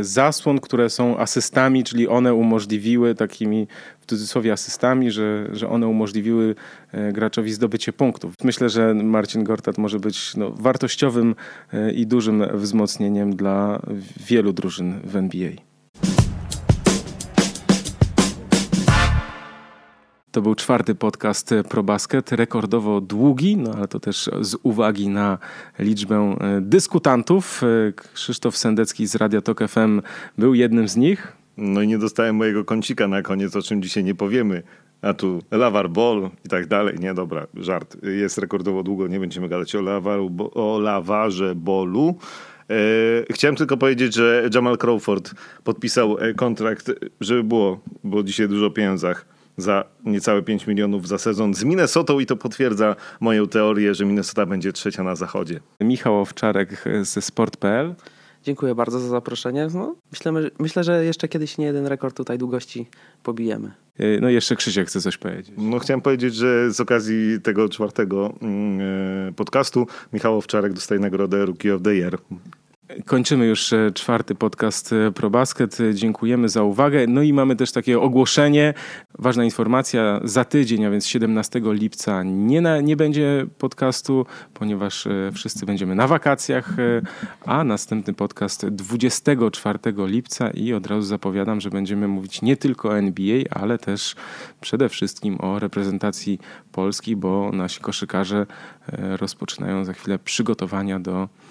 [0.02, 3.68] zasłon, które są asystami, czyli one umożliwiły takimi
[4.00, 6.56] w cudzysłowie asystami, że, że one umożliwiły
[6.92, 8.34] e, graczowi zdobycie punktów.
[8.44, 11.36] Myślę, że Marcin Gortat może być no, wartościowym
[11.74, 13.82] e, i dużym wzmocnieniem dla
[14.28, 15.73] wielu drużyn w NBA.
[20.34, 25.38] To był czwarty podcast ProBasket, rekordowo długi, no ale to też z uwagi na
[25.80, 27.62] liczbę e, dyskutantów.
[27.64, 30.02] E, Krzysztof Sendecki z Radia Tok FM
[30.38, 31.34] był jednym z nich.
[31.58, 34.64] No i nie dostałem mojego kącika na koniec, o czym dzisiaj nie powiemy.
[35.02, 37.00] A tu Lawar Ball i tak dalej.
[37.00, 37.98] Nie, dobra, żart.
[38.04, 42.16] Jest rekordowo długo, nie będziemy gadać o, lawaru, o Lawarze Bolu.
[42.70, 42.74] E,
[43.34, 45.34] chciałem tylko powiedzieć, że Jamal Crawford
[45.64, 46.92] podpisał kontrakt,
[47.22, 52.20] żeby było, bo dzisiaj dużo o pieniądzach za niecałe 5 milionów za sezon z Minnesotą
[52.20, 55.60] i to potwierdza moją teorię, że Minnesota będzie trzecia na zachodzie.
[55.82, 57.96] Michał Owczarek ze sport.pl.
[58.44, 59.68] Dziękuję bardzo za zaproszenie.
[59.74, 62.88] No, myślę, myślę, że jeszcze kiedyś nie jeden rekord tutaj długości
[63.24, 63.72] pobijemy.
[64.00, 65.56] E, no jeszcze Krzysiek chce coś powiedzieć.
[65.58, 68.80] No chciałem powiedzieć, że z okazji tego czwartego mm,
[69.30, 72.18] e, podcastu Michał Owczarek dostaje nagrodę Rookie of the Year.
[73.06, 75.78] Kończymy już e, czwarty podcast e, ProBasket.
[75.94, 77.08] Dziękujemy za uwagę.
[77.08, 78.74] No i mamy też takie ogłoszenie.
[79.20, 80.20] Ważna informacja.
[80.24, 85.96] Za tydzień, a więc 17 lipca nie, na, nie będzie podcastu, ponieważ e, wszyscy będziemy
[85.96, 86.70] na wakacjach,
[87.46, 92.98] a następny podcast 24 lipca i od razu zapowiadam, że będziemy mówić nie tylko o
[92.98, 94.16] NBA, ale też
[94.62, 96.40] przede wszystkim o reprezentacji
[96.72, 98.46] Polski, bo nasi koszykarze
[98.92, 101.43] rozpoczynają za chwilę przygotowania do E,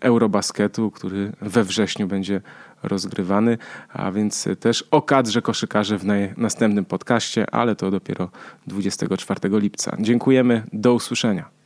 [0.00, 2.40] Eurobasketu, który we wrześniu będzie
[2.82, 6.04] rozgrywany, a więc też o kadrze koszykarzy w
[6.36, 8.30] następnym podcaście, ale to dopiero
[8.66, 9.96] 24 lipca.
[10.00, 11.59] Dziękujemy, do usłyszenia.